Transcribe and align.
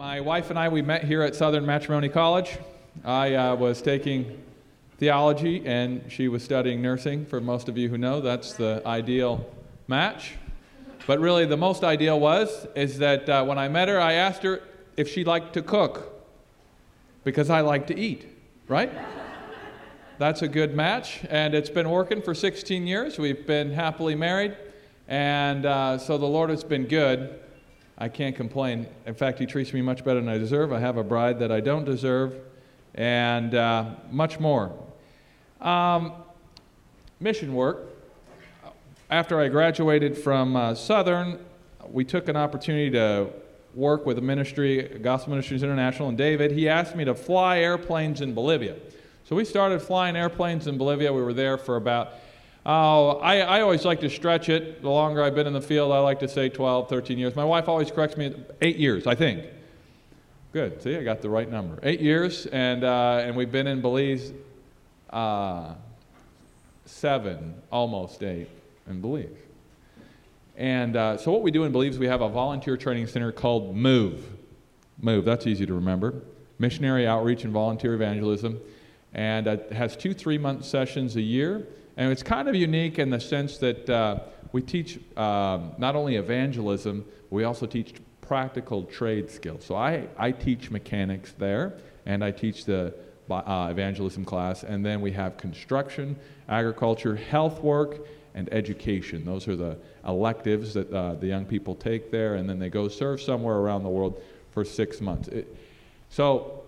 My 0.00 0.18
wife 0.22 0.48
and 0.48 0.58
I, 0.58 0.70
we 0.70 0.80
met 0.80 1.04
here 1.04 1.20
at 1.20 1.36
Southern 1.36 1.66
Matrimony 1.66 2.08
College. 2.08 2.56
I 3.04 3.34
uh, 3.34 3.54
was 3.54 3.82
taking 3.82 4.42
theology 4.96 5.62
and 5.66 6.10
she 6.10 6.26
was 6.26 6.42
studying 6.42 6.80
nursing. 6.80 7.26
For 7.26 7.38
most 7.38 7.68
of 7.68 7.76
you 7.76 7.90
who 7.90 7.98
know, 7.98 8.22
that's 8.22 8.54
the 8.54 8.80
ideal 8.86 9.46
match. 9.88 10.36
But 11.06 11.18
really, 11.18 11.44
the 11.44 11.58
most 11.58 11.84
ideal 11.84 12.18
was 12.18 12.66
is 12.74 12.96
that 13.00 13.28
uh, 13.28 13.44
when 13.44 13.58
I 13.58 13.68
met 13.68 13.88
her, 13.88 14.00
I 14.00 14.14
asked 14.14 14.42
her 14.42 14.62
if 14.96 15.06
she 15.06 15.22
liked 15.22 15.52
to 15.52 15.60
cook 15.60 16.10
because 17.22 17.50
I 17.50 17.60
like 17.60 17.86
to 17.88 17.98
eat, 17.98 18.26
right? 18.68 18.90
that's 20.16 20.40
a 20.40 20.48
good 20.48 20.74
match, 20.74 21.20
and 21.28 21.54
it's 21.54 21.68
been 21.68 21.90
working 21.90 22.22
for 22.22 22.34
16 22.34 22.86
years. 22.86 23.18
We've 23.18 23.46
been 23.46 23.70
happily 23.70 24.14
married, 24.14 24.56
and 25.08 25.66
uh, 25.66 25.98
so 25.98 26.16
the 26.16 26.24
Lord 26.24 26.48
has 26.48 26.64
been 26.64 26.86
good. 26.86 27.38
I 28.00 28.08
can't 28.08 28.34
complain. 28.34 28.86
In 29.04 29.14
fact, 29.14 29.38
He 29.38 29.46
treats 29.46 29.74
me 29.74 29.82
much 29.82 30.02
better 30.04 30.18
than 30.18 30.28
I 30.28 30.38
deserve. 30.38 30.72
I 30.72 30.80
have 30.80 30.96
a 30.96 31.04
bride 31.04 31.38
that 31.40 31.52
I 31.52 31.60
don't 31.60 31.84
deserve, 31.84 32.34
and 32.94 33.54
uh, 33.54 33.90
much 34.10 34.40
more. 34.40 34.72
Um, 35.60 36.14
mission 37.20 37.52
work. 37.52 37.86
After 39.10 39.38
I 39.38 39.48
graduated 39.48 40.16
from 40.16 40.56
uh, 40.56 40.74
Southern, 40.74 41.38
we 41.90 42.04
took 42.04 42.28
an 42.28 42.36
opportunity 42.36 42.90
to 42.92 43.28
work 43.74 44.06
with 44.06 44.16
a 44.18 44.22
ministry, 44.22 44.98
Gospel 45.02 45.32
Ministries 45.32 45.62
International, 45.62 46.08
and 46.08 46.16
David. 46.16 46.52
He 46.52 46.68
asked 46.68 46.96
me 46.96 47.04
to 47.04 47.14
fly 47.14 47.58
airplanes 47.58 48.22
in 48.22 48.34
Bolivia. 48.34 48.76
So 49.24 49.36
we 49.36 49.44
started 49.44 49.80
flying 49.82 50.16
airplanes 50.16 50.66
in 50.66 50.78
Bolivia. 50.78 51.12
We 51.12 51.22
were 51.22 51.34
there 51.34 51.58
for 51.58 51.76
about, 51.76 52.14
oh, 52.66 53.18
I, 53.18 53.40
I 53.40 53.60
always 53.60 53.84
like 53.84 54.00
to 54.00 54.10
stretch 54.10 54.48
it. 54.48 54.82
The 54.82 54.90
longer 54.90 55.22
I've 55.22 55.34
been 55.34 55.46
in 55.46 55.52
the 55.52 55.60
field, 55.60 55.92
I 55.92 55.98
like 56.00 56.20
to 56.20 56.28
say 56.28 56.48
12, 56.48 56.88
13 56.88 57.18
years. 57.18 57.36
My 57.36 57.44
wife 57.44 57.68
always 57.68 57.90
corrects 57.90 58.16
me, 58.16 58.34
eight 58.60 58.76
years, 58.76 59.06
I 59.06 59.14
think. 59.14 59.44
Good. 60.52 60.82
See, 60.82 60.96
I 60.96 61.04
got 61.04 61.22
the 61.22 61.30
right 61.30 61.48
number. 61.48 61.78
Eight 61.82 62.00
years, 62.00 62.46
and, 62.46 62.82
uh, 62.82 63.22
and 63.22 63.36
we've 63.36 63.52
been 63.52 63.66
in 63.66 63.80
Belize 63.80 64.32
uh, 65.10 65.74
seven, 66.86 67.54
almost 67.70 68.22
eight, 68.22 68.48
in 68.88 69.00
Belize. 69.00 69.28
And 70.56 70.96
uh, 70.96 71.16
so, 71.16 71.30
what 71.30 71.42
we 71.42 71.50
do 71.50 71.64
in 71.64 71.72
Belize, 71.72 71.98
we 71.98 72.06
have 72.06 72.20
a 72.20 72.28
volunteer 72.28 72.76
training 72.76 73.06
center 73.06 73.32
called 73.32 73.76
MOVE. 73.76 74.24
MOVE, 75.00 75.24
that's 75.24 75.46
easy 75.46 75.66
to 75.66 75.74
remember. 75.74 76.14
Missionary 76.58 77.06
Outreach 77.06 77.44
and 77.44 77.52
Volunteer 77.52 77.94
Evangelism. 77.94 78.60
And 79.14 79.48
uh, 79.48 79.52
it 79.52 79.72
has 79.72 79.96
two 79.96 80.12
three 80.14 80.36
month 80.36 80.64
sessions 80.64 81.16
a 81.16 81.22
year. 81.22 81.66
And 81.96 82.10
it's 82.10 82.22
kind 82.22 82.48
of 82.48 82.54
unique 82.54 82.98
in 82.98 83.10
the 83.10 83.20
sense 83.20 83.58
that 83.58 83.88
uh, 83.90 84.20
we 84.52 84.62
teach 84.62 84.98
um, 85.16 85.72
not 85.78 85.96
only 85.96 86.16
evangelism, 86.16 87.04
we 87.30 87.44
also 87.44 87.66
teach 87.66 87.94
practical 88.20 88.84
trade 88.84 89.30
skills. 89.30 89.64
So, 89.64 89.74
I, 89.74 90.06
I 90.16 90.32
teach 90.32 90.70
mechanics 90.70 91.34
there, 91.38 91.74
and 92.06 92.24
I 92.24 92.30
teach 92.30 92.64
the 92.64 92.94
uh, 93.30 93.68
evangelism 93.70 94.24
class. 94.24 94.62
And 94.62 94.84
then 94.84 95.00
we 95.00 95.12
have 95.12 95.36
construction, 95.36 96.16
agriculture, 96.48 97.16
health 97.16 97.62
work, 97.62 98.06
and 98.34 98.52
education. 98.52 99.24
Those 99.24 99.48
are 99.48 99.56
the 99.56 99.76
electives 100.06 100.74
that 100.74 100.92
uh, 100.92 101.14
the 101.14 101.26
young 101.26 101.44
people 101.44 101.74
take 101.74 102.10
there, 102.10 102.36
and 102.36 102.48
then 102.48 102.58
they 102.58 102.70
go 102.70 102.88
serve 102.88 103.20
somewhere 103.20 103.56
around 103.56 103.82
the 103.82 103.88
world 103.88 104.20
for 104.52 104.64
six 104.64 105.00
months. 105.00 105.28
It, 105.28 105.56
so, 106.08 106.59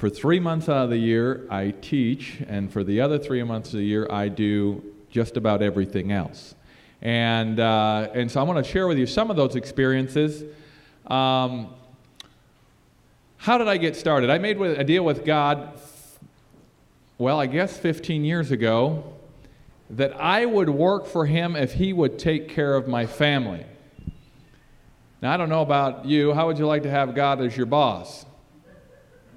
for 0.00 0.08
three 0.08 0.40
months 0.40 0.66
out 0.66 0.84
of 0.84 0.88
the 0.88 0.96
year, 0.96 1.46
I 1.50 1.74
teach, 1.82 2.40
and 2.48 2.72
for 2.72 2.82
the 2.82 3.02
other 3.02 3.18
three 3.18 3.42
months 3.42 3.74
of 3.74 3.80
the 3.80 3.84
year, 3.84 4.06
I 4.08 4.28
do 4.28 4.82
just 5.10 5.36
about 5.36 5.60
everything 5.60 6.10
else. 6.10 6.54
And, 7.02 7.60
uh, 7.60 8.08
and 8.14 8.30
so 8.30 8.40
I 8.40 8.44
want 8.44 8.64
to 8.64 8.72
share 8.72 8.88
with 8.88 8.96
you 8.96 9.06
some 9.06 9.30
of 9.30 9.36
those 9.36 9.56
experiences. 9.56 10.42
Um, 11.06 11.74
how 13.36 13.58
did 13.58 13.68
I 13.68 13.76
get 13.76 13.94
started? 13.94 14.30
I 14.30 14.38
made 14.38 14.58
a 14.58 14.84
deal 14.84 15.04
with 15.04 15.26
God, 15.26 15.78
well, 17.18 17.38
I 17.38 17.44
guess 17.44 17.76
15 17.76 18.24
years 18.24 18.50
ago, 18.50 19.04
that 19.90 20.18
I 20.18 20.46
would 20.46 20.70
work 20.70 21.04
for 21.04 21.26
Him 21.26 21.56
if 21.56 21.74
He 21.74 21.92
would 21.92 22.18
take 22.18 22.48
care 22.48 22.74
of 22.74 22.88
my 22.88 23.04
family. 23.04 23.66
Now, 25.20 25.34
I 25.34 25.36
don't 25.36 25.50
know 25.50 25.60
about 25.60 26.06
you. 26.06 26.32
How 26.32 26.46
would 26.46 26.58
you 26.58 26.66
like 26.66 26.84
to 26.84 26.90
have 26.90 27.14
God 27.14 27.42
as 27.42 27.54
your 27.54 27.66
boss? 27.66 28.24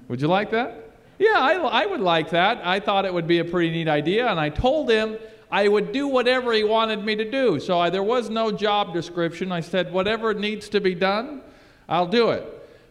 Would 0.08 0.20
you 0.20 0.28
like 0.28 0.50
that? 0.50 0.90
Yeah, 1.18 1.36
I, 1.36 1.54
I 1.54 1.86
would 1.86 2.00
like 2.00 2.30
that. 2.30 2.60
I 2.64 2.80
thought 2.80 3.04
it 3.04 3.14
would 3.14 3.26
be 3.26 3.38
a 3.38 3.44
pretty 3.44 3.70
neat 3.70 3.88
idea, 3.88 4.26
and 4.26 4.38
I 4.40 4.48
told 4.48 4.90
him 4.90 5.16
I 5.50 5.68
would 5.68 5.92
do 5.92 6.08
whatever 6.08 6.52
he 6.52 6.64
wanted 6.64 7.04
me 7.04 7.14
to 7.16 7.30
do. 7.30 7.60
So 7.60 7.78
I, 7.78 7.90
there 7.90 8.02
was 8.02 8.28
no 8.28 8.50
job 8.50 8.92
description. 8.92 9.52
I 9.52 9.60
said, 9.60 9.92
whatever 9.92 10.34
needs 10.34 10.68
to 10.70 10.80
be 10.80 10.94
done, 10.94 11.42
I'll 11.88 12.08
do 12.08 12.30
it. 12.30 12.42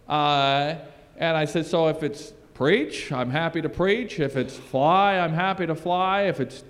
Uh, 0.07 0.75
and 1.18 1.35
I 1.35 1.46
said, 1.46 1.66
so 1.66 1.90
if 1.90 2.03
it's 2.03 2.31
preach, 2.53 3.12
I'm 3.12 3.29
happy 3.29 3.62
to 3.62 3.69
preach. 3.69 4.19
If 4.19 4.38
it's 4.38 4.56
fly, 4.56 5.18
I'm 5.18 5.34
happy 5.34 5.68
to 5.68 5.75
fly. 5.75 6.23
If 6.23 6.40
it's, 6.40 6.63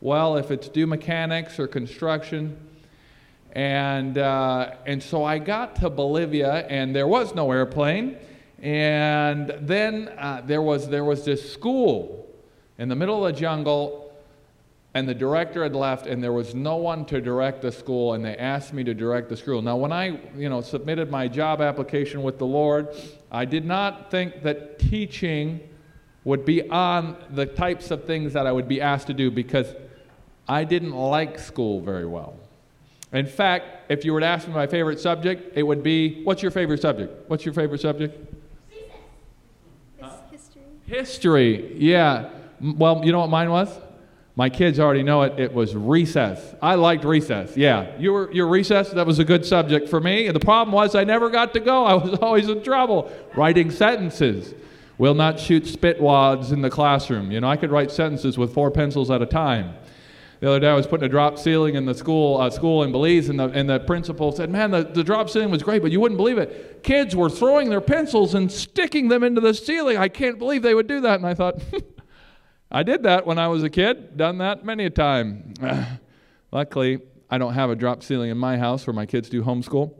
well, 0.00 0.36
if 0.36 0.50
it's 0.50 0.68
do 0.68 0.86
mechanics 0.86 1.60
or 1.60 1.68
construction. 1.68 2.56
And, 3.52 4.18
uh, 4.18 4.74
and 4.84 5.00
so 5.00 5.22
I 5.22 5.38
got 5.38 5.76
to 5.76 5.90
Bolivia, 5.90 6.66
and 6.68 6.94
there 6.94 7.06
was 7.06 7.34
no 7.34 7.52
airplane. 7.52 8.16
And 8.64 9.52
then 9.60 10.08
uh, 10.16 10.40
there, 10.42 10.62
was, 10.62 10.88
there 10.88 11.04
was 11.04 11.22
this 11.22 11.52
school 11.52 12.26
in 12.78 12.88
the 12.88 12.96
middle 12.96 13.24
of 13.24 13.34
the 13.34 13.38
jungle 13.38 14.10
and 14.94 15.06
the 15.06 15.14
director 15.14 15.64
had 15.64 15.74
left 15.74 16.06
and 16.06 16.24
there 16.24 16.32
was 16.32 16.54
no 16.54 16.76
one 16.76 17.04
to 17.06 17.20
direct 17.20 17.60
the 17.60 17.70
school 17.70 18.14
and 18.14 18.24
they 18.24 18.36
asked 18.36 18.72
me 18.72 18.82
to 18.84 18.94
direct 18.94 19.28
the 19.28 19.36
school. 19.36 19.60
Now 19.60 19.76
when 19.76 19.92
i 19.92 20.18
you 20.36 20.48
know 20.48 20.62
submitted 20.62 21.10
my 21.10 21.28
job 21.28 21.60
application 21.60 22.22
with 22.22 22.38
the 22.38 22.46
lord 22.46 22.88
i 23.30 23.44
did 23.44 23.64
not 23.64 24.10
think 24.10 24.42
that 24.42 24.78
teaching 24.78 25.60
would 26.22 26.44
be 26.44 26.68
on 26.70 27.16
the 27.30 27.44
types 27.44 27.90
of 27.90 28.04
things 28.04 28.32
that 28.32 28.46
i 28.46 28.52
would 28.52 28.68
be 28.68 28.80
asked 28.80 29.08
to 29.08 29.14
do 29.14 29.30
because 29.30 29.74
i 30.48 30.64
didn't 30.64 30.92
like 30.92 31.38
school 31.38 31.80
very 31.80 32.06
well. 32.06 32.36
In 33.12 33.26
fact 33.26 33.90
if 33.90 34.04
you 34.04 34.12
were 34.12 34.20
to 34.20 34.26
ask 34.26 34.48
me 34.48 34.54
my 34.54 34.66
favorite 34.66 35.00
subject 35.00 35.56
it 35.56 35.64
would 35.64 35.82
be 35.82 36.22
what's 36.22 36.40
your 36.40 36.52
favorite 36.52 36.80
subject? 36.80 37.28
What's 37.28 37.44
your 37.44 37.54
favorite 37.54 37.80
subject 37.80 38.33
history 40.86 41.76
yeah 41.78 42.30
well 42.60 43.04
you 43.04 43.12
know 43.12 43.20
what 43.20 43.30
mine 43.30 43.50
was 43.50 43.68
my 44.36 44.50
kids 44.50 44.80
already 44.80 45.04
know 45.04 45.22
it. 45.22 45.38
It 45.38 45.52
was 45.52 45.76
recess. 45.76 46.54
I 46.60 46.74
liked 46.74 47.04
recess. 47.04 47.56
Yeah, 47.56 47.96
you 47.98 48.12
were 48.12 48.32
your 48.32 48.48
recess. 48.48 48.90
That 48.90 49.06
was 49.06 49.20
a 49.20 49.24
good 49.24 49.46
subject 49.46 49.88
for 49.88 50.00
me. 50.00 50.28
The 50.30 50.40
problem 50.40 50.72
was 50.72 50.96
I 50.96 51.04
never 51.04 51.30
got 51.30 51.52
to 51.54 51.60
go. 51.60 51.84
I 51.86 51.94
was 51.94 52.18
always 52.18 52.48
in 52.48 52.62
trouble 52.62 53.12
writing 53.36 53.70
sentences. 53.70 54.54
Will 54.98 55.14
not 55.14 55.40
shoot 55.40 55.66
spit 55.66 56.00
wads 56.00 56.52
in 56.52 56.62
the 56.62 56.70
classroom. 56.70 57.30
You 57.30 57.40
know, 57.40 57.48
I 57.48 57.56
could 57.56 57.70
write 57.70 57.90
sentences 57.90 58.38
with 58.38 58.52
four 58.52 58.70
pencils 58.70 59.10
at 59.10 59.22
a 59.22 59.26
time. 59.26 59.74
The 60.44 60.50
other 60.50 60.60
day, 60.60 60.68
I 60.68 60.74
was 60.74 60.86
putting 60.86 61.06
a 61.06 61.08
drop 61.08 61.38
ceiling 61.38 61.74
in 61.74 61.86
the 61.86 61.94
school 61.94 62.38
uh, 62.38 62.50
school 62.50 62.82
in 62.82 62.92
Belize, 62.92 63.30
and 63.30 63.40
the, 63.40 63.48
and 63.48 63.66
the 63.66 63.80
principal 63.80 64.30
said, 64.30 64.50
"Man, 64.50 64.72
the, 64.72 64.84
the 64.84 65.02
drop 65.02 65.30
ceiling 65.30 65.50
was 65.50 65.62
great, 65.62 65.80
but 65.80 65.90
you 65.90 66.00
wouldn't 66.00 66.18
believe 66.18 66.36
it. 66.36 66.82
Kids 66.82 67.16
were 67.16 67.30
throwing 67.30 67.70
their 67.70 67.80
pencils 67.80 68.34
and 68.34 68.52
sticking 68.52 69.08
them 69.08 69.24
into 69.24 69.40
the 69.40 69.54
ceiling. 69.54 69.96
I 69.96 70.08
can't 70.08 70.38
believe 70.38 70.60
they 70.60 70.74
would 70.74 70.86
do 70.86 71.00
that." 71.00 71.14
And 71.14 71.26
I 71.26 71.32
thought. 71.32 71.62
I 72.70 72.82
did 72.82 73.04
that 73.04 73.24
when 73.24 73.38
I 73.38 73.48
was 73.48 73.62
a 73.62 73.70
kid, 73.70 74.18
done 74.18 74.36
that 74.36 74.66
many 74.66 74.84
a 74.84 74.90
time. 74.90 75.54
Luckily, 76.52 77.00
I 77.30 77.38
don't 77.38 77.54
have 77.54 77.70
a 77.70 77.74
drop 77.74 78.02
ceiling 78.02 78.28
in 78.28 78.36
my 78.36 78.58
house 78.58 78.86
where 78.86 78.92
my 78.92 79.06
kids 79.06 79.30
do 79.30 79.42
homeschool, 79.42 79.94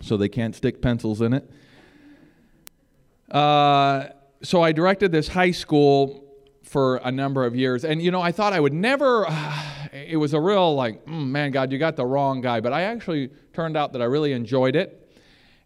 so 0.00 0.16
they 0.16 0.30
can't 0.30 0.56
stick 0.56 0.80
pencils 0.80 1.20
in 1.20 1.34
it. 1.34 1.50
Uh, 3.30 4.06
so 4.42 4.62
I 4.62 4.72
directed 4.72 5.12
this 5.12 5.28
high 5.28 5.50
school 5.50 6.26
for 6.62 6.96
a 6.96 7.12
number 7.12 7.44
of 7.44 7.54
years, 7.54 7.84
and 7.84 8.02
you 8.02 8.10
know, 8.10 8.20
I 8.20 8.32
thought 8.32 8.52
I 8.52 8.60
would 8.60 8.74
never. 8.74 9.26
it 10.06 10.16
was 10.16 10.34
a 10.34 10.40
real 10.40 10.74
like, 10.74 11.04
mm, 11.06 11.26
man, 11.26 11.50
God, 11.50 11.72
you 11.72 11.78
got 11.78 11.96
the 11.96 12.06
wrong 12.06 12.40
guy. 12.40 12.60
But 12.60 12.72
I 12.72 12.82
actually 12.82 13.30
turned 13.52 13.76
out 13.76 13.92
that 13.92 14.02
I 14.02 14.06
really 14.06 14.32
enjoyed 14.32 14.76
it. 14.76 15.02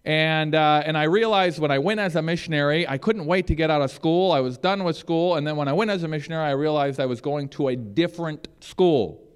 And, 0.04 0.54
uh, 0.54 0.82
and 0.86 0.96
I 0.96 1.04
realized 1.04 1.58
when 1.58 1.70
I 1.70 1.78
went 1.78 2.00
as 2.00 2.16
a 2.16 2.22
missionary, 2.22 2.88
I 2.88 2.96
couldn't 2.96 3.26
wait 3.26 3.46
to 3.48 3.54
get 3.54 3.70
out 3.70 3.82
of 3.82 3.90
school. 3.90 4.32
I 4.32 4.40
was 4.40 4.56
done 4.56 4.82
with 4.84 4.96
school. 4.96 5.36
And 5.36 5.46
then 5.46 5.56
when 5.56 5.68
I 5.68 5.74
went 5.74 5.90
as 5.90 6.02
a 6.02 6.08
missionary, 6.08 6.44
I 6.44 6.52
realized 6.52 7.00
I 7.00 7.06
was 7.06 7.20
going 7.20 7.48
to 7.50 7.68
a 7.68 7.76
different 7.76 8.48
school 8.60 9.26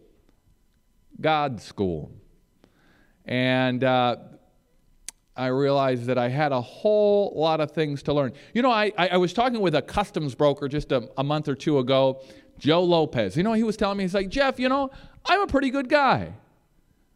God's 1.21 1.63
school. 1.63 2.11
And 3.25 3.85
uh, 3.85 4.17
I 5.37 5.47
realized 5.47 6.07
that 6.07 6.19
I 6.19 6.29
had 6.29 6.53
a 6.53 6.61
whole 6.61 7.33
lot 7.35 7.61
of 7.61 7.73
things 7.73 8.03
to 8.05 8.13
learn. 8.13 8.33
You 8.53 8.63
know, 8.63 8.71
I, 8.71 8.93
I 8.97 9.17
was 9.17 9.33
talking 9.33 9.61
with 9.61 9.75
a 9.75 9.83
customs 9.83 10.35
broker 10.35 10.69
just 10.69 10.93
a, 10.93 11.09
a 11.17 11.25
month 11.25 11.49
or 11.49 11.55
two 11.55 11.79
ago, 11.79 12.23
Joe 12.59 12.83
Lopez. 12.83 13.37
You 13.37 13.43
know, 13.43 13.53
he 13.53 13.63
was 13.63 13.77
telling 13.77 13.99
me, 13.99 14.05
he's 14.05 14.15
like, 14.15 14.29
Jeff, 14.29 14.59
you 14.59 14.69
know, 14.69 14.91
I'm 15.27 15.43
a 15.43 15.47
pretty 15.47 15.71
good 15.71 15.89
guy. 15.89 16.35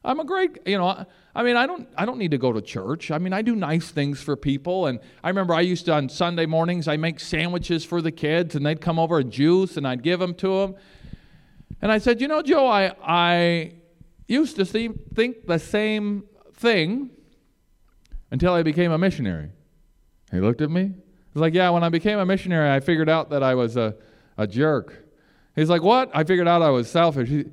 I'm 0.05 0.21
a 0.21 0.25
great, 0.25 0.59
you 0.65 0.79
know, 0.79 1.05
I 1.35 1.43
mean, 1.43 1.57
I 1.57 1.67
don't, 1.67 1.89
I 1.97 2.07
don't 2.07 2.19
need 2.19 2.31
to 2.31 2.39
go 2.39 2.53
to 2.53 2.63
church. 2.63 3.11
I 3.11 3.19
mean, 3.19 3.33
I 3.33 3.43
do 3.43 3.55
nice 3.55 3.91
things 3.91 4.21
for 4.21 4.37
people. 4.37 4.87
And 4.87 5.01
I 5.23 5.29
remember 5.29 5.55
I 5.55 5.61
used 5.61 5.87
to, 5.87 5.93
on 5.93 6.09
Sunday 6.09 6.47
mornings, 6.47 6.89
I 6.89 6.97
make 6.97 7.21
sandwiches 7.21 7.85
for 7.85 8.01
the 8.01 8.13
kids, 8.13 8.55
and 8.55 8.65
they'd 8.65 8.81
come 8.81 8.99
over 8.99 9.19
and 9.19 9.31
juice, 9.31 9.77
and 9.77 9.87
I'd 9.87 10.03
give 10.03 10.21
them 10.21 10.35
to 10.37 10.61
them. 10.61 10.77
And 11.83 11.93
I 11.93 11.99
said, 11.99 12.21
you 12.21 12.29
know, 12.29 12.43
Joe, 12.43 12.67
I, 12.67 12.95
I 13.03 13.73
used 14.27 14.57
to 14.57 14.65
see, 14.65 14.89
think 15.15 15.47
the 15.47 15.59
same 15.59 16.25
thing 16.55 17.11
until 18.31 18.53
I 18.53 18.63
became 18.63 18.93
a 18.93 18.99
missionary. 18.99 19.51
He 20.31 20.41
looked 20.41 20.61
at 20.61 20.71
me. 20.71 20.93
He's 21.33 21.41
like, 21.41 21.55
Yeah, 21.55 21.71
when 21.71 21.83
I 21.83 21.89
became 21.89 22.19
a 22.19 22.27
missionary, 22.27 22.71
I 22.71 22.81
figured 22.81 23.09
out 23.09 23.31
that 23.31 23.43
I 23.43 23.55
was 23.55 23.77
a, 23.77 23.97
a 24.37 24.47
jerk. 24.47 25.08
He's 25.59 25.69
like, 25.69 25.83
What? 25.83 26.11
I 26.15 26.25
figured 26.25 26.47
out 26.47 26.63
I 26.63 26.71
was 26.71 26.89
selfish. 26.89 27.29
He, 27.29 27.45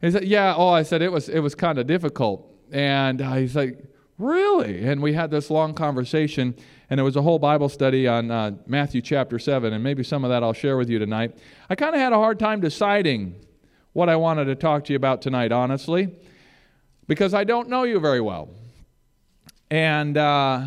he 0.00 0.10
said, 0.10 0.24
Yeah. 0.24 0.54
Oh, 0.54 0.68
I 0.68 0.82
said 0.82 1.00
it 1.00 1.10
was 1.10 1.28
it 1.28 1.40
was 1.40 1.54
kind 1.54 1.78
of 1.78 1.86
difficult. 1.86 2.46
And 2.70 3.22
uh, 3.22 3.34
he's 3.34 3.56
like, 3.56 3.82
Really? 4.18 4.86
And 4.86 5.02
we 5.02 5.14
had 5.14 5.30
this 5.30 5.50
long 5.50 5.74
conversation, 5.74 6.54
and 6.90 7.00
it 7.00 7.02
was 7.02 7.16
a 7.16 7.22
whole 7.22 7.38
Bible 7.38 7.68
study 7.68 8.06
on 8.06 8.30
uh, 8.30 8.52
Matthew 8.66 9.00
chapter 9.00 9.38
7, 9.38 9.72
and 9.72 9.82
maybe 9.82 10.04
some 10.04 10.24
of 10.24 10.30
that 10.30 10.42
I'll 10.44 10.52
share 10.52 10.76
with 10.76 10.88
you 10.88 10.98
tonight. 10.98 11.36
I 11.68 11.74
kind 11.74 11.94
of 11.94 12.00
had 12.00 12.12
a 12.12 12.16
hard 12.16 12.38
time 12.38 12.60
deciding 12.60 13.34
what 13.92 14.08
I 14.08 14.16
wanted 14.16 14.44
to 14.44 14.54
talk 14.54 14.84
to 14.84 14.92
you 14.92 14.96
about 14.96 15.22
tonight, 15.22 15.50
honestly, 15.50 16.14
because 17.08 17.34
I 17.34 17.44
don't 17.44 17.68
know 17.68 17.82
you 17.84 17.98
very 17.98 18.20
well. 18.20 18.50
And 19.70 20.16
uh, 20.16 20.64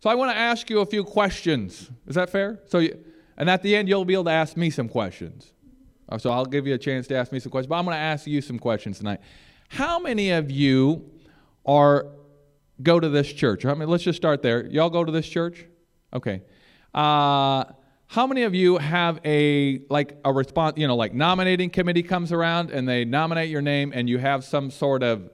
so 0.00 0.10
I 0.10 0.14
want 0.14 0.30
to 0.30 0.36
ask 0.36 0.68
you 0.68 0.80
a 0.80 0.86
few 0.86 1.04
questions. 1.04 1.90
Is 2.06 2.14
that 2.14 2.30
fair? 2.30 2.60
So, 2.66 2.78
you, 2.78 3.02
and 3.36 3.48
at 3.48 3.62
the 3.62 3.74
end, 3.74 3.88
you'll 3.88 4.04
be 4.04 4.12
able 4.12 4.24
to 4.24 4.30
ask 4.30 4.56
me 4.56 4.70
some 4.70 4.88
questions. 4.88 5.52
So 6.16 6.30
I'll 6.30 6.46
give 6.46 6.66
you 6.66 6.74
a 6.74 6.78
chance 6.78 7.06
to 7.08 7.16
ask 7.16 7.32
me 7.32 7.38
some 7.38 7.50
questions, 7.50 7.68
but 7.68 7.76
I'm 7.76 7.84
going 7.84 7.94
to 7.94 8.00
ask 8.00 8.26
you 8.26 8.40
some 8.40 8.58
questions 8.58 8.98
tonight. 8.98 9.20
How 9.68 9.98
many 9.98 10.30
of 10.30 10.50
you 10.50 11.10
are 11.66 12.06
go 12.82 12.98
to 12.98 13.08
this 13.10 13.30
church? 13.30 13.66
I 13.66 13.74
mean, 13.74 13.88
let's 13.88 14.04
just 14.04 14.16
start 14.16 14.40
there. 14.40 14.64
Y'all 14.66 14.88
go 14.88 15.04
to 15.04 15.12
this 15.12 15.28
church? 15.28 15.66
Okay. 16.14 16.42
Uh, 16.94 17.64
how 18.06 18.26
many 18.26 18.44
of 18.44 18.54
you 18.54 18.78
have 18.78 19.20
a 19.22 19.80
like 19.90 20.16
a 20.24 20.32
response? 20.32 20.78
You 20.78 20.86
know, 20.86 20.96
like 20.96 21.12
nominating 21.12 21.68
committee 21.68 22.02
comes 22.02 22.32
around 22.32 22.70
and 22.70 22.88
they 22.88 23.04
nominate 23.04 23.50
your 23.50 23.60
name, 23.60 23.92
and 23.94 24.08
you 24.08 24.16
have 24.16 24.44
some 24.44 24.70
sort 24.70 25.02
of 25.02 25.28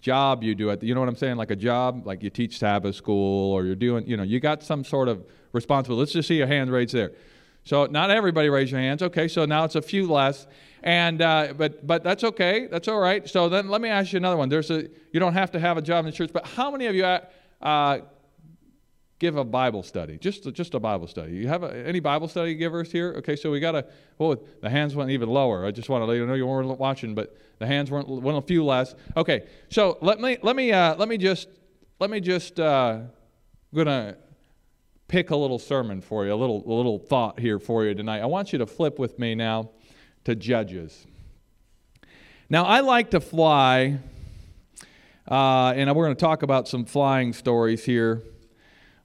job 0.00 0.44
you 0.44 0.54
do 0.54 0.70
at 0.70 0.80
the, 0.80 0.86
you 0.86 0.94
know 0.94 1.00
what 1.00 1.08
I'm 1.08 1.16
saying? 1.16 1.36
Like 1.36 1.50
a 1.50 1.56
job, 1.56 2.06
like 2.06 2.22
you 2.22 2.30
teach 2.30 2.58
Sabbath 2.58 2.94
school, 2.94 3.52
or 3.52 3.64
you're 3.64 3.74
doing, 3.74 4.06
you 4.06 4.16
know, 4.16 4.22
you 4.22 4.38
got 4.38 4.62
some 4.62 4.84
sort 4.84 5.08
of 5.08 5.24
responsibility. 5.52 6.00
Let's 6.00 6.12
just 6.12 6.28
see 6.28 6.36
your 6.36 6.46
hand 6.46 6.70
raised 6.70 6.94
there. 6.94 7.12
So 7.64 7.86
not 7.86 8.10
everybody 8.10 8.48
raise 8.48 8.70
your 8.70 8.80
hands. 8.80 9.02
Okay, 9.02 9.28
so 9.28 9.44
now 9.44 9.64
it's 9.64 9.76
a 9.76 9.82
few 9.82 10.10
less, 10.10 10.46
and 10.82 11.22
uh, 11.22 11.54
but 11.56 11.86
but 11.86 12.02
that's 12.02 12.24
okay. 12.24 12.66
That's 12.66 12.88
all 12.88 12.98
right. 12.98 13.28
So 13.28 13.48
then 13.48 13.68
let 13.68 13.80
me 13.80 13.88
ask 13.88 14.12
you 14.12 14.16
another 14.16 14.36
one. 14.36 14.48
There's 14.48 14.70
a 14.70 14.88
you 15.12 15.20
don't 15.20 15.34
have 15.34 15.52
to 15.52 15.60
have 15.60 15.76
a 15.76 15.82
job 15.82 16.04
in 16.04 16.10
the 16.10 16.16
church, 16.16 16.30
but 16.32 16.46
how 16.46 16.70
many 16.70 16.86
of 16.86 16.94
you 16.94 17.04
uh, 17.04 18.00
give 19.20 19.36
a 19.36 19.44
Bible 19.44 19.84
study? 19.84 20.18
Just 20.18 20.52
just 20.54 20.74
a 20.74 20.80
Bible 20.80 21.06
study. 21.06 21.34
You 21.34 21.46
have 21.46 21.62
a, 21.62 21.86
any 21.86 22.00
Bible 22.00 22.26
study 22.26 22.56
givers 22.56 22.90
here? 22.90 23.14
Okay, 23.18 23.36
so 23.36 23.52
we 23.52 23.60
got 23.60 23.76
a 23.76 23.86
well 24.18 24.42
the 24.60 24.68
hands 24.68 24.96
went 24.96 25.10
even 25.10 25.28
lower. 25.28 25.64
I 25.64 25.70
just 25.70 25.88
want 25.88 26.02
to 26.02 26.06
let 26.06 26.14
you 26.14 26.26
know 26.26 26.34
you 26.34 26.46
weren't 26.46 26.78
watching, 26.80 27.14
but 27.14 27.36
the 27.60 27.66
hands 27.68 27.92
went 27.92 28.08
went 28.08 28.36
a 28.36 28.42
few 28.42 28.64
less. 28.64 28.96
Okay, 29.16 29.46
so 29.68 29.98
let 30.00 30.20
me 30.20 30.38
let 30.42 30.56
me 30.56 30.72
uh, 30.72 30.96
let 30.96 31.08
me 31.08 31.16
just 31.16 31.46
let 32.00 32.10
me 32.10 32.18
just 32.18 32.58
uh, 32.58 33.02
gonna 33.72 34.16
pick 35.12 35.28
a 35.28 35.36
little 35.36 35.58
sermon 35.58 36.00
for 36.00 36.24
you, 36.24 36.32
a 36.32 36.34
little, 36.34 36.64
a 36.66 36.72
little 36.72 36.98
thought 36.98 37.38
here 37.38 37.58
for 37.58 37.84
you 37.84 37.94
tonight. 37.94 38.20
I 38.20 38.24
want 38.24 38.50
you 38.50 38.58
to 38.60 38.66
flip 38.66 38.98
with 38.98 39.18
me 39.18 39.34
now 39.34 39.68
to 40.24 40.34
Judges. 40.34 41.06
Now, 42.48 42.64
I 42.64 42.80
like 42.80 43.10
to 43.10 43.20
fly, 43.20 43.98
uh, 45.30 45.74
and 45.76 45.94
we're 45.94 46.06
going 46.06 46.16
to 46.16 46.20
talk 46.20 46.42
about 46.42 46.66
some 46.66 46.86
flying 46.86 47.34
stories 47.34 47.84
here. 47.84 48.22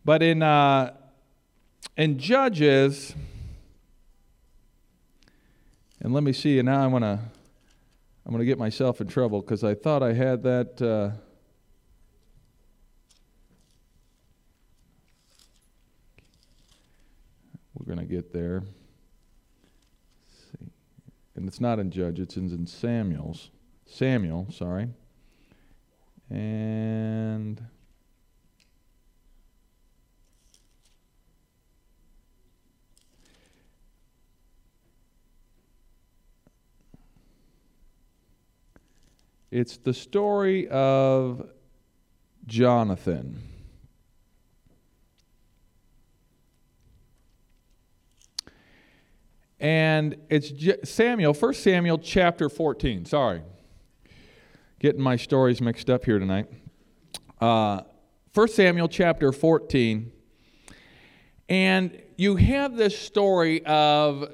But 0.05 0.23
in, 0.23 0.41
uh, 0.41 0.93
in 1.97 2.19
Judges, 2.19 3.13
and 5.99 6.13
let 6.13 6.23
me 6.23 6.31
see, 6.31 6.57
and 6.57 6.67
now 6.67 6.85
I'm 6.85 7.01
to 7.01 7.19
I'm 8.25 8.31
going 8.31 8.39
to 8.39 8.45
get 8.45 8.57
myself 8.57 9.01
in 9.01 9.07
trouble 9.07 9.41
because 9.41 9.65
I 9.65 9.73
thought 9.73 10.01
I 10.01 10.13
had 10.13 10.43
that. 10.43 10.81
Uh, 10.81 11.26
going 17.97 18.07
to 18.07 18.13
get 18.13 18.31
there. 18.31 18.61
see. 20.27 20.69
And 21.35 21.47
it's 21.47 21.59
not 21.59 21.79
in 21.79 21.89
Judge, 21.89 22.19
it's 22.19 22.37
in, 22.37 22.51
in 22.51 22.67
Samuel's. 22.67 23.49
Samuel, 23.85 24.47
sorry. 24.51 24.89
And. 26.29 27.65
It's 39.49 39.77
the 39.77 39.93
story 39.93 40.67
of 40.67 41.49
Jonathan. 42.45 43.41
And 49.59 50.17
it's 50.29 50.51
Samuel, 50.89 51.33
1 51.33 51.53
Samuel 51.55 51.97
chapter 51.97 52.47
14. 52.47 53.05
Sorry. 53.05 53.41
Getting 54.79 55.01
my 55.01 55.15
stories 55.15 55.61
mixed 55.61 55.89
up 55.89 56.05
here 56.05 56.19
tonight. 56.19 56.47
Uh, 57.41 57.81
1 58.33 58.47
Samuel 58.49 58.87
chapter 58.87 59.31
14. 59.31 60.11
And 61.49 62.01
you 62.17 62.35
have 62.35 62.75
this 62.75 62.97
story 62.97 63.65
of 63.65 64.31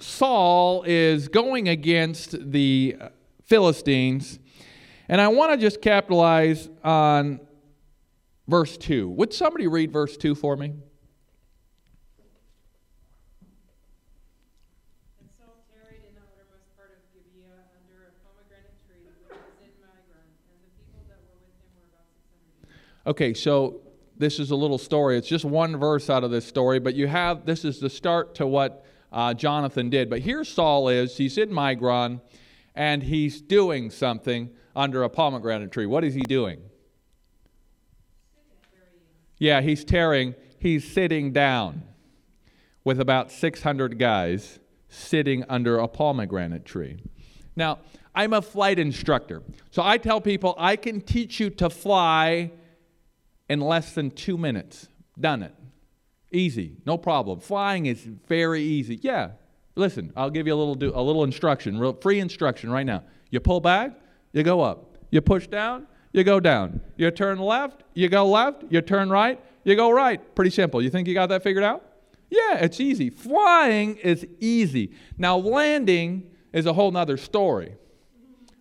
Saul 0.00 0.82
is 0.84 1.28
going 1.28 1.68
against 1.68 2.50
the 2.50 2.96
Philistines. 3.44 4.40
And 5.08 5.20
I 5.20 5.28
want 5.28 5.52
to 5.52 5.56
just 5.56 5.80
capitalize 5.80 6.68
on 6.82 7.40
verse 8.48 8.76
2. 8.76 9.08
Would 9.10 9.32
somebody 9.32 9.68
read 9.68 9.92
verse 9.92 10.16
2 10.16 10.34
for 10.34 10.56
me? 10.56 10.72
Okay, 23.10 23.34
so 23.34 23.80
this 24.18 24.38
is 24.38 24.52
a 24.52 24.54
little 24.54 24.78
story. 24.78 25.18
It's 25.18 25.26
just 25.26 25.44
one 25.44 25.76
verse 25.76 26.08
out 26.08 26.22
of 26.22 26.30
this 26.30 26.46
story, 26.46 26.78
but 26.78 26.94
you 26.94 27.08
have 27.08 27.44
this 27.44 27.64
is 27.64 27.80
the 27.80 27.90
start 27.90 28.36
to 28.36 28.46
what 28.46 28.86
uh, 29.10 29.34
Jonathan 29.34 29.90
did. 29.90 30.08
But 30.08 30.20
here 30.20 30.44
Saul 30.44 30.88
is, 30.88 31.16
he's 31.16 31.36
in 31.36 31.50
Migron, 31.50 32.20
and 32.72 33.02
he's 33.02 33.40
doing 33.40 33.90
something 33.90 34.50
under 34.76 35.02
a 35.02 35.08
pomegranate 35.08 35.72
tree. 35.72 35.86
What 35.86 36.04
is 36.04 36.14
he 36.14 36.20
doing? 36.20 36.60
Yeah, 39.38 39.60
he's 39.60 39.84
tearing, 39.84 40.36
he's 40.60 40.88
sitting 40.88 41.32
down 41.32 41.82
with 42.84 43.00
about 43.00 43.32
600 43.32 43.98
guys 43.98 44.60
sitting 44.88 45.44
under 45.48 45.78
a 45.78 45.88
pomegranate 45.88 46.64
tree. 46.64 47.02
Now, 47.56 47.80
I'm 48.14 48.32
a 48.32 48.40
flight 48.40 48.78
instructor, 48.78 49.42
so 49.72 49.82
I 49.82 49.98
tell 49.98 50.20
people 50.20 50.54
I 50.56 50.76
can 50.76 51.00
teach 51.00 51.40
you 51.40 51.50
to 51.50 51.68
fly 51.68 52.52
in 53.50 53.60
less 53.60 53.92
than 53.92 54.12
two 54.12 54.38
minutes. 54.38 54.88
Done 55.18 55.42
it. 55.42 55.54
Easy, 56.32 56.76
no 56.86 56.96
problem. 56.96 57.40
Flying 57.40 57.86
is 57.86 58.00
very 58.28 58.62
easy. 58.62 59.00
Yeah, 59.02 59.32
listen, 59.74 60.12
I'll 60.16 60.30
give 60.30 60.46
you 60.46 60.54
a 60.54 60.56
little 60.56 60.76
do, 60.76 60.92
a 60.94 61.02
little 61.02 61.24
instruction, 61.24 61.76
real, 61.76 61.92
free 61.92 62.20
instruction 62.20 62.70
right 62.70 62.86
now. 62.86 63.02
You 63.30 63.40
pull 63.40 63.60
back, 63.60 63.98
you 64.32 64.44
go 64.44 64.60
up. 64.60 64.96
You 65.10 65.20
push 65.20 65.48
down, 65.48 65.88
you 66.12 66.22
go 66.22 66.38
down. 66.38 66.80
You 66.96 67.10
turn 67.10 67.40
left, 67.40 67.82
you 67.92 68.08
go 68.08 68.24
left. 68.24 68.62
You 68.70 68.80
turn 68.80 69.10
right, 69.10 69.40
you 69.64 69.74
go 69.74 69.90
right. 69.90 70.34
Pretty 70.36 70.52
simple. 70.52 70.80
You 70.80 70.88
think 70.88 71.08
you 71.08 71.14
got 71.14 71.30
that 71.30 71.42
figured 71.42 71.64
out? 71.64 71.84
Yeah, 72.30 72.58
it's 72.58 72.78
easy. 72.78 73.10
Flying 73.10 73.96
is 73.96 74.24
easy. 74.38 74.92
Now 75.18 75.36
landing 75.36 76.30
is 76.52 76.66
a 76.66 76.72
whole 76.72 76.92
nother 76.92 77.16
story, 77.16 77.74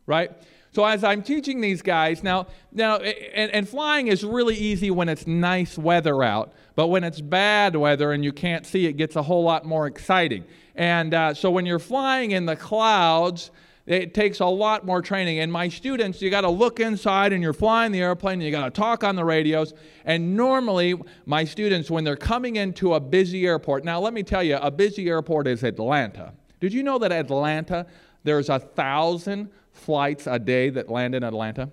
right? 0.07 0.31
So 0.71 0.85
as 0.85 1.03
I'm 1.03 1.23
teaching 1.23 1.61
these 1.61 1.81
guys 1.81 2.23
now, 2.23 2.47
now 2.71 2.97
and, 2.97 3.51
and, 3.51 3.67
flying 3.67 4.07
is 4.07 4.23
really 4.23 4.55
easy 4.55 4.91
when 4.91 5.09
it's 5.09 5.25
nice 5.25 5.77
weather 5.77 6.21
out, 6.21 6.53
but 6.75 6.87
when 6.87 7.03
it's 7.03 7.21
bad 7.21 7.75
weather 7.75 8.11
and 8.11 8.23
you 8.23 8.31
can't 8.31 8.65
see, 8.65 8.85
it 8.85 8.93
gets 8.93 9.15
a 9.15 9.23
whole 9.23 9.43
lot 9.43 9.65
more 9.65 9.87
exciting. 9.87 10.45
And 10.75 11.13
uh, 11.13 11.33
so 11.33 11.49
when 11.49 11.65
you're 11.65 11.79
flying 11.79 12.31
in 12.31 12.45
the 12.45 12.55
clouds, 12.55 13.49
it 13.87 14.13
takes 14.13 14.39
a 14.39 14.45
lot 14.45 14.85
more 14.85 15.01
training. 15.01 15.39
And 15.39 15.51
my 15.51 15.67
students, 15.67 16.21
you 16.21 16.29
got 16.29 16.41
to 16.41 16.49
look 16.49 16.79
inside 16.79 17.33
and 17.33 17.41
you're 17.41 17.53
flying 17.53 17.91
the 17.91 18.01
airplane 18.01 18.33
and 18.33 18.43
you 18.43 18.51
got 18.51 18.65
to 18.65 18.71
talk 18.71 19.03
on 19.03 19.15
the 19.15 19.25
radios. 19.25 19.73
And 20.05 20.37
normally, 20.37 20.93
my 21.25 21.43
students, 21.43 21.89
when 21.89 22.03
they're 22.03 22.15
coming 22.15 22.57
into 22.57 22.93
a 22.93 22.99
busy 22.99 23.47
airport, 23.47 23.83
now 23.83 23.99
let 23.99 24.13
me 24.13 24.21
tell 24.21 24.43
you, 24.43 24.57
a 24.57 24.69
busy 24.69 25.09
airport 25.09 25.47
is 25.47 25.63
Atlanta. 25.63 26.33
Did 26.59 26.71
you 26.71 26.83
know 26.83 26.99
that 26.99 27.11
Atlanta, 27.11 27.87
there's 28.23 28.49
a 28.49 28.59
thousand 28.59 29.49
flights 29.79 30.27
a 30.27 30.39
day 30.39 30.69
that 30.69 30.89
land 30.89 31.15
in 31.15 31.23
Atlanta. 31.23 31.71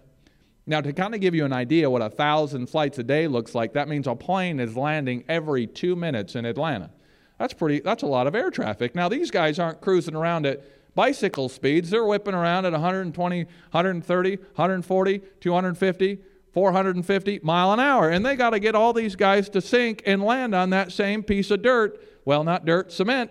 Now, 0.66 0.80
to 0.80 0.92
kind 0.92 1.14
of 1.14 1.20
give 1.20 1.34
you 1.34 1.44
an 1.44 1.52
idea 1.52 1.88
what 1.88 2.02
a 2.02 2.10
thousand 2.10 2.66
flights 2.68 2.98
a 2.98 3.04
day 3.04 3.28
looks 3.28 3.54
like, 3.54 3.75
that 3.75 3.88
means 3.88 4.06
a 4.06 4.16
plane 4.16 4.58
is 4.58 4.76
landing 4.76 5.25
every 5.28 5.66
two 5.66 5.94
minutes 5.94 6.34
in 6.34 6.44
Atlanta. 6.44 6.90
That's 7.38 7.52
pretty. 7.52 7.80
That's 7.80 8.02
a 8.02 8.06
lot 8.06 8.26
of 8.26 8.34
air 8.34 8.50
traffic. 8.50 8.94
Now, 8.94 9.08
these 9.08 9.30
guys 9.30 9.58
aren't 9.58 9.80
cruising 9.80 10.16
around 10.16 10.46
at 10.46 10.64
bicycle 10.96 11.48
speeds. 11.48 11.90
They're 11.90 12.04
whipping 12.04 12.34
around 12.34 12.64
at 12.64 12.72
120, 12.72 13.44
130, 13.44 14.36
140, 14.36 15.18
250, 15.40 16.18
450 16.52 17.40
mile 17.42 17.72
an 17.72 17.78
hour. 17.78 18.08
And 18.08 18.25
they 18.25 18.34
got 18.34 18.50
to 18.50 18.58
get 18.58 18.75
all 18.75 18.92
these 18.92 19.14
guys 19.14 19.48
to 19.50 19.60
sink 19.60 20.02
and 20.06 20.22
land 20.22 20.54
on 20.54 20.70
that 20.70 20.90
same 20.90 21.22
piece 21.22 21.50
of 21.50 21.62
dirt. 21.62 22.02
Well, 22.25 22.42
not 22.42 22.64
dirt, 22.64 22.90
cement, 22.90 23.30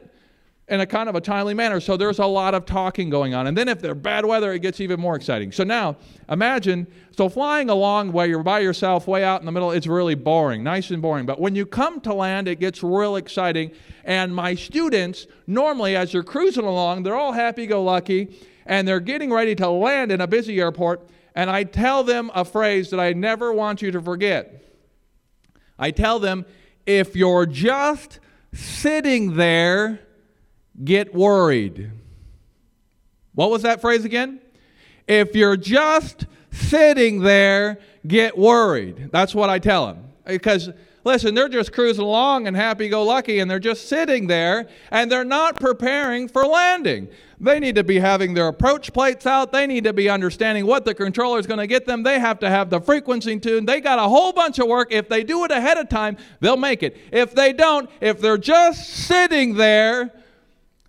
in 0.68 0.80
a 0.80 0.86
kind 0.86 1.08
of 1.08 1.16
a 1.16 1.22
timely 1.22 1.54
manner. 1.54 1.80
So 1.80 1.96
there's 1.96 2.18
a 2.18 2.26
lot 2.26 2.56
of 2.56 2.66
talking 2.66 3.10
going 3.10 3.36
on. 3.36 3.46
And 3.46 3.56
then 3.56 3.68
if 3.68 3.82
they're 3.82 3.94
bad 3.94 4.26
weather, 4.26 4.52
it 4.52 4.60
gets 4.60 4.82
even 4.82 5.00
more 5.00 5.16
exciting. 5.16 5.52
So 5.52 5.64
now 5.64 5.98
imagine, 6.28 6.88
so 7.16 7.30
flying 7.30 7.70
along 7.70 8.12
while 8.12 8.26
you're 8.26 8.42
by 8.42 8.60
yourself 8.60 9.08
way 9.08 9.24
out 9.24 9.42
in 9.42 9.46
the 9.46 9.52
middle, 9.52 9.72
it's 9.72 9.86
really 9.86 10.16
boring, 10.16 10.64
nice 10.64 10.90
and 10.90 11.02
boring. 11.02 11.28
But 11.28 11.40
when 11.40 11.56
you 11.56 11.68
come 11.68 12.02
to 12.02 12.14
land, 12.14 12.48
it 12.48 12.60
gets 12.60 12.82
real 12.82 13.16
exciting. 13.16 13.72
And 14.04 14.34
my 14.34 14.56
students, 14.56 15.28
normally 15.46 15.96
as 15.96 16.12
they're 16.12 16.24
cruising 16.24 16.66
along, 16.66 17.04
they're 17.04 17.16
all 17.16 17.34
happy 17.34 17.68
go 17.68 17.84
lucky 17.84 18.36
and 18.66 18.88
they're 18.88 19.00
getting 19.00 19.32
ready 19.32 19.54
to 19.56 19.70
land 19.70 20.12
in 20.12 20.20
a 20.20 20.28
busy 20.28 20.60
airport 20.60 21.08
and 21.36 21.50
I 21.50 21.66
tell 21.66 22.04
them 22.04 22.32
a 22.34 22.46
phrase 22.46 22.90
that 22.92 23.00
I 23.00 23.12
never 23.12 23.52
want 23.52 23.82
you 23.82 23.92
to 23.92 24.02
forget. 24.02 24.64
I 25.78 25.92
tell 25.92 26.18
them, 26.18 26.46
if 26.86 27.16
you're 27.16 27.46
just 27.46 28.22
sitting 28.54 29.36
there, 29.36 30.00
get 30.84 31.14
worried. 31.14 31.92
What 33.34 33.52
was 33.52 33.64
that 33.64 33.82
phrase 33.82 34.06
again? 34.06 34.40
If 35.08 35.36
you're 35.36 35.58
just 35.58 36.26
sitting 36.52 37.22
there, 37.22 37.80
get 38.08 38.38
worried. 38.38 39.10
That's 39.12 39.36
what 39.36 39.50
I 39.50 39.60
tell 39.60 39.88
them. 39.88 40.06
Because 40.26 40.70
Listen, 41.06 41.36
they're 41.36 41.48
just 41.48 41.72
cruising 41.72 42.04
along 42.04 42.48
and 42.48 42.58
happy 42.58 42.90
go 42.90 43.04
lucky, 43.04 43.38
and 43.38 43.50
they're 43.50 43.60
just 43.60 43.88
sitting 43.88 44.26
there 44.26 44.68
and 44.90 45.10
they're 45.12 45.24
not 45.24 45.60
preparing 45.60 46.28
for 46.28 46.44
landing. 46.48 47.08
They 47.40 47.60
need 47.60 47.76
to 47.76 47.84
be 47.84 48.00
having 48.00 48.34
their 48.34 48.48
approach 48.48 48.92
plates 48.92 49.28
out. 49.28 49.52
They 49.52 49.68
need 49.68 49.84
to 49.84 49.94
be 49.94 50.10
understanding 50.10 50.66
what 50.66 50.84
the 50.84 50.96
controller 50.96 51.38
is 51.38 51.46
going 51.46 51.60
to 51.60 51.68
get 51.68 51.86
them. 51.86 52.02
They 52.02 52.18
have 52.20 52.40
to 52.40 52.50
have 52.50 52.72
the 52.72 52.82
frequency 52.82 53.40
tuned. 53.40 53.70
They 53.70 53.82
got 53.82 54.00
a 54.00 54.10
whole 54.10 54.34
bunch 54.34 54.58
of 54.58 54.68
work. 54.68 54.92
If 54.92 55.08
they 55.08 55.24
do 55.24 55.44
it 55.46 55.52
ahead 55.52 55.78
of 55.78 55.90
time, 55.90 56.18
they'll 56.40 56.58
make 56.58 56.82
it. 56.82 56.98
If 57.12 57.36
they 57.36 57.54
don't, 57.54 57.88
if 58.02 58.20
they're 58.20 58.40
just 58.40 58.90
sitting 58.90 59.54
there, 59.54 60.12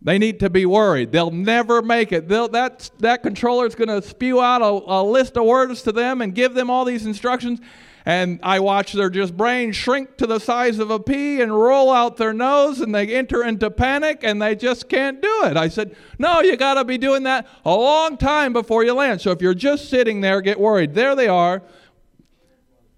they 0.03 0.19
need 0.19 0.41
to 0.41 0.51
be 0.51 0.67
worried. 0.67 1.13
They'll 1.13 1.31
never 1.31 1.83
make 1.83 2.13
it. 2.13 2.29
They'll, 2.29 2.49
that, 2.49 2.91
that 2.99 3.23
controller 3.23 3.67
is 3.67 3.75
going 3.75 3.89
to 3.89 4.07
spew 4.07 4.41
out 4.41 4.63
a, 4.63 4.67
a 4.67 5.03
list 5.03 5.37
of 5.37 5.45
words 5.45 5.83
to 5.83 5.93
them 5.93 6.21
and 6.21 6.35
give 6.35 6.55
them 6.55 6.71
all 6.71 6.85
these 6.85 7.07
instructions, 7.07 7.61
and 8.07 8.39
I 8.45 8.61
watch 8.61 8.93
their 8.93 9.11
just 9.11 9.37
brain 9.37 9.73
shrink 9.73 10.17
to 10.19 10.29
the 10.29 10.39
size 10.39 10.79
of 10.79 10.93
a 10.93 11.01
pea 11.01 11.41
and 11.41 11.53
roll 11.53 11.91
out 11.91 12.17
their 12.19 12.33
nose 12.33 12.81
and 12.81 12.95
they 12.95 13.13
enter 13.13 13.43
into 13.43 13.69
panic 13.69 14.21
and 14.23 14.41
they 14.41 14.55
just 14.55 14.89
can't 14.89 15.21
do 15.21 15.43
it. 15.43 15.57
I 15.57 15.67
said, 15.67 15.97
No, 16.17 16.41
you 16.41 16.57
got 16.57 16.75
to 16.75 16.85
be 16.85 16.99
doing 16.99 17.25
that 17.25 17.49
a 17.65 17.75
long 17.75 18.17
time 18.17 18.53
before 18.53 18.85
you 18.85 18.95
land. 18.95 19.21
So 19.21 19.33
if 19.33 19.43
you're 19.43 19.55
just 19.55 19.91
sitting 19.91 20.21
there, 20.21 20.41
get 20.41 20.61
worried. 20.61 20.95
There 20.95 21.17
they 21.17 21.27
are. 21.27 21.65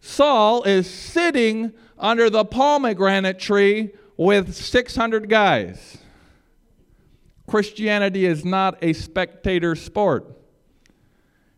Saul 0.00 0.62
is 0.64 0.88
sitting 0.88 1.72
under 1.98 2.28
the 2.28 2.44
pomegranate 2.44 3.38
tree 3.38 3.92
with 4.18 4.54
600 4.54 5.30
guys. 5.30 5.96
Christianity 7.48 8.26
is 8.26 8.44
not 8.44 8.78
a 8.82 8.92
spectator 8.92 9.74
sport. 9.74 10.26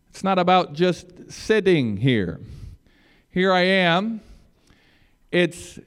It's 0.09 0.23
not 0.23 0.39
about 0.39 0.73
just 0.73 1.31
sitting 1.31 1.97
here 1.97 2.39
here 3.31 3.53
I 3.53 3.61
am. 3.61 4.19
It's 5.31 5.79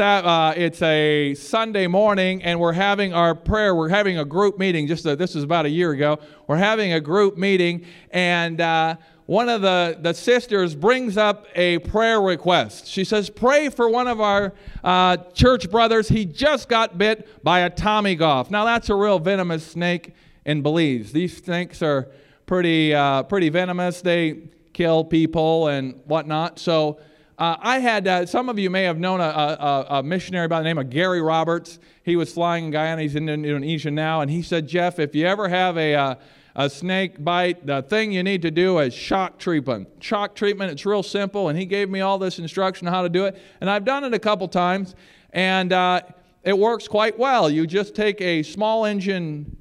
uh, 0.00 0.54
it's 0.56 0.82
a 0.82 1.34
Sunday 1.34 1.86
morning, 1.86 2.42
and 2.42 2.58
we're 2.58 2.72
having 2.72 3.14
our 3.14 3.36
prayer. 3.36 3.72
We're 3.72 3.90
having 3.90 4.18
a 4.18 4.24
group 4.24 4.58
meeting. 4.58 4.88
Just 4.88 5.06
a, 5.06 5.14
this 5.14 5.36
was 5.36 5.44
about 5.44 5.64
a 5.64 5.68
year 5.68 5.92
ago. 5.92 6.18
We're 6.48 6.56
having 6.56 6.92
a 6.92 7.00
group 7.00 7.36
meeting, 7.36 7.84
and 8.10 8.60
uh, 8.60 8.96
one 9.26 9.48
of 9.48 9.60
the, 9.60 9.98
the 10.00 10.14
sisters 10.14 10.76
brings 10.76 11.16
up 11.16 11.46
a 11.56 11.80
prayer 11.80 12.20
request. 12.20 12.86
She 12.86 13.02
says, 13.02 13.28
Pray 13.28 13.68
for 13.68 13.88
one 13.88 14.06
of 14.06 14.20
our 14.20 14.54
uh, 14.84 15.16
church 15.34 15.68
brothers. 15.68 16.08
He 16.08 16.24
just 16.24 16.68
got 16.68 16.96
bit 16.96 17.42
by 17.42 17.60
a 17.60 17.70
Tommy 17.70 18.14
Goff. 18.14 18.52
Now, 18.52 18.64
that's 18.64 18.88
a 18.88 18.94
real 18.94 19.18
venomous 19.18 19.66
snake 19.66 20.14
in 20.44 20.62
Belize. 20.62 21.10
These 21.10 21.44
snakes 21.44 21.82
are 21.82 22.08
pretty, 22.46 22.94
uh, 22.94 23.24
pretty 23.24 23.48
venomous. 23.48 24.00
They 24.00 24.42
kill 24.72 25.04
people 25.04 25.66
and 25.68 26.00
whatnot. 26.04 26.60
So 26.60 27.00
uh, 27.36 27.56
I 27.58 27.80
had, 27.80 28.06
uh, 28.06 28.26
some 28.26 28.48
of 28.48 28.60
you 28.60 28.70
may 28.70 28.84
have 28.84 28.98
known 28.98 29.20
a, 29.20 29.24
a, 29.24 29.86
a, 29.98 30.02
missionary 30.04 30.46
by 30.46 30.58
the 30.60 30.64
name 30.64 30.78
of 30.78 30.88
Gary 30.88 31.20
Roberts. 31.20 31.80
He 32.04 32.14
was 32.14 32.32
flying 32.32 32.66
in 32.66 32.70
Guyana, 32.70 33.02
he's 33.02 33.16
in 33.16 33.28
Indonesia 33.28 33.90
now, 33.90 34.20
and 34.20 34.30
he 34.30 34.42
said, 34.42 34.68
Jeff, 34.68 34.98
if 34.98 35.14
you 35.14 35.26
ever 35.26 35.48
have 35.48 35.76
a, 35.76 35.94
uh, 35.94 36.14
a 36.58 36.70
snake 36.70 37.22
bite, 37.22 37.66
the 37.66 37.82
thing 37.82 38.10
you 38.10 38.22
need 38.22 38.40
to 38.40 38.50
do 38.50 38.78
is 38.78 38.94
shock 38.94 39.38
treatment. 39.38 39.86
Shock 40.00 40.34
treatment, 40.34 40.72
it's 40.72 40.86
real 40.86 41.02
simple, 41.02 41.50
and 41.50 41.58
he 41.58 41.66
gave 41.66 41.90
me 41.90 42.00
all 42.00 42.18
this 42.18 42.38
instruction 42.38 42.88
on 42.88 42.94
how 42.94 43.02
to 43.02 43.10
do 43.10 43.26
it. 43.26 43.38
And 43.60 43.68
I've 43.68 43.84
done 43.84 44.04
it 44.04 44.14
a 44.14 44.18
couple 44.18 44.48
times, 44.48 44.94
and 45.34 45.70
uh, 45.70 46.00
it 46.44 46.56
works 46.56 46.88
quite 46.88 47.18
well. 47.18 47.50
You 47.50 47.66
just 47.66 47.94
take 47.94 48.22
a 48.22 48.42
small 48.42 48.86
engine 48.86 49.58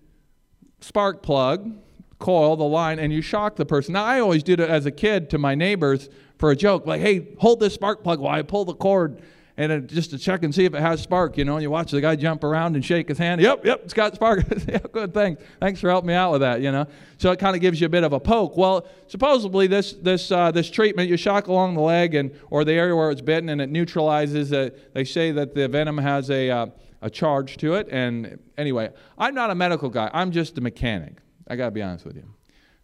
spark 0.80 1.22
plug, 1.22 1.76
coil, 2.18 2.56
the 2.56 2.64
line, 2.64 2.98
and 2.98 3.12
you 3.12 3.22
shock 3.22 3.58
the 3.58 3.66
person. 3.66 3.92
Now, 3.92 4.06
I 4.06 4.22
always 4.22 4.42
did 4.42 4.62
it 4.62 4.70
as 4.70 4.86
a 4.86 4.92
kid 4.92 5.30
to 5.32 5.38
my 5.38 5.54
neighbors 5.54 6.08
for 6.38 6.50
a 6.52 6.56
joke, 6.56 6.86
like, 6.86 7.02
hey, 7.02 7.28
hold 7.40 7.60
this 7.60 7.74
spark 7.74 8.06
plug 8.06 8.22
while 8.22 8.34
I 8.34 8.42
pull 8.42 8.64
the 8.64 8.74
cord. 8.74 9.22
And 9.58 9.72
it, 9.72 9.88
just 9.88 10.10
to 10.10 10.18
check 10.18 10.44
and 10.44 10.54
see 10.54 10.66
if 10.66 10.74
it 10.74 10.82
has 10.82 11.02
spark, 11.02 11.38
you 11.38 11.46
know, 11.46 11.56
and 11.56 11.64
you 11.64 11.70
watch 11.70 11.92
the 11.92 12.02
guy 12.02 12.18
jump 12.18 12.44
around 12.44 12.76
and 12.76 12.84
shake 12.84 13.08
his 13.08 13.18
hand. 13.18 13.40
Yep, 13.40 13.66
yep, 13.66 13.82
it's 13.86 13.94
got 13.94 14.14
spark. 14.14 14.44
yeah, 14.68 14.80
good, 14.92 15.14
thanks. 15.14 15.42
Thanks 15.62 15.80
for 15.80 15.90
helping 15.90 16.10
me 16.10 16.14
out 16.14 16.34
with 16.34 16.42
that, 16.42 16.60
you 16.60 16.72
know. 16.74 16.88
So 17.20 17.32
it 17.32 17.40
kind 17.40 17.56
of 17.56 17.62
gives 17.62 17.80
you 17.80 17.88
a 17.88 17.90
bit 17.90 18.04
of 18.04 18.12
a 18.12 18.20
poke. 18.20 18.58
Well, 18.58 18.86
supposedly 19.08 19.68
this 19.68 19.94
this 19.94 20.30
uh, 20.30 20.52
this 20.52 20.70
treatment, 20.70 21.10
you 21.10 21.16
shock 21.16 21.48
along 21.48 21.76
the 21.76 21.82
leg 21.82 22.16
and 22.16 22.32
or 22.50 22.66
the 22.66 22.74
area 22.74 22.96
where 22.96 23.12
it's 23.12 23.22
bitten, 23.22 23.50
and 23.50 23.62
it 23.62 23.70
neutralizes. 23.70 24.52
it. 24.52 24.94
they 24.94 25.06
say 25.06 25.32
that 25.32 25.56
the 25.56 25.70
venom 25.70 25.98
has 25.98 26.30
a 26.30 26.50
uh, 26.50 26.68
a 27.02 27.10
charge 27.10 27.58
to 27.58 27.76
it. 27.76 27.88
And 27.92 28.40
anyway, 28.58 28.90
I'm 29.18 29.36
not 29.36 29.52
a 29.52 29.56
medical 29.56 29.90
guy. 29.90 30.10
I'm 30.14 30.32
just 30.32 30.58
a 30.58 30.62
mechanic. 30.62 31.18
I 31.48 31.56
got 31.56 31.66
to 31.66 31.72
be 31.72 31.84
honest 31.84 32.04
with 32.04 32.16
you. 32.16 32.26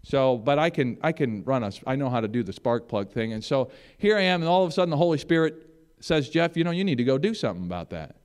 So, 0.04 0.38
but 0.38 0.58
I 0.58 0.70
can 0.70 0.98
I 1.02 1.12
can 1.12 1.44
run 1.44 1.64
a 1.64 1.72
I 1.86 1.96
know 1.96 2.10
how 2.10 2.22
to 2.22 2.28
do 2.28 2.44
the 2.44 2.54
spark 2.54 2.88
plug 2.88 3.12
thing, 3.12 3.34
and 3.34 3.44
so 3.44 3.72
here 3.98 4.18
I 4.18 4.22
am, 4.22 4.42
and 4.42 4.50
all 4.50 4.64
of 4.64 4.70
a 4.70 4.72
sudden 4.72 4.90
the 4.90 4.98
Holy 4.98 5.18
Spirit 5.18 5.71
says, 6.02 6.30
Jeff, 6.30 6.58
you 6.58 6.64
know, 6.64 6.72
you 6.72 6.84
need 6.84 6.98
to 6.98 7.04
go 7.04 7.18
do 7.18 7.34
something 7.34 7.66
about 7.66 7.90
that. 7.92 8.18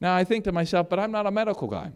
Now 0.00 0.14
I 0.14 0.24
think 0.24 0.44
to 0.44 0.52
myself, 0.52 0.88
but 0.88 0.98
I'm 0.98 1.10
not 1.10 1.26
a 1.26 1.30
medical 1.30 1.68
guy, 1.68 1.90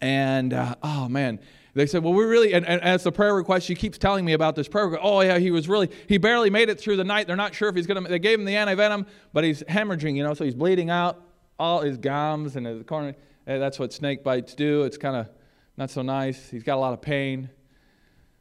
and 0.00 0.52
uh, 0.52 0.74
oh 0.82 1.08
man, 1.08 1.40
they 1.74 1.86
said, 1.86 2.02
well, 2.02 2.12
we 2.12 2.24
really, 2.24 2.54
and, 2.54 2.66
and, 2.66 2.82
as 2.82 3.04
the 3.04 3.12
prayer 3.12 3.34
request, 3.34 3.66
she 3.66 3.76
keeps 3.76 3.98
telling 3.98 4.24
me 4.24 4.32
about 4.32 4.56
this 4.56 4.66
prayer. 4.66 4.86
request. 4.86 5.02
Oh, 5.04 5.20
yeah, 5.20 5.38
he 5.38 5.52
was 5.52 5.68
really, 5.68 5.88
he 6.08 6.18
barely 6.18 6.50
made 6.50 6.68
it 6.68 6.80
through 6.80 6.96
the 6.96 7.04
night. 7.04 7.28
They're 7.28 7.36
not 7.36 7.54
sure 7.54 7.68
if 7.68 7.76
he's 7.76 7.86
going 7.86 8.02
to, 8.02 8.10
they 8.10 8.18
gave 8.18 8.38
him 8.38 8.44
the 8.44 8.54
antivenom, 8.54 9.06
but 9.32 9.44
he's 9.44 9.62
hemorrhaging, 9.62 10.16
you 10.16 10.24
know, 10.24 10.34
so 10.34 10.44
he's 10.44 10.56
bleeding 10.56 10.90
out 10.90 11.22
all 11.56 11.80
his 11.80 11.96
gums 11.96 12.56
and 12.56 12.66
his 12.66 12.82
corner. 12.82 13.14
That's 13.46 13.78
what 13.78 13.92
snake 13.92 14.24
bites 14.24 14.54
do. 14.54 14.82
It's 14.82 14.98
kind 14.98 15.14
of 15.14 15.28
not 15.76 15.90
so 15.90 16.02
nice. 16.02 16.50
He's 16.50 16.64
got 16.64 16.76
a 16.76 16.80
lot 16.80 16.92
of 16.92 17.00
pain. 17.00 17.48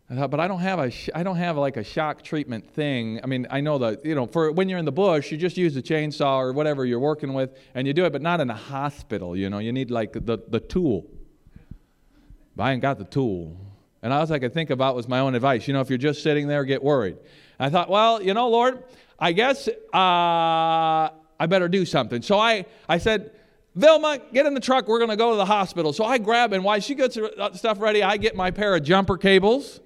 I 0.10 0.16
thought, 0.16 0.32
but 0.32 0.40
I 0.40 0.48
don't 0.48 0.60
have 0.60 0.80
a, 0.80 0.90
sh- 0.90 1.10
I 1.14 1.24
don't 1.24 1.36
have 1.36 1.58
like 1.58 1.76
a 1.76 1.84
shock 1.84 2.24
treatment 2.24 2.70
thing. 2.74 3.20
I 3.22 3.28
mean, 3.28 3.46
I 3.50 3.60
know 3.60 3.78
that 3.80 4.06
you 4.06 4.16
know, 4.16 4.26
for 4.26 4.52
when 4.52 4.70
you're 4.70 4.80
in 4.80 4.86
the 4.86 4.92
bush, 4.92 5.32
you 5.32 5.38
just 5.38 5.58
use 5.58 5.76
a 5.76 5.82
chainsaw 5.82 6.38
or 6.38 6.54
whatever 6.54 6.86
you're 6.86 7.00
working 7.00 7.34
with, 7.34 7.58
and 7.76 7.86
you 7.86 7.94
do 7.94 8.06
it, 8.06 8.14
but 8.14 8.22
not 8.22 8.40
in 8.40 8.50
a 8.50 8.56
hospital. 8.56 9.36
You 9.36 9.50
know, 9.50 9.60
you 9.60 9.74
need 9.74 9.92
like 9.92 10.14
the 10.14 10.40
the 10.48 10.62
tool. 10.62 11.06
But 12.56 12.64
I 12.64 12.72
ain't 12.72 12.82
got 12.82 12.98
the 12.98 13.06
tool. 13.06 13.56
And 14.02 14.14
all 14.14 14.32
I 14.32 14.40
could 14.40 14.54
think 14.54 14.70
about 14.70 14.96
was 14.96 15.08
my 15.08 15.20
own 15.20 15.36
advice. 15.36 15.68
You 15.68 15.74
know, 15.74 15.82
if 15.82 15.90
you're 15.90 15.98
just 15.98 16.24
sitting 16.24 16.48
there, 16.48 16.64
get 16.64 16.82
worried. 16.82 17.18
I 17.60 17.70
thought, 17.70 17.90
well, 17.90 18.22
you 18.22 18.34
know, 18.34 18.50
Lord, 18.50 18.84
I 19.20 19.32
guess 19.32 19.68
uh, 19.68 19.74
I 19.94 21.46
better 21.48 21.68
do 21.68 21.86
something. 21.86 22.22
So 22.22 22.40
I, 22.40 22.66
I 22.88 23.00
said, 23.00 23.32
Vilma, 23.76 24.20
get 24.34 24.46
in 24.46 24.54
the 24.54 24.60
truck. 24.60 24.88
We're 24.88 25.00
going 25.00 25.10
to 25.10 25.16
go 25.16 25.32
to 25.32 25.38
the 25.38 25.46
hospital. 25.46 25.94
So 25.94 26.06
I 26.06 26.18
grab, 26.18 26.54
and 26.54 26.64
while 26.64 26.80
she 26.80 26.96
gets 26.96 27.16
her 27.16 27.30
stuff 27.54 27.80
ready, 27.80 28.02
I 28.02 28.18
get 28.18 28.36
my 28.36 28.50
pair 28.50 28.76
of 28.76 28.84
jumper 28.84 29.18
cables. 29.18 29.82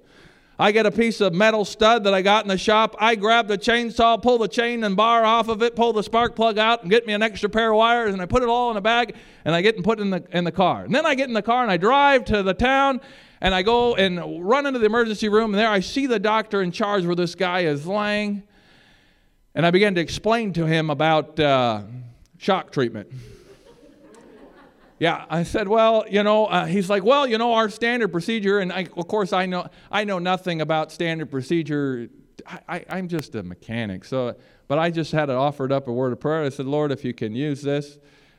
I 0.62 0.70
get 0.70 0.86
a 0.86 0.92
piece 0.92 1.20
of 1.20 1.34
metal 1.34 1.64
stud 1.64 2.04
that 2.04 2.14
I 2.14 2.22
got 2.22 2.44
in 2.44 2.48
the 2.48 2.56
shop. 2.56 2.94
I 3.00 3.16
grab 3.16 3.48
the 3.48 3.58
chainsaw, 3.58 4.22
pull 4.22 4.38
the 4.38 4.46
chain 4.46 4.84
and 4.84 4.96
bar 4.96 5.24
off 5.24 5.48
of 5.48 5.60
it, 5.60 5.74
pull 5.74 5.92
the 5.92 6.04
spark 6.04 6.36
plug 6.36 6.56
out, 6.56 6.82
and 6.82 6.90
get 6.90 7.04
me 7.04 7.14
an 7.14 7.20
extra 7.20 7.48
pair 7.48 7.72
of 7.72 7.78
wires, 7.78 8.12
and 8.12 8.22
I 8.22 8.26
put 8.26 8.44
it 8.44 8.48
all 8.48 8.70
in 8.70 8.76
a 8.76 8.80
bag, 8.80 9.16
and 9.44 9.56
I 9.56 9.60
get 9.60 9.74
and 9.74 9.84
put 9.84 9.98
it 9.98 10.02
in 10.02 10.10
the, 10.10 10.24
in 10.30 10.44
the 10.44 10.52
car. 10.52 10.84
And 10.84 10.94
then 10.94 11.04
I 11.04 11.16
get 11.16 11.26
in 11.26 11.34
the 11.34 11.42
car 11.42 11.64
and 11.64 11.72
I 11.72 11.78
drive 11.78 12.26
to 12.26 12.44
the 12.44 12.54
town, 12.54 13.00
and 13.40 13.52
I 13.52 13.62
go 13.62 13.96
and 13.96 14.48
run 14.48 14.66
into 14.66 14.78
the 14.78 14.86
emergency 14.86 15.28
room, 15.28 15.52
and 15.52 15.58
there 15.58 15.68
I 15.68 15.80
see 15.80 16.06
the 16.06 16.20
doctor 16.20 16.62
in 16.62 16.70
charge 16.70 17.04
where 17.06 17.16
this 17.16 17.34
guy 17.34 17.62
is 17.62 17.84
laying. 17.84 18.44
And 19.56 19.66
I 19.66 19.72
began 19.72 19.96
to 19.96 20.00
explain 20.00 20.52
to 20.52 20.64
him 20.64 20.90
about 20.90 21.40
uh, 21.40 21.82
shock 22.38 22.70
treatment. 22.70 23.10
Yeah, 25.02 25.24
I 25.28 25.42
said, 25.42 25.66
well, 25.66 26.04
you 26.08 26.22
know, 26.22 26.46
uh, 26.46 26.64
he's 26.66 26.88
like, 26.88 27.02
well, 27.02 27.26
you 27.26 27.36
know, 27.36 27.54
our 27.54 27.68
standard 27.68 28.12
procedure, 28.12 28.60
and 28.60 28.72
I, 28.72 28.86
of 28.96 29.08
course, 29.08 29.32
I 29.32 29.46
know, 29.46 29.66
I 29.90 30.04
know 30.04 30.20
nothing 30.20 30.60
about 30.60 30.92
standard 30.92 31.28
procedure. 31.28 32.08
I, 32.46 32.84
am 32.88 33.08
just 33.08 33.34
a 33.34 33.42
mechanic, 33.42 34.04
so, 34.04 34.36
but 34.68 34.78
I 34.78 34.92
just 34.92 35.10
had 35.10 35.28
it 35.28 35.34
offered 35.34 35.72
up 35.72 35.88
a 35.88 35.92
word 35.92 36.12
of 36.12 36.20
prayer. 36.20 36.44
I 36.44 36.50
said, 36.50 36.66
Lord, 36.66 36.92
if 36.92 37.04
you 37.04 37.12
can 37.12 37.34
use 37.34 37.62
this 37.62 37.98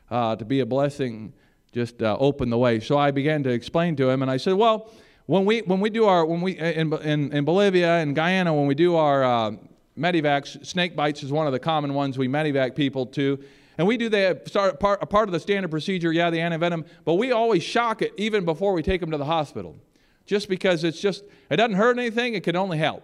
uh, 0.10 0.38
to 0.38 0.46
be 0.46 0.62
a 0.62 0.65
blessing, 0.65 1.34
just 1.74 2.01
uh, 2.01 2.15
open 2.17 2.50
the 2.50 2.58
way. 2.58 2.79
So 2.79 2.98
I 2.98 3.12
began 3.12 3.43
to 3.43 3.50
explain 3.50 3.98
to 3.98 4.10
him, 4.10 4.22
and 4.22 4.32
I 4.32 4.38
said, 4.38 4.53
well, 4.53 4.89
when 5.25 5.43
we 5.43 5.63
when 5.63 5.82
we 5.82 5.89
do 5.89 6.05
our 6.05 6.25
when 6.25 6.39
we 6.39 6.58
in 6.58 6.93
in, 6.93 7.34
in 7.34 7.43
Bolivia 7.43 7.96
and 7.96 8.15
Guyana 8.15 8.53
when 8.53 8.67
we 8.67 8.75
do 8.75 8.96
our 8.96 9.25
uh, 9.25 9.51
Medivacs. 10.00 10.65
Snake 10.65 10.96
bites 10.96 11.24
is 11.24 11.32
one 11.32 11.46
of 11.46 11.53
the 11.53 11.60
common 11.60 11.93
ones 11.93 12.17
we 12.17 12.27
Medivac 12.27 12.75
people 12.75 13.05
to. 13.08 13.43
And 13.77 13.88
we 13.88 13.98
do 13.98 14.10
the 14.10 14.42
start, 14.46 14.80
part, 14.80 15.10
part 15.10 15.30
of 15.30 15.34
the 15.34 15.39
standard 15.39 15.72
procedure, 15.72 16.12
yeah, 16.12 16.30
the 16.30 16.38
antivenom, 16.38 16.86
but 17.06 17.15
we 17.15 17.32
always 17.32 17.63
shock 17.63 18.01
it 18.01 18.13
even 18.18 18.46
before 18.46 18.74
we 18.74 18.84
take 18.84 19.01
them 19.01 19.12
to 19.12 19.18
the 19.18 19.25
hospital. 19.25 19.75
Just 20.25 20.48
because 20.48 20.84
it's 20.84 21.01
just, 21.01 21.24
it 21.50 21.58
doesn't 21.58 21.75
hurt 21.75 21.98
anything, 21.98 22.34
it 22.34 22.44
can 22.44 22.56
only 22.56 22.77
help. 22.77 23.03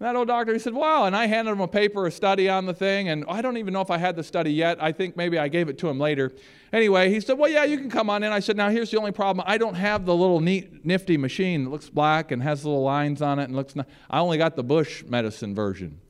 And 0.00 0.06
that 0.06 0.16
old 0.16 0.28
doctor, 0.28 0.52
he 0.52 0.58
said, 0.58 0.72
wow. 0.72 1.04
And 1.04 1.14
I 1.14 1.26
handed 1.26 1.52
him 1.52 1.60
a 1.60 1.68
paper, 1.68 2.06
a 2.06 2.10
study 2.10 2.48
on 2.48 2.64
the 2.66 2.72
thing, 2.72 3.10
and 3.10 3.24
I 3.28 3.42
don't 3.42 3.58
even 3.58 3.74
know 3.74 3.82
if 3.82 3.90
I 3.90 3.98
had 3.98 4.16
the 4.16 4.24
study 4.24 4.50
yet. 4.50 4.82
I 4.82 4.92
think 4.92 5.16
maybe 5.16 5.38
I 5.38 5.48
gave 5.48 5.68
it 5.68 5.78
to 5.78 5.88
him 5.88 6.00
later. 6.00 6.32
Anyway, 6.72 7.10
he 7.10 7.20
said, 7.20 7.38
well, 7.38 7.50
yeah, 7.50 7.64
you 7.64 7.76
can 7.78 7.90
come 7.90 8.08
on 8.08 8.22
in. 8.22 8.32
I 8.32 8.40
said, 8.40 8.56
now 8.56 8.70
here's 8.70 8.90
the 8.90 8.98
only 8.98 9.12
problem. 9.12 9.44
I 9.46 9.58
don't 9.58 9.74
have 9.74 10.06
the 10.06 10.14
little 10.14 10.40
neat, 10.40 10.84
nifty 10.84 11.16
machine 11.16 11.64
that 11.64 11.70
looks 11.70 11.90
black 11.90 12.32
and 12.32 12.42
has 12.42 12.64
little 12.64 12.82
lines 12.82 13.20
on 13.20 13.38
it 13.38 13.44
and 13.44 13.54
looks, 13.54 13.74
I 14.08 14.18
only 14.18 14.38
got 14.38 14.56
the 14.56 14.64
Bush 14.64 15.04
medicine 15.04 15.54
version. 15.54 16.00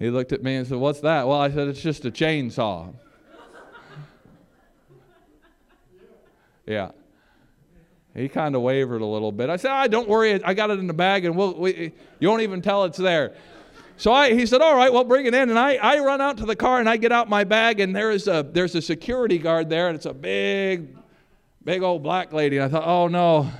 He 0.00 0.08
looked 0.08 0.32
at 0.32 0.42
me 0.42 0.56
and 0.56 0.66
said, 0.66 0.78
What's 0.78 1.00
that? 1.00 1.28
Well, 1.28 1.38
I 1.40 1.50
said, 1.50 1.68
It's 1.68 1.80
just 1.80 2.04
a 2.06 2.10
chainsaw. 2.10 2.92
yeah. 6.66 6.90
He 8.14 8.28
kind 8.28 8.56
of 8.56 8.62
wavered 8.62 9.02
a 9.02 9.06
little 9.06 9.30
bit. 9.30 9.50
I 9.50 9.56
said, 9.56 9.70
ah, 9.70 9.86
Don't 9.86 10.08
worry, 10.08 10.42
I 10.42 10.54
got 10.54 10.70
it 10.70 10.78
in 10.78 10.86
the 10.86 10.94
bag 10.94 11.26
and 11.26 11.36
we'll, 11.36 11.54
we, 11.54 11.92
you 12.18 12.28
won't 12.28 12.42
even 12.42 12.62
tell 12.62 12.84
it's 12.84 12.98
there. 12.98 13.34
So 13.98 14.10
I, 14.10 14.32
he 14.32 14.46
said, 14.46 14.62
All 14.62 14.74
right, 14.74 14.90
well, 14.90 15.04
bring 15.04 15.26
it 15.26 15.34
in. 15.34 15.50
And 15.50 15.58
I, 15.58 15.74
I 15.74 15.98
run 15.98 16.22
out 16.22 16.38
to 16.38 16.46
the 16.46 16.56
car 16.56 16.80
and 16.80 16.88
I 16.88 16.96
get 16.96 17.12
out 17.12 17.28
my 17.28 17.44
bag, 17.44 17.80
and 17.80 17.94
there 17.94 18.10
is 18.10 18.26
a, 18.26 18.42
there's 18.50 18.74
a 18.74 18.80
security 18.80 19.36
guard 19.36 19.68
there, 19.68 19.88
and 19.88 19.94
it's 19.96 20.06
a 20.06 20.14
big, 20.14 20.96
big 21.62 21.82
old 21.82 22.02
black 22.02 22.32
lady. 22.32 22.56
And 22.56 22.64
I 22.64 22.68
thought, 22.68 22.88
Oh, 22.88 23.08
no. 23.08 23.50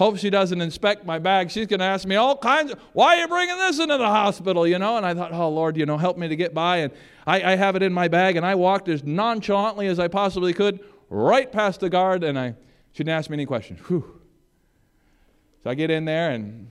Hope 0.00 0.16
she 0.16 0.30
doesn't 0.30 0.62
inspect 0.62 1.04
my 1.04 1.18
bag. 1.18 1.50
She's 1.50 1.66
going 1.66 1.80
to 1.80 1.84
ask 1.84 2.08
me 2.08 2.16
all 2.16 2.34
kinds 2.34 2.72
of, 2.72 2.80
why 2.94 3.16
are 3.16 3.20
you 3.20 3.28
bringing 3.28 3.58
this 3.58 3.78
into 3.78 3.98
the 3.98 4.06
hospital, 4.06 4.66
you 4.66 4.78
know? 4.78 4.96
And 4.96 5.04
I 5.04 5.12
thought, 5.12 5.30
oh, 5.30 5.50
Lord, 5.50 5.76
you 5.76 5.84
know, 5.84 5.98
help 5.98 6.16
me 6.16 6.26
to 6.26 6.36
get 6.36 6.54
by. 6.54 6.78
And 6.78 6.92
I, 7.26 7.52
I 7.52 7.56
have 7.56 7.76
it 7.76 7.82
in 7.82 7.92
my 7.92 8.08
bag, 8.08 8.38
and 8.38 8.46
I 8.46 8.54
walked 8.54 8.88
as 8.88 9.04
nonchalantly 9.04 9.88
as 9.88 9.98
I 9.98 10.08
possibly 10.08 10.54
could 10.54 10.80
right 11.10 11.52
past 11.52 11.80
the 11.80 11.90
guard, 11.90 12.24
and 12.24 12.38
I, 12.38 12.54
she 12.92 13.04
didn't 13.04 13.18
ask 13.18 13.28
me 13.28 13.34
any 13.34 13.44
questions. 13.44 13.78
Whew. 13.88 14.22
So 15.62 15.68
I 15.68 15.74
get 15.74 15.90
in 15.90 16.06
there 16.06 16.30
and 16.30 16.70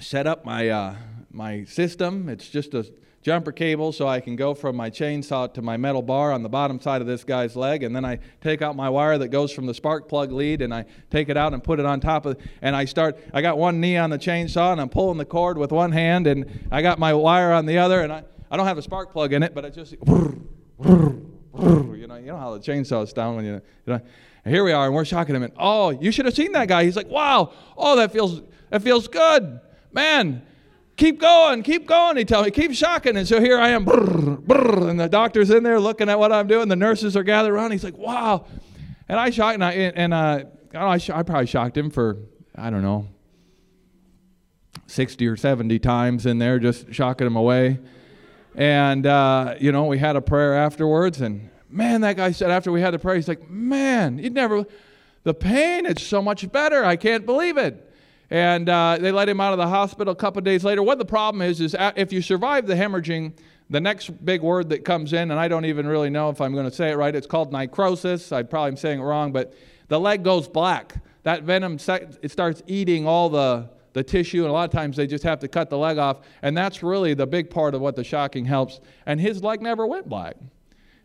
set 0.00 0.26
up 0.26 0.44
my, 0.44 0.70
uh, 0.70 0.96
my 1.30 1.62
system. 1.66 2.28
It's 2.28 2.48
just 2.48 2.74
a 2.74 2.84
jumper 3.22 3.52
cable 3.52 3.92
so 3.92 4.08
I 4.08 4.20
can 4.20 4.34
go 4.34 4.54
from 4.54 4.76
my 4.76 4.88
chainsaw 4.88 5.52
to 5.52 5.62
my 5.62 5.76
metal 5.76 6.00
bar 6.00 6.32
on 6.32 6.42
the 6.42 6.48
bottom 6.48 6.80
side 6.80 7.02
of 7.02 7.06
this 7.06 7.22
guy's 7.22 7.54
leg. 7.54 7.82
And 7.82 7.94
then 7.94 8.04
I 8.04 8.18
take 8.40 8.62
out 8.62 8.76
my 8.76 8.88
wire 8.88 9.18
that 9.18 9.28
goes 9.28 9.52
from 9.52 9.66
the 9.66 9.74
spark 9.74 10.08
plug 10.08 10.32
lead 10.32 10.62
and 10.62 10.72
I 10.72 10.86
take 11.10 11.28
it 11.28 11.36
out 11.36 11.52
and 11.52 11.62
put 11.62 11.78
it 11.78 11.86
on 11.86 12.00
top 12.00 12.24
of 12.24 12.38
and 12.62 12.74
I 12.74 12.86
start 12.86 13.18
I 13.34 13.42
got 13.42 13.58
one 13.58 13.80
knee 13.80 13.96
on 13.96 14.10
the 14.10 14.18
chainsaw 14.18 14.72
and 14.72 14.80
I'm 14.80 14.88
pulling 14.88 15.18
the 15.18 15.26
cord 15.26 15.58
with 15.58 15.70
one 15.70 15.92
hand 15.92 16.26
and 16.26 16.66
I 16.70 16.82
got 16.82 16.98
my 16.98 17.12
wire 17.12 17.52
on 17.52 17.66
the 17.66 17.78
other 17.78 18.00
and 18.00 18.12
I, 18.12 18.24
I 18.50 18.56
don't 18.56 18.66
have 18.66 18.78
a 18.78 18.82
spark 18.82 19.12
plug 19.12 19.32
in 19.32 19.42
it, 19.42 19.54
but 19.54 19.64
I 19.64 19.70
just 19.70 19.92
you 19.92 20.46
know, 22.06 22.16
you 22.16 22.26
know 22.26 22.38
how 22.38 22.54
the 22.54 22.60
chainsaws 22.60 23.14
sound 23.14 23.36
when 23.36 23.44
you, 23.44 23.52
you 23.52 23.60
know. 23.86 24.00
And 24.42 24.54
here 24.54 24.64
we 24.64 24.72
are, 24.72 24.86
and 24.86 24.94
we're 24.94 25.04
shocking 25.04 25.36
him. 25.36 25.42
And 25.42 25.52
oh, 25.58 25.90
you 25.90 26.10
should 26.10 26.24
have 26.24 26.34
seen 26.34 26.52
that 26.52 26.66
guy. 26.66 26.84
He's 26.84 26.96
like, 26.96 27.08
wow, 27.08 27.52
oh, 27.76 27.96
that 27.96 28.10
feels 28.10 28.40
that 28.70 28.80
feels 28.80 29.06
good, 29.06 29.60
man 29.92 30.46
keep 31.00 31.18
going, 31.18 31.62
keep 31.62 31.86
going. 31.86 32.16
He 32.18 32.24
tells 32.24 32.44
me, 32.44 32.50
keep 32.50 32.74
shocking. 32.74 33.16
And 33.16 33.26
so 33.26 33.40
here 33.40 33.58
I 33.58 33.70
am, 33.70 33.88
and 33.88 35.00
the 35.00 35.08
doctor's 35.10 35.50
in 35.50 35.62
there 35.62 35.80
looking 35.80 36.08
at 36.08 36.18
what 36.18 36.30
I'm 36.30 36.46
doing. 36.46 36.68
The 36.68 36.76
nurses 36.76 37.16
are 37.16 37.22
gathered 37.22 37.52
around. 37.52 37.72
He's 37.72 37.82
like, 37.82 37.96
wow. 37.96 38.46
And 39.08 39.18
I 39.18 39.30
shocked, 39.30 39.54
and 39.54 39.64
I, 39.64 39.72
and, 39.72 40.14
uh, 40.14 40.44
I, 40.74 40.98
sh- 40.98 41.10
I 41.10 41.22
probably 41.22 41.46
shocked 41.46 41.76
him 41.76 41.90
for, 41.90 42.18
I 42.54 42.70
don't 42.70 42.82
know, 42.82 43.08
60 44.86 45.26
or 45.26 45.36
70 45.36 45.78
times 45.78 46.26
in 46.26 46.38
there, 46.38 46.58
just 46.58 46.92
shocking 46.92 47.26
him 47.26 47.36
away. 47.36 47.78
And, 48.54 49.06
uh, 49.06 49.54
you 49.58 49.72
know, 49.72 49.86
we 49.86 49.98
had 49.98 50.16
a 50.16 50.20
prayer 50.20 50.54
afterwards. 50.54 51.22
And 51.22 51.48
man, 51.70 52.02
that 52.02 52.16
guy 52.16 52.32
said 52.32 52.50
after 52.50 52.70
we 52.70 52.82
had 52.82 52.92
the 52.92 52.98
prayer, 52.98 53.16
he's 53.16 53.28
like, 53.28 53.48
man, 53.48 54.18
you 54.18 54.30
never, 54.30 54.66
the 55.22 55.34
pain, 55.34 55.86
it's 55.86 56.02
so 56.02 56.20
much 56.20 56.50
better. 56.52 56.84
I 56.84 56.96
can't 56.96 57.24
believe 57.24 57.56
it 57.56 57.89
and 58.30 58.68
uh, 58.68 58.96
they 59.00 59.10
let 59.10 59.28
him 59.28 59.40
out 59.40 59.52
of 59.52 59.58
the 59.58 59.66
hospital 59.66 60.12
a 60.12 60.16
couple 60.16 60.40
days 60.42 60.64
later. 60.64 60.82
What 60.82 60.98
the 60.98 61.04
problem 61.04 61.42
is, 61.42 61.60
is 61.60 61.74
if 61.96 62.12
you 62.12 62.22
survive 62.22 62.66
the 62.66 62.74
hemorrhaging, 62.74 63.32
the 63.68 63.80
next 63.80 64.24
big 64.24 64.42
word 64.42 64.68
that 64.70 64.84
comes 64.84 65.12
in, 65.12 65.30
and 65.30 65.38
I 65.38 65.48
don't 65.48 65.64
even 65.64 65.86
really 65.86 66.10
know 66.10 66.30
if 66.30 66.40
I'm 66.40 66.52
going 66.52 66.68
to 66.68 66.74
say 66.74 66.90
it 66.90 66.96
right, 66.96 67.14
it's 67.14 67.26
called 67.26 67.52
necrosis. 67.52 68.32
I 68.32 68.42
probably 68.42 68.70
am 68.70 68.76
saying 68.76 69.00
it 69.00 69.02
wrong, 69.02 69.32
but 69.32 69.54
the 69.88 69.98
leg 69.98 70.22
goes 70.22 70.48
black. 70.48 70.94
That 71.22 71.42
venom, 71.42 71.78
it 72.22 72.30
starts 72.30 72.62
eating 72.66 73.06
all 73.06 73.28
the, 73.28 73.68
the 73.92 74.02
tissue, 74.02 74.42
and 74.42 74.50
a 74.50 74.52
lot 74.52 74.64
of 74.64 74.72
times 74.72 74.96
they 74.96 75.06
just 75.06 75.24
have 75.24 75.38
to 75.40 75.48
cut 75.48 75.68
the 75.68 75.78
leg 75.78 75.98
off. 75.98 76.20
And 76.42 76.56
that's 76.56 76.82
really 76.82 77.14
the 77.14 77.26
big 77.26 77.50
part 77.50 77.74
of 77.74 77.80
what 77.80 77.94
the 77.94 78.04
shocking 78.04 78.44
helps. 78.44 78.80
And 79.06 79.20
his 79.20 79.42
leg 79.42 79.60
never 79.60 79.86
went 79.86 80.08
black. 80.08 80.36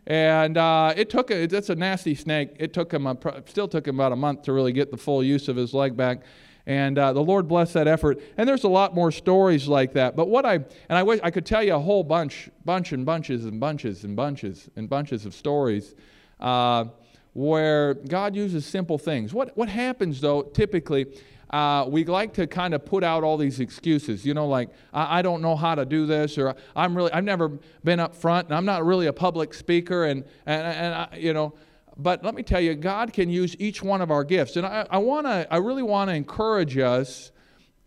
And 0.07 0.57
uh, 0.57 0.93
it 0.95 1.09
took, 1.09 1.31
it's 1.31 1.69
a 1.69 1.75
nasty 1.75 2.13
snake. 2.13 2.55
It 2.59 2.73
took 2.73 2.93
him, 2.93 3.07
a, 3.07 3.17
still 3.47 3.67
took 3.67 3.87
him 3.87 3.95
about 3.95 4.11
a 4.11 4.15
month 4.15 4.43
to 4.43 4.53
really 4.53 4.71
get 4.71 4.91
the 4.91 4.97
full 4.97 5.23
use 5.23 5.47
of 5.47 5.55
his 5.55 5.73
leg 5.73 5.97
back. 5.97 6.21
And 6.67 6.97
uh, 6.97 7.13
the 7.13 7.21
Lord 7.21 7.47
bless 7.47 7.73
that 7.73 7.87
effort. 7.87 8.19
And 8.37 8.49
there's 8.49 8.63
a 8.63 8.69
lot 8.69 8.95
more 8.95 9.11
stories 9.11 9.67
like 9.67 9.93
that. 9.93 10.15
But 10.15 10.29
what 10.29 10.45
I, 10.45 10.55
and 10.55 10.65
I 10.89 11.03
wish 11.03 11.19
I 11.23 11.29
could 11.29 11.45
tell 11.45 11.63
you 11.63 11.75
a 11.75 11.79
whole 11.79 12.03
bunch, 12.03 12.49
bunch 12.63 12.91
and 12.91 13.05
bunches 13.05 13.45
and 13.45 13.59
bunches 13.59 14.03
and 14.03 14.15
bunches 14.15 14.69
and 14.75 14.89
bunches 14.89 15.25
of 15.25 15.35
stories 15.35 15.93
uh, 16.39 16.85
where 17.33 17.93
God 17.93 18.35
uses 18.35 18.65
simple 18.65 18.97
things. 18.97 19.33
What, 19.33 19.55
what 19.55 19.69
happens 19.69 20.21
though, 20.21 20.41
typically, 20.41 21.07
uh, 21.51 21.85
we 21.87 22.03
like 22.03 22.33
to 22.33 22.47
kind 22.47 22.73
of 22.73 22.83
put 22.85 23.03
out 23.03 23.23
all 23.23 23.37
these 23.37 23.59
excuses, 23.59 24.25
you 24.25 24.33
know, 24.33 24.47
like 24.47 24.69
I, 24.91 25.19
I, 25.19 25.21
don't 25.21 25.41
know 25.41 25.55
how 25.55 25.75
to 25.75 25.85
do 25.85 26.05
this, 26.05 26.37
or 26.37 26.55
I'm 26.75 26.97
really 26.97 27.11
I've 27.11 27.23
never 27.23 27.49
been 27.83 27.99
up 27.99 28.15
front, 28.15 28.47
and 28.47 28.55
I'm 28.55 28.65
not 28.65 28.83
really 28.83 29.05
a 29.05 29.13
public 29.13 29.53
speaker, 29.53 30.05
and 30.05 30.25
and, 30.45 30.61
and 30.63 30.93
I, 30.95 31.15
you 31.15 31.33
know, 31.33 31.53
but 31.97 32.23
let 32.23 32.35
me 32.35 32.43
tell 32.43 32.59
you, 32.59 32.75
God 32.75 33.13
can 33.13 33.29
use 33.29 33.55
each 33.59 33.81
one 33.81 34.01
of 34.01 34.11
our 34.11 34.23
gifts. 34.23 34.57
And 34.57 34.65
I, 34.65 34.85
I, 34.89 34.97
wanna, 34.97 35.47
I 35.49 35.57
really 35.57 35.83
want 35.83 36.09
to 36.09 36.15
encourage 36.15 36.77
us 36.77 37.31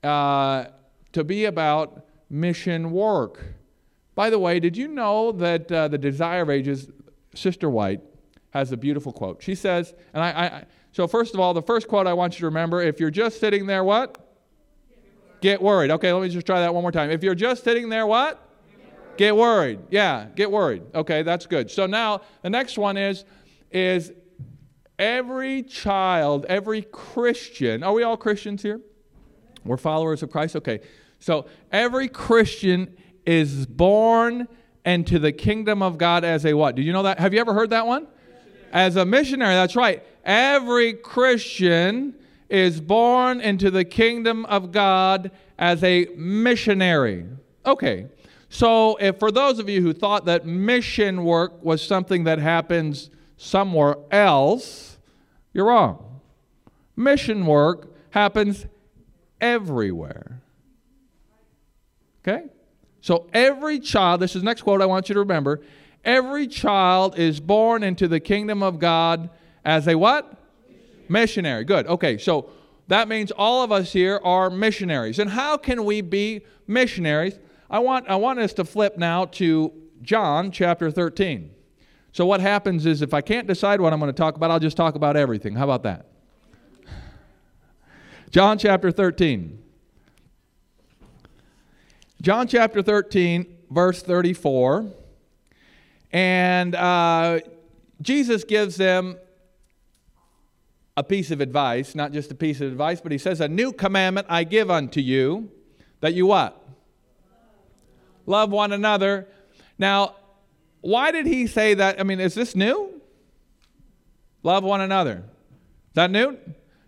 uh, 0.03 0.67
to 1.13 1.25
be 1.25 1.45
about 1.45 2.05
mission 2.31 2.91
work. 2.91 3.45
By 4.15 4.31
the 4.31 4.39
way, 4.39 4.61
did 4.61 4.77
you 4.77 4.89
know 4.89 5.33
that 5.33 5.71
uh, 5.71 5.89
the 5.89 5.99
Desire 5.99 6.51
Ages, 6.51 6.91
Sister 7.35 7.69
White, 7.71 8.01
has 8.51 8.73
a 8.73 8.77
beautiful 8.77 9.13
quote? 9.13 9.43
She 9.43 9.55
says, 9.55 9.95
and 10.15 10.23
I, 10.23 10.29
I, 10.29 10.65
so 10.93 11.07
first 11.07 11.35
of 11.35 11.41
all, 11.41 11.55
the 11.55 11.63
first 11.63 11.87
quote 11.87 12.07
I 12.07 12.15
want 12.15 12.35
you 12.35 12.41
to 12.41 12.47
remember 12.47 12.83
if 12.83 12.99
you're 12.99 13.11
just 13.11 13.41
sitting 13.41 13.67
there, 13.67 13.85
what? 13.85 14.25
Get 15.41 15.63
worried. 15.63 15.91
Okay, 15.93 16.13
let 16.13 16.23
me 16.23 16.29
just 16.29 16.47
try 16.47 16.61
that 16.61 16.75
one 16.75 16.83
more 16.83 16.91
time. 16.91 17.11
If 17.11 17.23
you're 17.23 17.35
just 17.35 17.63
sitting 17.63 17.89
there, 17.89 18.07
what? 18.07 18.45
Get 19.17 19.37
worried. 19.37 19.81
Yeah, 19.91 20.27
get 20.35 20.51
worried. 20.51 20.83
Okay, 20.95 21.23
that's 21.23 21.47
good. 21.47 21.71
So 21.71 21.87
now 21.87 22.23
the 22.43 22.51
next 22.51 22.79
one 22.79 22.97
is 22.97 23.25
is 23.71 24.13
every 24.99 25.63
child, 25.63 26.47
every 26.49 26.83
Christian, 26.83 27.83
are 27.83 27.93
we 27.93 28.03
all 28.03 28.17
Christians 28.17 28.63
here? 28.63 28.81
We're 29.65 29.77
followers 29.77 30.23
of 30.23 30.31
Christ? 30.31 30.57
Okay. 30.57 30.81
So 31.19 31.47
every 31.73 32.09
Christian 32.09 32.97
is 33.27 33.67
born 33.67 34.49
into 34.85 35.19
the 35.19 35.33
kingdom 35.33 35.83
of 35.83 35.99
God 35.99 36.25
as 36.25 36.47
a 36.47 36.55
what? 36.55 36.75
Do 36.75 36.83
you 36.83 36.93
know 36.93 37.03
that? 37.03 37.19
Have 37.19 37.35
you 37.35 37.41
ever 37.41 37.53
heard 37.53 37.71
that 37.71 37.87
one? 37.87 38.07
As 38.73 38.97
a 38.97 39.05
missionary, 39.05 39.55
that's 39.55 39.77
right. 39.77 40.03
Every 40.25 40.95
Christian 40.95 42.15
is 42.49 42.81
born 42.81 43.41
into 43.41 43.71
the 43.71 43.85
kingdom 43.85 44.47
of 44.47 44.73
God 44.73 45.31
as 45.59 45.83
a 45.85 46.07
missionary. 46.17 47.27
Okay. 47.67 48.07
So, 48.51 48.97
if 48.97 49.19
for 49.19 49.31
those 49.31 49.59
of 49.59 49.69
you 49.69 49.83
who 49.83 49.93
thought 49.93 50.25
that 50.25 50.47
mission 50.47 51.25
work 51.25 51.63
was 51.63 51.83
something 51.83 52.25
that 52.25 52.39
happens 52.39 53.11
somewhere 53.39 53.97
else, 54.11 54.99
you're 55.55 55.67
wrong. 55.67 56.21
Mission 56.95 57.47
work 57.47 57.95
happens 58.11 58.67
everywhere. 59.41 60.43
Okay? 62.21 62.47
So 63.01 63.31
every 63.33 63.79
child, 63.79 64.21
this 64.21 64.37
is 64.37 64.43
next 64.43 64.63
quote 64.63 64.83
I 64.83 64.87
want 64.87 65.09
you 65.09 65.15
to 65.15 65.21
remember. 65.21 65.63
Every 66.05 66.47
child 66.47 67.19
is 67.19 67.41
born 67.41 67.83
into 67.83 68.09
the 68.09 68.21
kingdom 68.21 68.63
of 68.63 68.79
God 68.79 69.31
as 69.65 69.89
a 69.89 69.95
what? 69.95 70.35
Missionary. 71.09 71.65
Good. 71.65 71.87
Okay, 71.87 72.19
so 72.19 72.51
that 72.89 73.09
means 73.09 73.31
all 73.31 73.63
of 73.63 73.71
us 73.71 73.93
here 73.93 74.21
are 74.25 74.51
missionaries. 74.51 75.19
And 75.19 75.31
how 75.31 75.57
can 75.57 75.85
we 75.85 76.01
be 76.01 76.45
missionaries? 76.67 77.39
I 77.71 77.79
want, 77.79 78.09
I 78.09 78.17
want 78.17 78.41
us 78.41 78.53
to 78.55 78.65
flip 78.65 78.99
now 78.99 79.27
to 79.27 79.73
John 80.03 80.51
chapter 80.51 80.91
13. 80.91 81.51
So, 82.13 82.27
what 82.27 82.41
happens 82.41 82.87
is 82.87 83.03
if 83.03 83.15
I 83.15 83.21
can't 83.21 83.47
decide 83.47 83.81
what 83.81 83.93
I'm 83.93 84.01
going 84.01 84.13
to 84.13 84.17
talk 84.17 84.37
about, 84.37 84.51
I'll 84.51 84.59
just 84.59 84.77
talk 84.77 84.95
about 84.95 85.17
everything. 85.17 85.55
How 85.55 85.65
about 85.65 85.83
that? 85.85 86.07
John 88.31 88.59
chapter 88.59 88.91
13. 88.91 89.63
John 92.21 92.49
chapter 92.49 92.83
13, 92.83 93.47
verse 93.71 94.03
34. 94.03 94.87
And 96.11 96.75
uh, 96.75 97.41
Jesus 98.03 98.45
gives 98.45 98.77
them 98.77 99.17
a 100.97 101.05
piece 101.05 101.31
of 101.31 101.41
advice, 101.41 101.95
not 101.95 102.13
just 102.13 102.33
a 102.33 102.35
piece 102.35 102.61
of 102.61 102.69
advice, 102.69 103.01
but 103.01 103.13
he 103.13 103.19
says, 103.19 103.41
A 103.41 103.49
new 103.49 103.73
commandment 103.73 104.27
I 104.29 104.45
give 104.45 104.71
unto 104.71 105.01
you, 105.01 105.51
that 106.01 106.15
you 106.15 106.27
what? 106.27 106.65
love 108.29 108.51
one 108.51 108.73
another. 108.73 109.27
Now, 109.79 110.15
why 110.81 111.11
did 111.11 111.27
he 111.27 111.47
say 111.47 111.75
that? 111.75 112.01
I 112.01 112.03
mean, 112.03 112.21
is 112.21 112.35
this 112.35 112.55
new? 112.55 113.01
Love 114.43 114.65
one 114.65 114.81
another. 114.81 115.25
Is 115.89 115.95
that 115.95 116.11
new? 116.11 116.39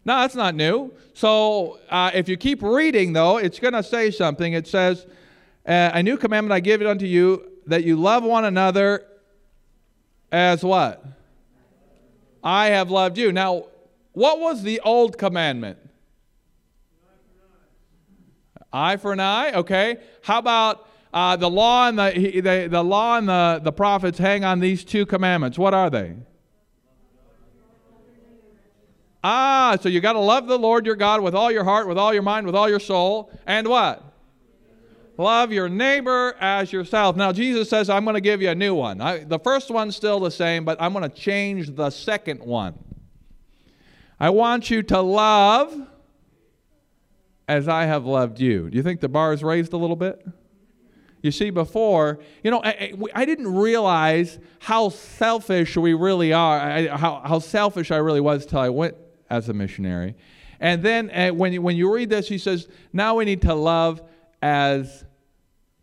No, 0.05 0.21
that's 0.21 0.35
not 0.35 0.55
new. 0.55 0.93
So 1.15 1.79
uh, 1.91 2.11
if 2.15 2.29
you 2.29 2.37
keep 2.37 2.63
reading, 2.63 3.13
though, 3.13 3.37
it's 3.37 3.59
going 3.59 3.75
to 3.75 3.83
say 3.83 4.11
something. 4.11 4.53
It 4.53 4.67
says, 4.67 5.07
uh, 5.67 5.91
A 5.95 6.03
new 6.03 6.17
commandment 6.17 6.53
I 6.53 6.61
give 6.61 6.81
it 6.81 6.87
unto 6.87 7.07
you, 7.07 7.47
that 7.67 7.85
you 7.85 7.97
love 7.97 8.25
one 8.25 8.45
another 8.45 9.07
as 10.33 10.65
what? 10.65 11.05
I 12.43 12.69
have 12.69 12.91
loved 12.91 13.19
you. 13.19 13.33
Now, 13.33 13.65
what 14.13 14.41
was 14.41 14.63
the 14.63 14.81
old 14.81 15.19
commandment? 15.19 15.79
Eye 18.73 18.97
for 18.97 19.13
an 19.13 19.21
eye, 19.21 19.53
okay. 19.53 19.99
How 20.23 20.39
about 20.39 20.89
uh, 21.13 21.37
the 21.37 21.51
law 21.51 21.89
and 21.89 21.99
the, 21.99 22.41
the, 22.41 22.69
the 22.71 22.83
law 22.83 23.19
and 23.19 23.29
the, 23.29 23.61
the 23.63 23.73
prophets 23.73 24.19
hang 24.19 24.45
on 24.45 24.61
these 24.61 24.85
two 24.85 25.07
commandments? 25.07 25.59
What 25.59 25.75
are 25.75 25.91
they? 25.91 26.15
Ah, 29.23 29.77
so 29.81 29.89
you 29.89 30.01
got 30.01 30.15
to 30.15 30.21
love 30.21 30.47
the 30.47 30.59
Lord 30.59 30.87
your 30.87 30.97
God 30.97 31.21
with 31.21 31.35
all 31.35 31.53
your 31.53 31.65
heart, 31.65 31.87
with 31.89 31.99
all 31.99 32.15
your 32.15 32.23
mind, 32.23 32.47
with 32.47 32.55
all 32.55 32.69
your 32.69 32.81
soul, 32.81 33.31
and 33.47 33.69
what? 33.69 34.03
Love 35.19 35.53
your 35.53 35.69
neighbor 35.69 36.35
as 36.41 36.73
yourself. 36.73 37.17
Now, 37.17 37.31
Jesus 37.31 37.69
says, 37.69 37.91
I'm 37.91 38.05
going 38.05 38.15
to 38.15 38.23
give 38.23 38.41
you 38.41 38.49
a 38.49 38.55
new 38.55 38.75
one. 38.75 39.03
I, 39.03 39.25
the 39.25 39.39
first 39.39 39.71
one's 39.71 39.95
still 39.95 40.19
the 40.21 40.31
same, 40.31 40.65
but 40.65 40.81
I'm 40.81 40.95
going 40.95 41.03
to 41.03 41.15
change 41.15 41.75
the 41.77 41.91
second 41.91 42.41
one. 42.41 42.79
I 44.19 44.31
want 44.31 44.71
you 44.71 44.83
to 44.85 45.03
love 45.03 45.77
as 47.47 47.69
I 47.69 47.85
have 47.85 48.07
loved 48.07 48.41
you. 48.41 48.71
Do 48.71 48.77
you 48.79 48.83
think 48.83 49.01
the 49.01 49.09
bar 49.11 49.35
is 49.35 49.45
raised 49.45 49.75
a 49.75 49.77
little 49.77 49.97
bit? 49.97 50.27
You 51.23 51.31
see, 51.31 51.51
before, 51.51 52.19
you 52.43 52.51
know, 52.51 52.63
I, 52.63 52.93
I 53.15 53.25
didn't 53.25 53.55
realize 53.55 54.39
how 54.59 54.89
selfish 54.89 55.77
we 55.77 55.93
really 55.93 56.33
are, 56.33 56.59
I, 56.59 56.87
how, 56.89 57.23
how 57.25 57.39
selfish 57.41 57.91
I 57.91 57.99
really 57.99 58.21
was 58.21 58.47
till 58.47 58.61
I 58.61 58.71
went 58.71 58.97
as 59.29 59.49
a 59.49 59.53
missionary. 59.53 60.17
And 60.61 60.83
then 60.83 61.11
uh, 61.11 61.31
when, 61.31 61.53
you, 61.53 61.63
when 61.63 61.77
you 61.77 61.93
read 61.93 62.11
this, 62.11 62.29
he 62.29 62.39
says, 62.39 62.69
now 62.93 63.17
we 63.17 63.25
need 63.25 63.43
to 63.43 63.55
love 63.55 64.03
as 64.43 65.05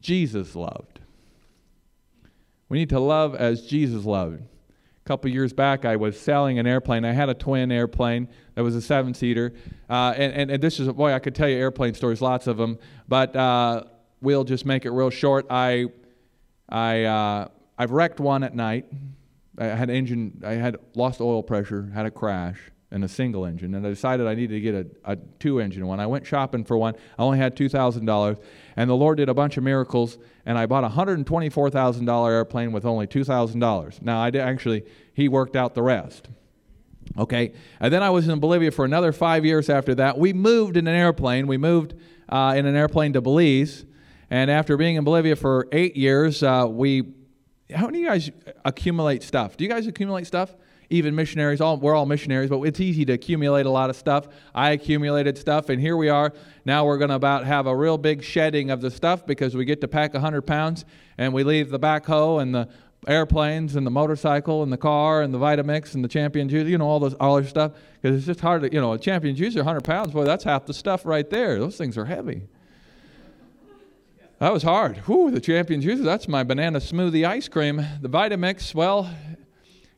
Jesus 0.02 0.56
loved. 0.56 1.00
We 2.70 2.80
need 2.80 2.90
to 2.90 3.00
love 3.00 3.36
as 3.36 3.66
Jesus 3.66 4.06
loved. 4.06 4.42
A 4.42 5.08
couple 5.08 5.32
years 5.32 5.54
back, 5.54 5.86
I 5.86 5.96
was 5.96 6.20
selling 6.20 6.60
an 6.60 6.68
airplane. 6.68 7.06
I 7.06 7.14
had 7.14 7.30
a 7.30 7.34
twin 7.34 7.72
airplane 7.72 8.28
that 8.56 8.64
was 8.64 8.76
a 8.76 8.82
seven 8.82 9.14
seater. 9.14 9.54
Uh, 9.90 10.14
and, 10.18 10.34
and, 10.34 10.52
and, 10.52 10.62
this 10.62 10.80
is, 10.80 10.90
boy, 10.90 11.14
I 11.14 11.20
could 11.20 11.34
tell 11.34 11.48
you 11.48 11.58
airplane 11.58 11.94
stories, 11.94 12.22
lots 12.22 12.46
of 12.46 12.58
them. 12.58 12.78
But 13.08 13.36
uh, 13.36 13.84
we'll 14.22 14.44
just 14.44 14.66
make 14.66 14.86
it 14.86 14.92
real 14.92 15.10
short. 15.10 15.46
I, 15.50 15.88
I, 16.70 17.04
uh, 17.04 17.48
I've 17.78 17.92
wrecked 17.92 18.20
one 18.20 18.44
at 18.44 18.56
night. 18.56 18.86
I 19.58 19.66
had 19.66 19.90
engine, 19.90 20.42
I 20.46 20.54
had 20.54 20.78
lost 20.96 21.20
oil 21.20 21.42
pressure, 21.42 21.92
had 21.94 22.06
a 22.06 22.12
crash 22.12 22.60
and 22.90 23.04
a 23.04 23.08
single 23.08 23.46
engine, 23.46 23.76
and 23.76 23.86
I 23.86 23.90
decided 23.90 24.28
I 24.28 24.34
needed 24.34 24.54
to 24.54 24.62
get 24.62 24.76
a, 24.76 25.12
a 25.12 25.16
two 25.40 25.60
engine 25.60 25.86
one. 25.88 26.00
I 26.00 26.08
went 26.08 26.26
shopping 26.26 26.64
for 26.64 26.78
one. 26.78 26.94
I 27.18 27.24
only 27.24 27.38
had 27.38 27.56
$2,000, 27.56 28.40
and 28.78 28.90
the 28.90 28.96
Lord 28.96 29.18
did 29.18 29.28
a 29.28 29.34
bunch 29.34 29.58
of 29.58 29.64
miracles, 29.64 30.18
and 30.46 30.58
I 30.58 30.68
bought 30.68 30.86
a 30.86 30.90
$124,000 30.90 32.32
airplane 32.32 32.72
with 32.72 32.86
only 32.86 33.06
$2,000. 33.08 34.02
Now, 34.02 34.22
I 34.22 34.30
did 34.30 34.42
actually, 34.42 34.86
He 35.14 35.28
worked 35.28 35.56
out 35.56 35.76
the 35.76 35.84
rest. 35.84 36.30
Okay, 37.18 37.54
and 37.80 37.94
then 37.94 38.04
I 38.04 38.10
was 38.10 38.28
in 38.28 38.40
Bolivia 38.40 38.72
for 38.72 38.86
another 38.86 39.12
five 39.12 39.46
years 39.46 39.70
after 39.70 39.96
that. 39.96 40.18
We 40.18 40.34
moved 40.34 40.78
in 40.78 40.88
an 40.88 40.96
airplane. 40.96 41.48
We 41.48 41.58
moved 41.58 41.94
uh, 42.30 42.54
in 42.56 42.66
an 42.66 42.76
airplane 42.76 43.14
to 43.14 43.22
Belize, 43.22 43.86
and 44.30 44.52
after 44.52 44.78
being 44.78 44.96
in 44.96 45.04
Bolivia 45.04 45.36
for 45.36 45.68
eight 45.72 45.96
years, 45.96 46.44
uh, 46.44 46.68
we. 46.70 47.14
How 47.74 47.88
many 47.88 48.00
of 48.00 48.02
you 48.04 48.08
guys 48.10 48.32
accumulate 48.64 49.24
stuff? 49.24 49.58
Do 49.58 49.66
you 49.66 49.70
guys 49.70 49.88
accumulate 49.88 50.26
stuff? 50.26 50.56
even 50.90 51.16
missionaries, 51.16 51.62
all, 51.62 51.78
we're 51.78 51.96
all 51.96 52.06
missionaries, 52.06 52.50
but 52.50 52.62
it's 52.62 52.80
easy 52.80 53.06
to 53.06 53.14
accumulate 53.14 53.66
a 53.66 53.70
lot 53.70 53.90
of 53.90 53.96
stuff. 53.96 54.28
I 54.56 54.72
accumulated 54.72 55.38
stuff, 55.38 55.70
and 55.70 55.82
here 55.82 55.98
we 55.98 56.10
are. 56.10 56.34
Now 56.66 56.86
we're 56.86 56.98
going 56.98 57.10
to 57.10 57.16
about 57.16 57.46
have 57.46 57.68
a 57.68 57.76
real 57.76 57.98
big 57.98 58.24
shedding 58.24 58.70
of 58.70 58.82
the 58.82 58.92
stuff 58.92 59.26
because 59.26 59.56
we 59.56 59.66
get 59.66 59.82
to 59.82 59.88
pack 59.88 60.14
100 60.14 60.44
pounds, 60.44 60.86
and 61.18 61.34
we 61.34 61.44
leave 61.44 61.70
the 61.70 61.80
backhoe 61.80 62.42
and 62.42 62.54
the 62.54 62.70
airplanes 63.08 63.76
and 63.76 63.86
the 63.86 63.92
motorcycle 63.92 64.64
and 64.64 64.72
the 64.72 64.78
car 64.78 65.22
and 65.22 65.34
the 65.34 65.38
Vitamix 65.38 65.94
and 65.94 66.04
the 66.04 66.08
Champion 66.08 66.50
Juicer, 66.50 66.70
you 66.70 66.78
know, 66.78 66.88
all 66.88 67.00
this 67.00 67.14
all 67.20 67.40
this 67.40 67.50
stuff. 67.50 67.74
Because 68.02 68.18
it's 68.18 68.26
just 68.26 68.40
hard 68.40 68.64
to, 68.64 68.74
you 68.74 68.82
know, 68.82 68.94
a 68.94 69.00
Champion 69.00 69.36
Juicer 69.36 69.58
are 69.58 69.60
100 69.60 69.84
pounds. 69.84 70.14
Boy, 70.14 70.24
that's 70.24 70.44
half 70.44 70.66
the 70.66 70.74
stuff 70.74 71.06
right 71.06 71.30
there. 71.30 71.60
Those 71.60 71.78
things 71.78 71.98
are 71.98 72.06
heavy. 72.06 72.48
That 74.40 74.54
was 74.54 74.62
hard. 74.62 74.98
Whew, 75.08 75.32
the 75.32 75.42
Champion 75.42 75.82
Juicer, 75.82 76.04
that's 76.04 76.28
my 76.28 76.44
banana 76.44 76.80
smoothie 76.80 77.28
ice 77.28 77.48
cream. 77.48 77.78
The 78.02 78.10
Vitamix, 78.10 78.76
well, 78.76 79.10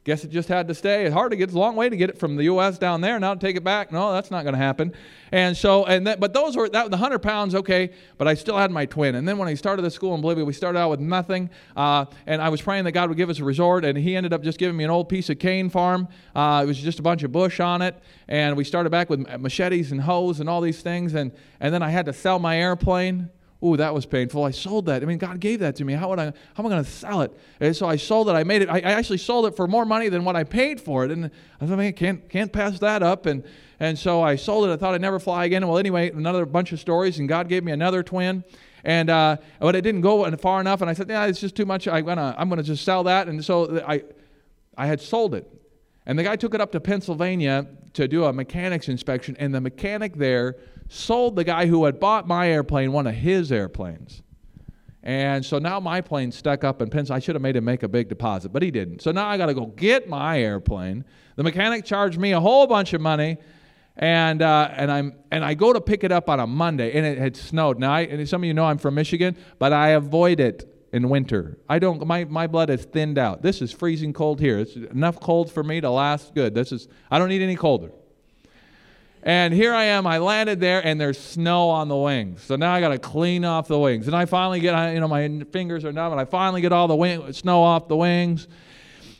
Guess 0.05 0.23
it 0.23 0.31
just 0.31 0.47
had 0.47 0.67
to 0.69 0.73
stay. 0.73 1.05
It's 1.05 1.13
hard 1.13 1.29
to 1.31 1.37
get. 1.37 1.43
It's 1.43 1.53
a 1.53 1.59
long 1.59 1.75
way 1.75 1.89
to 1.89 1.95
get 1.95 2.09
it 2.09 2.17
from 2.17 2.37
the 2.37 2.45
U.S. 2.45 2.79
down 2.79 3.01
there. 3.01 3.19
Now 3.19 3.35
to 3.35 3.39
take 3.39 3.57
it 3.57 3.63
back, 3.63 3.91
no, 3.91 4.11
that's 4.11 4.31
not 4.31 4.43
going 4.43 4.53
to 4.53 4.59
happen. 4.59 4.93
And 5.31 5.55
so, 5.55 5.85
and 5.85 6.07
that, 6.07 6.21
but 6.21 6.33
those 6.33 6.55
were 6.55 6.67
that 6.69 6.89
the 6.89 6.97
hundred 6.97 7.19
pounds, 7.19 7.53
okay. 7.53 7.91
But 8.17 8.27
I 8.27 8.33
still 8.33 8.57
had 8.57 8.71
my 8.71 8.85
twin. 8.85 9.15
And 9.15 9.27
then 9.27 9.37
when 9.37 9.49
I 9.49 9.53
started 9.55 9.81
the 9.81 9.91
school 9.91 10.15
in 10.15 10.21
Bolivia, 10.21 10.45
we 10.45 10.53
started 10.53 10.79
out 10.79 10.89
with 10.89 11.01
nothing. 11.01 11.49
Uh, 11.75 12.05
and 12.25 12.41
I 12.41 12.47
was 12.47 12.61
praying 12.61 12.85
that 12.85 12.93
God 12.93 13.09
would 13.09 13.17
give 13.17 13.29
us 13.29 13.39
a 13.39 13.43
resort, 13.43 13.83
and 13.83 13.97
He 13.97 14.15
ended 14.15 14.31
up 14.31 14.41
just 14.41 14.57
giving 14.57 14.77
me 14.77 14.85
an 14.85 14.89
old 14.89 15.09
piece 15.09 15.29
of 15.29 15.37
cane 15.37 15.69
farm. 15.69 16.07
Uh, 16.33 16.61
it 16.63 16.65
was 16.65 16.79
just 16.79 16.97
a 16.97 17.03
bunch 17.03 17.23
of 17.23 17.31
bush 17.33 17.59
on 17.59 17.81
it, 17.81 18.01
and 18.29 18.55
we 18.55 18.63
started 18.63 18.89
back 18.89 19.09
with 19.09 19.19
machetes 19.39 19.91
and 19.91 20.01
hoes 20.01 20.39
and 20.39 20.49
all 20.49 20.61
these 20.61 20.81
things. 20.81 21.13
And 21.13 21.33
and 21.59 21.73
then 21.73 21.83
I 21.83 21.89
had 21.89 22.05
to 22.05 22.13
sell 22.13 22.39
my 22.39 22.57
airplane. 22.57 23.29
Ooh, 23.61 23.75
that 23.75 23.93
was 23.93 24.05
painful. 24.05 24.45
I 24.45 24.51
sold 24.51 24.85
that. 24.85 25.01
I 25.03 25.05
mean, 25.05 25.17
God 25.17 25.39
gave 25.41 25.59
that 25.59 25.75
to 25.77 25.85
me. 25.85 25.93
How 25.93 26.09
would 26.09 26.19
I? 26.19 26.25
How 26.25 26.63
am 26.63 26.67
I 26.67 26.69
going 26.69 26.83
to 26.83 26.89
sell 26.89 27.21
it? 27.21 27.37
And 27.59 27.75
so 27.75 27.87
I 27.87 27.97
sold 27.97 28.29
it. 28.29 28.31
I 28.31 28.45
made 28.45 28.61
it. 28.61 28.69
I, 28.69 28.77
I, 28.77 28.91
actually 28.93 29.17
sold 29.17 29.45
it 29.47 29.55
for 29.57 29.67
more 29.67 29.83
money 29.83 30.07
than 30.07 30.23
what 30.23 30.37
I 30.37 30.45
paid 30.45 30.79
for 30.79 31.03
it. 31.03 31.11
And 31.11 31.29
I 31.59 31.65
thought, 31.65 31.77
man, 31.77 31.91
can't 31.91 32.29
can't 32.29 32.53
pass 32.53 32.79
that 32.79 33.03
up. 33.03 33.25
And 33.25 33.43
and 33.77 33.99
so 33.99 34.21
I 34.21 34.37
sold 34.37 34.69
it. 34.69 34.71
I 34.71 34.77
thought 34.77 34.93
I'd 34.93 35.01
never 35.01 35.19
fly 35.19 35.43
again. 35.43 35.67
Well, 35.67 35.77
anyway, 35.77 36.09
another 36.09 36.45
bunch 36.45 36.71
of 36.71 36.79
stories, 36.79 37.19
and 37.19 37.27
God 37.27 37.49
gave 37.49 37.65
me 37.65 37.73
another 37.73 38.01
twin. 38.01 38.45
And 38.85 39.09
uh, 39.09 39.37
but 39.59 39.75
it 39.75 39.81
didn't 39.81 40.01
go 40.01 40.29
far 40.37 40.61
enough. 40.61 40.79
And 40.79 40.89
I 40.89 40.93
said, 40.93 41.09
yeah, 41.09 41.25
it's 41.25 41.41
just 41.41 41.57
too 41.57 41.65
much. 41.65 41.85
I'm 41.85 42.05
gonna 42.05 42.33
I'm 42.37 42.47
gonna 42.47 42.63
just 42.63 42.85
sell 42.85 43.03
that. 43.03 43.27
And 43.27 43.43
so 43.43 43.83
I 43.85 44.03
I 44.77 44.87
had 44.87 45.01
sold 45.01 45.35
it. 45.35 45.51
And 46.05 46.17
the 46.17 46.23
guy 46.23 46.37
took 46.37 46.53
it 46.53 46.61
up 46.61 46.71
to 46.71 46.79
Pennsylvania 46.79 47.67
to 47.93 48.07
do 48.07 48.23
a 48.23 48.31
mechanics 48.31 48.87
inspection. 48.87 49.35
And 49.37 49.53
the 49.53 49.59
mechanic 49.59 50.15
there 50.15 50.55
sold 50.89 51.35
the 51.35 51.43
guy 51.43 51.67
who 51.67 51.85
had 51.85 51.99
bought 51.99 52.27
my 52.27 52.49
airplane 52.49 52.91
one 52.91 53.07
of 53.07 53.15
his 53.15 53.51
airplanes. 53.51 54.21
And 55.01 55.45
so 55.45 55.59
now 55.59 55.79
my 55.79 56.01
plane's 56.01 56.35
stuck 56.35 56.65
up 56.65 56.81
in 56.81 56.89
Pennsylvania. 56.89 57.17
I 57.17 57.19
should 57.23 57.35
have 57.35 57.41
made 57.41 57.55
him 57.55 57.63
make 57.63 57.83
a 57.83 57.87
big 57.87 58.09
deposit, 58.09 58.49
but 58.49 58.61
he 58.61 58.69
didn't. 58.69 59.01
So 59.01 59.11
now 59.11 59.27
I 59.27 59.37
got 59.37 59.45
to 59.45 59.53
go 59.53 59.67
get 59.67 60.09
my 60.09 60.41
airplane. 60.41 61.05
The 61.37 61.43
mechanic 61.43 61.85
charged 61.85 62.19
me 62.19 62.33
a 62.33 62.39
whole 62.39 62.67
bunch 62.67 62.91
of 62.93 62.99
money, 62.99 63.37
and 63.95 64.41
uh, 64.41 64.69
and 64.73 64.91
I'm 64.91 65.15
and 65.31 65.45
I 65.45 65.53
go 65.53 65.71
to 65.71 65.79
pick 65.79 66.03
it 66.03 66.11
up 66.11 66.29
on 66.29 66.41
a 66.41 66.47
Monday, 66.47 66.91
and 66.91 67.05
it 67.05 67.17
had 67.17 67.37
snowed. 67.37 67.79
Now, 67.79 67.93
I, 67.93 68.01
and 68.01 68.27
some 68.27 68.43
of 68.43 68.47
you 68.47 68.53
know 68.53 68.65
I'm 68.65 68.77
from 68.77 68.95
Michigan, 68.95 69.37
but 69.57 69.71
I 69.71 69.89
avoid 69.89 70.41
it 70.41 70.69
in 70.91 71.07
winter. 71.07 71.59
I 71.69 71.79
don't. 71.79 72.05
My 72.05 72.25
my 72.25 72.47
blood 72.47 72.69
is 72.69 72.83
thinned 72.83 73.17
out. 73.17 73.41
This 73.41 73.61
is 73.61 73.71
freezing 73.71 74.11
cold 74.11 74.41
here. 74.41 74.59
It's 74.59 74.75
enough 74.75 75.19
cold 75.21 75.49
for 75.49 75.63
me 75.63 75.79
to 75.79 75.89
last 75.89 76.35
good. 76.35 76.53
This 76.53 76.73
is. 76.73 76.89
I 77.09 77.19
don't 77.19 77.29
need 77.29 77.41
any 77.41 77.55
colder. 77.55 77.91
And 79.21 79.53
here 79.53 79.73
I 79.73 79.85
am, 79.85 80.07
I 80.07 80.17
landed 80.17 80.61
there, 80.61 80.85
and 80.85 80.99
there's 80.99 81.19
snow 81.19 81.69
on 81.69 81.89
the 81.89 81.95
wings. 81.95 82.41
So 82.43 82.55
now 82.55 82.73
I 82.73 82.79
got 82.79 82.89
to 82.89 82.99
clean 82.99 83.43
off 83.43 83.67
the 83.67 83.77
wings. 83.77 84.07
And 84.07 84.15
I 84.15 84.25
finally 84.25 84.61
get, 84.61 84.93
you 84.93 84.99
know, 85.01 85.09
my 85.09 85.27
fingers 85.51 85.83
are 85.83 85.91
numb, 85.91 86.13
and 86.13 86.21
I 86.21 86.25
finally 86.25 86.61
get 86.61 86.71
all 86.71 86.87
the 86.87 86.95
wing, 86.95 87.33
snow 87.33 87.61
off 87.61 87.89
the 87.89 87.97
wings. 87.97 88.47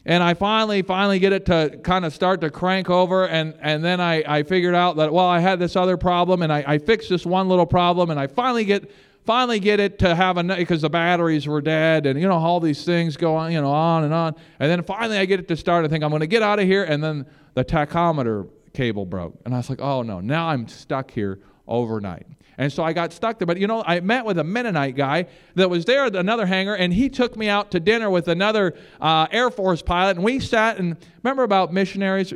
And 0.06 0.24
I 0.24 0.36
finally, 0.36 0.82
finally 0.84 1.20
get 1.20 1.34
it 1.34 1.46
to 1.48 1.80
kind 1.84 2.06
of 2.06 2.14
start 2.14 2.40
to 2.42 2.50
crank 2.50 2.90
over. 2.90 3.28
And, 3.28 3.54
and 3.60 3.84
then 3.84 4.00
I, 4.00 4.24
I 4.26 4.44
figured 4.44 4.74
out 4.74 4.96
that, 4.96 5.12
well, 5.12 5.26
I 5.26 5.40
had 5.40 5.60
this 5.60 5.76
other 5.76 5.98
problem, 5.98 6.44
and 6.44 6.54
I, 6.54 6.64
I 6.66 6.78
fixed 6.78 7.10
this 7.10 7.26
one 7.26 7.50
little 7.50 7.66
problem, 7.66 8.10
and 8.10 8.18
I 8.18 8.28
finally 8.28 8.64
get, 8.64 8.90
finally 9.26 9.60
get 9.60 9.82
it 9.82 10.00
to 10.00 10.16
have 10.16 10.38
a, 10.38 10.44
because 10.44 10.82
the 10.82 10.90
batteries 10.90 11.46
were 11.46 11.60
dead, 11.60 12.06
and, 12.06 12.20
you 12.20 12.28
know, 12.30 12.38
all 12.38 12.62
these 12.62 12.86
things 12.86 13.18
go 13.18 13.36
on, 13.36 13.52
you 13.52 13.60
know, 13.60 13.70
on 13.70 14.06
and 14.06 14.14
on. 14.14 14.36
And 14.60 14.72
then 14.72 14.82
finally 14.84 15.18
I 15.18 15.26
get 15.26 15.42
it 15.42 15.50
to 15.50 15.58
start. 15.58 15.84
I 15.84 15.90
think 15.90 16.06
I'm 16.06 16.10
going 16.10 16.22
to 16.22 16.28
get 16.28 16.42
out 16.42 16.60
of 16.60 16.66
here, 16.66 16.86
and 16.86 17.04
then 17.04 17.26
the 17.54 17.66
tachometer 17.66 18.48
cable 18.74 19.06
broke. 19.06 19.40
And 19.46 19.54
I 19.54 19.58
was 19.58 19.70
like, 19.70 19.82
oh 19.82 20.02
no, 20.02 20.20
now 20.20 20.48
I'm 20.48 20.68
stuck 20.68 21.12
here 21.12 21.40
overnight. 21.68 22.26
And 22.58 22.72
so 22.72 22.84
I 22.84 22.92
got 22.92 23.14
stuck 23.14 23.40
there. 23.40 23.46
But 23.46 23.58
you 23.58 23.68
know, 23.68 23.84
I 23.86 24.02
met 24.02 24.26
with 24.26 24.38
a 24.38 24.44
Mennonite 24.44 24.98
guy 24.98 25.28
that 25.56 25.70
was 25.70 25.86
there 25.86 26.06
at 26.06 26.16
another 26.16 26.46
hangar, 26.46 26.76
and 26.76 26.94
he 26.94 27.08
took 27.08 27.38
me 27.38 27.48
out 27.48 27.72
to 27.72 27.80
dinner 27.80 28.10
with 28.10 28.28
another 28.28 28.76
uh, 29.00 29.28
Air 29.32 29.50
Force 29.50 29.82
pilot. 29.82 30.18
And 30.18 30.26
we 30.26 30.42
sat 30.42 30.78
and 30.78 30.98
remember 31.24 31.44
about 31.44 31.72
missionaries? 31.74 32.34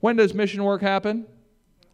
When 0.00 0.16
does 0.16 0.32
mission 0.32 0.64
work 0.64 0.80
happen? 0.80 1.26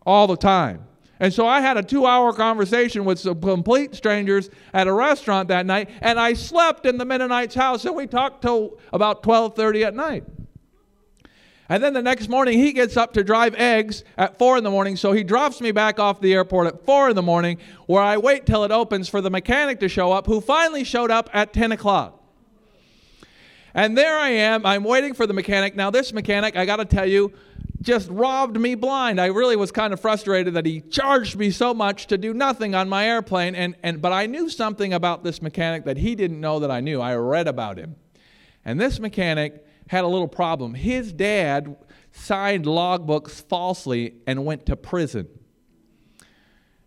All 0.06 0.28
the 0.28 0.36
time. 0.36 0.86
And 1.18 1.32
so 1.32 1.46
I 1.46 1.60
had 1.60 1.76
a 1.76 1.82
two 1.82 2.06
hour 2.06 2.32
conversation 2.32 3.04
with 3.04 3.18
some 3.18 3.40
complete 3.40 3.94
strangers 3.96 4.48
at 4.72 4.86
a 4.86 4.92
restaurant 4.92 5.48
that 5.48 5.66
night, 5.66 5.90
and 6.00 6.20
I 6.20 6.34
slept 6.34 6.86
in 6.86 6.98
the 6.98 7.04
Mennonite's 7.04 7.54
house, 7.54 7.84
and 7.84 7.96
we 7.96 8.06
talked 8.06 8.42
till 8.42 8.78
about 8.92 9.22
12:30 9.24 9.84
at 9.84 9.94
night. 9.94 10.24
And 11.72 11.82
then 11.82 11.94
the 11.94 12.02
next 12.02 12.28
morning, 12.28 12.58
he 12.58 12.74
gets 12.74 12.98
up 12.98 13.14
to 13.14 13.24
drive 13.24 13.54
eggs 13.54 14.04
at 14.18 14.38
4 14.38 14.58
in 14.58 14.62
the 14.62 14.70
morning. 14.70 14.94
So 14.94 15.12
he 15.12 15.24
drops 15.24 15.58
me 15.58 15.72
back 15.72 15.98
off 15.98 16.20
the 16.20 16.34
airport 16.34 16.66
at 16.66 16.84
4 16.84 17.08
in 17.08 17.16
the 17.16 17.22
morning, 17.22 17.56
where 17.86 18.02
I 18.02 18.18
wait 18.18 18.44
till 18.44 18.64
it 18.64 18.70
opens 18.70 19.08
for 19.08 19.22
the 19.22 19.30
mechanic 19.30 19.80
to 19.80 19.88
show 19.88 20.12
up, 20.12 20.26
who 20.26 20.42
finally 20.42 20.84
showed 20.84 21.10
up 21.10 21.30
at 21.32 21.54
10 21.54 21.72
o'clock. 21.72 22.22
And 23.72 23.96
there 23.96 24.18
I 24.18 24.28
am. 24.28 24.66
I'm 24.66 24.84
waiting 24.84 25.14
for 25.14 25.26
the 25.26 25.32
mechanic. 25.32 25.74
Now, 25.74 25.88
this 25.88 26.12
mechanic, 26.12 26.56
I 26.56 26.66
got 26.66 26.76
to 26.76 26.84
tell 26.84 27.06
you, 27.06 27.32
just 27.80 28.10
robbed 28.10 28.60
me 28.60 28.74
blind. 28.74 29.18
I 29.18 29.28
really 29.28 29.56
was 29.56 29.72
kind 29.72 29.94
of 29.94 29.98
frustrated 29.98 30.52
that 30.52 30.66
he 30.66 30.82
charged 30.82 31.36
me 31.36 31.50
so 31.50 31.72
much 31.72 32.06
to 32.08 32.18
do 32.18 32.34
nothing 32.34 32.74
on 32.74 32.90
my 32.90 33.08
airplane. 33.08 33.54
And, 33.54 33.76
and, 33.82 34.02
but 34.02 34.12
I 34.12 34.26
knew 34.26 34.50
something 34.50 34.92
about 34.92 35.24
this 35.24 35.40
mechanic 35.40 35.86
that 35.86 35.96
he 35.96 36.16
didn't 36.16 36.38
know 36.38 36.58
that 36.58 36.70
I 36.70 36.80
knew. 36.80 37.00
I 37.00 37.14
read 37.14 37.48
about 37.48 37.78
him. 37.78 37.96
And 38.62 38.78
this 38.78 39.00
mechanic 39.00 39.64
had 39.92 40.04
a 40.04 40.08
little 40.08 40.26
problem. 40.26 40.72
His 40.72 41.12
dad 41.12 41.76
signed 42.12 42.64
logbooks 42.64 43.46
falsely 43.46 44.14
and 44.26 44.46
went 44.46 44.64
to 44.64 44.74
prison. 44.74 45.28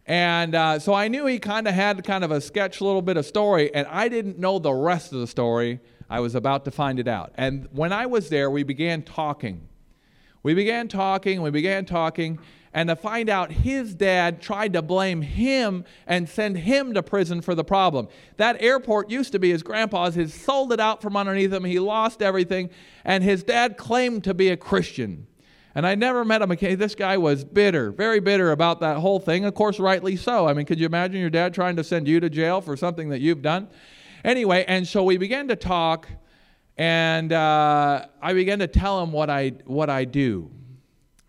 And 0.07 0.55
uh, 0.55 0.79
so 0.79 0.91
I 0.91 1.07
knew 1.07 1.27
he 1.27 1.37
kind 1.37 1.67
of 1.67 1.75
had 1.75 2.03
kind 2.03 2.23
of 2.23 2.31
a 2.31 2.41
sketch 2.41 2.81
little 2.81 3.03
bit 3.03 3.15
of 3.15 3.27
story, 3.27 3.71
and 3.75 3.85
I 3.91 4.07
didn't 4.07 4.39
know 4.39 4.57
the 4.57 4.73
rest 4.73 5.13
of 5.13 5.19
the 5.19 5.27
story. 5.27 5.81
I 6.09 6.19
was 6.19 6.33
about 6.33 6.65
to 6.65 6.71
find 6.71 6.99
it 6.99 7.07
out. 7.07 7.31
And 7.35 7.67
when 7.71 7.93
I 7.93 8.07
was 8.07 8.29
there, 8.29 8.49
we 8.49 8.63
began 8.63 9.03
talking. 9.03 9.67
We 10.41 10.55
began 10.55 10.87
talking, 10.87 11.43
we 11.43 11.51
began 11.51 11.85
talking, 11.85 12.39
and 12.75 12.89
to 12.89 12.95
find 12.95 13.29
out 13.29 13.53
his 13.53 13.95
dad 13.95 14.41
tried 14.41 14.73
to 14.73 14.81
blame 14.81 15.21
him 15.21 15.85
and 16.05 16.27
send 16.27 16.57
him 16.57 16.93
to 16.93 17.01
prison 17.01 17.41
for 17.41 17.55
the 17.55 17.63
problem. 17.63 18.09
That 18.35 18.61
airport 18.61 19.09
used 19.09 19.31
to 19.31 19.39
be 19.39 19.49
his 19.49 19.63
grandpa's. 19.63 20.15
He 20.15 20.27
sold 20.27 20.73
it 20.73 20.79
out 20.81 21.01
from 21.01 21.15
underneath 21.15 21.53
him. 21.53 21.63
He 21.63 21.79
lost 21.79 22.21
everything, 22.21 22.69
and 23.05 23.23
his 23.23 23.43
dad 23.43 23.77
claimed 23.77 24.25
to 24.25 24.33
be 24.33 24.49
a 24.49 24.57
Christian. 24.57 25.25
And 25.73 25.87
I 25.87 25.95
never 25.95 26.25
met 26.25 26.41
him. 26.41 26.51
Again. 26.51 26.77
This 26.77 26.95
guy 26.95 27.17
was 27.17 27.45
bitter, 27.45 27.91
very 27.91 28.19
bitter 28.19 28.51
about 28.51 28.81
that 28.81 28.97
whole 28.97 29.21
thing. 29.21 29.45
Of 29.45 29.55
course, 29.55 29.79
rightly 29.79 30.17
so. 30.17 30.45
I 30.45 30.53
mean, 30.53 30.65
could 30.65 30.79
you 30.79 30.85
imagine 30.85 31.21
your 31.21 31.29
dad 31.29 31.53
trying 31.53 31.77
to 31.77 31.83
send 31.83 32.09
you 32.09 32.19
to 32.19 32.29
jail 32.29 32.59
for 32.59 32.75
something 32.75 33.07
that 33.07 33.21
you've 33.21 33.41
done? 33.41 33.69
Anyway, 34.25 34.65
and 34.67 34.85
so 34.85 35.01
we 35.01 35.15
began 35.17 35.47
to 35.47 35.55
talk 35.55 36.09
and 36.77 37.31
uh, 37.31 38.05
I 38.21 38.33
began 38.33 38.59
to 38.59 38.67
tell 38.67 39.01
him 39.01 39.13
what 39.13 39.29
I, 39.29 39.53
what 39.63 39.89
I 39.89 40.03
do. 40.03 40.51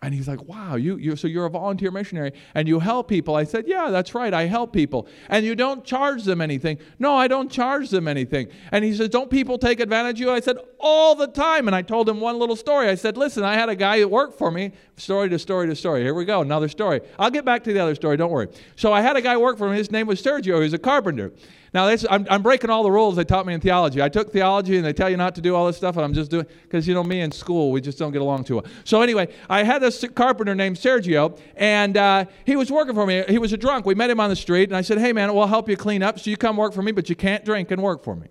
And 0.03 0.13
he's 0.13 0.29
like, 0.29 0.45
wow, 0.45 0.77
you, 0.77 0.99
you, 0.99 1.17
so 1.17 1.27
you're 1.27 1.47
a 1.47 1.51
volunteer 1.51 1.91
missionary 1.91 2.33
and 2.55 2.69
you 2.69 2.79
help 2.81 3.09
people. 3.09 3.35
I 3.35 3.45
said, 3.45 3.67
yeah, 3.67 3.91
that's 3.91 4.15
right, 4.15 4.33
I 4.33 4.45
help 4.45 4.73
people. 4.73 5.09
And 5.31 5.45
you 5.45 5.55
don't 5.55 5.85
charge 5.85 6.25
them 6.25 6.43
anything. 6.43 6.79
No, 6.99 7.15
I 7.15 7.29
don't 7.29 7.51
charge 7.51 7.89
them 7.89 8.07
anything. 8.07 8.49
And 8.73 8.85
he 8.85 8.95
says, 8.95 9.09
don't 9.09 9.31
people 9.31 9.57
take 9.57 9.81
advantage 9.81 10.21
of 10.21 10.27
you? 10.27 10.31
I 10.31 10.41
said, 10.41 10.59
all 10.79 11.15
the 11.15 11.27
time. 11.27 11.67
And 11.67 11.75
I 11.75 11.81
told 11.81 12.09
him 12.09 12.21
one 12.21 12.39
little 12.39 12.57
story. 12.57 12.89
I 12.91 12.95
said, 12.95 13.17
listen, 13.17 13.43
I 13.43 13.55
had 13.55 13.71
a 13.71 13.75
guy 13.75 14.01
that 14.01 14.09
worked 14.09 14.37
for 14.37 14.51
me, 14.51 14.73
story 14.97 15.31
to 15.31 15.39
story 15.39 15.67
to 15.67 15.75
story. 15.75 16.03
Here 16.03 16.15
we 16.15 16.27
go, 16.27 16.43
another 16.43 16.69
story. 16.69 17.01
I'll 17.19 17.31
get 17.31 17.47
back 17.47 17.65
to 17.65 17.73
the 17.73 17.81
other 17.81 17.95
story, 17.95 18.19
don't 18.19 18.31
worry. 18.31 18.49
So 18.77 18.93
I 18.93 19.01
had 19.01 19.17
a 19.17 19.23
guy 19.23 19.39
work 19.39 19.57
for 19.57 19.71
me. 19.71 19.79
His 19.79 19.91
name 19.91 20.07
was 20.07 20.23
Sergio. 20.23 20.57
He 20.57 20.65
was 20.65 20.75
a 20.75 20.79
carpenter. 20.79 21.33
Now, 21.77 21.95
I'm, 22.09 22.27
I'm, 22.31 22.43
breaking 22.43 22.71
all 22.71 22.83
the 22.83 22.91
rules 22.91 23.17
they 23.17 23.25
taught 23.25 23.45
me 23.45 23.53
in 23.53 23.61
theology. 23.61 24.01
I 24.01 24.09
took 24.09 24.33
theology 24.33 24.79
and 24.79 24.87
they 24.87 24.95
tell 24.95 25.11
you 25.11 25.19
not 25.19 25.35
to 25.35 25.43
do 25.43 25.55
all 25.55 25.67
this 25.67 25.77
stuff, 25.77 25.97
and 25.97 26.07
I'm 26.07 26.15
just 26.15 26.31
doing 26.31 26.47
because 26.63 26.89
you 26.89 26.95
know 26.95 27.05
me 27.05 27.21
in 27.21 27.31
school, 27.31 27.71
we 27.71 27.83
just 27.83 27.99
don't 27.99 28.13
get 28.13 28.23
along 28.23 28.45
too 28.45 28.55
well. 28.55 28.65
So 28.85 29.03
anyway, 29.03 29.29
I 29.51 29.63
had 29.63 29.83
this 29.83 30.03
carpenter 30.15 30.55
named 30.55 30.77
Sergio, 30.77 31.39
and 31.55 31.99
uh, 31.99 32.25
he 32.47 32.57
was 32.57 32.73
working 32.73 32.95
for 32.95 33.05
me. 33.05 33.25
He 33.29 33.37
was 33.37 33.53
a 33.53 33.59
drunk. 33.59 33.85
We 33.85 33.95
met 33.95 34.09
him 34.09 34.21
on 34.21 34.31
the 34.31 34.37
street, 34.37 34.71
and 34.71 34.77
I 34.77 34.81
said, 34.81 34.97
"Hey, 34.97 35.13
man, 35.13 35.35
we'll 35.35 35.47
help 35.47 35.69
you 35.69 35.77
clean 35.77 36.03
up. 36.03 36.19
So 36.19 36.31
you 36.31 36.39
come 36.39 36.57
work 36.57 36.73
for 36.73 36.81
me, 36.81 36.93
but 36.93 37.11
you 37.11 37.15
can't 37.15 37.45
drink 37.45 37.71
and 37.71 37.83
work 37.83 38.03
for 38.03 38.17
me." 38.17 38.29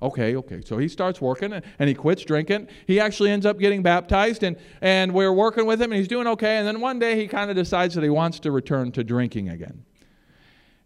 Okay, 0.00 0.34
okay. 0.36 0.62
So 0.64 0.78
he 0.78 0.88
starts 0.88 1.20
working 1.20 1.52
and, 1.52 1.88
he 1.88 1.94
quits 1.94 2.24
drinking. 2.24 2.68
He 2.86 2.98
actually 2.98 3.30
ends 3.30 3.44
up 3.44 3.58
getting 3.58 3.82
baptized, 3.82 4.42
and, 4.42 4.56
and 4.80 5.12
we're 5.12 5.34
working 5.34 5.66
with 5.66 5.82
him, 5.82 5.92
and 5.92 5.98
he's 5.98 6.08
doing 6.08 6.26
okay. 6.28 6.56
And 6.56 6.66
then 6.66 6.80
one 6.80 6.98
day 6.98 7.20
he 7.20 7.28
kind 7.28 7.50
of 7.50 7.56
decides 7.56 7.94
that 7.94 8.04
he 8.04 8.10
wants 8.10 8.40
to 8.40 8.50
return 8.50 8.90
to 8.92 9.04
drinking 9.04 9.50
again. 9.50 9.84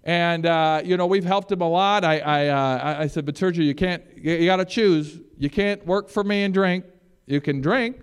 And, 0.04 0.46
uh, 0.46 0.80
you 0.84 0.96
know, 0.96 1.06
we've 1.06 1.24
helped 1.24 1.52
him 1.52 1.60
a 1.60 1.68
lot. 1.68 2.04
I, 2.04 2.18
I, 2.20 2.48
uh, 2.48 2.96
I 3.00 3.06
said, 3.06 3.26
but 3.26 3.34
Sergio, 3.34 3.64
you 3.64 3.74
can't, 3.74 4.02
you, 4.16 4.34
you 4.34 4.46
got 4.46 4.56
to 4.56 4.64
choose. 4.64 5.20
You 5.36 5.50
can't 5.50 5.84
work 5.86 6.08
for 6.08 6.24
me 6.24 6.42
and 6.44 6.54
drink. 6.54 6.84
You 7.26 7.40
can 7.40 7.60
drink. 7.60 8.00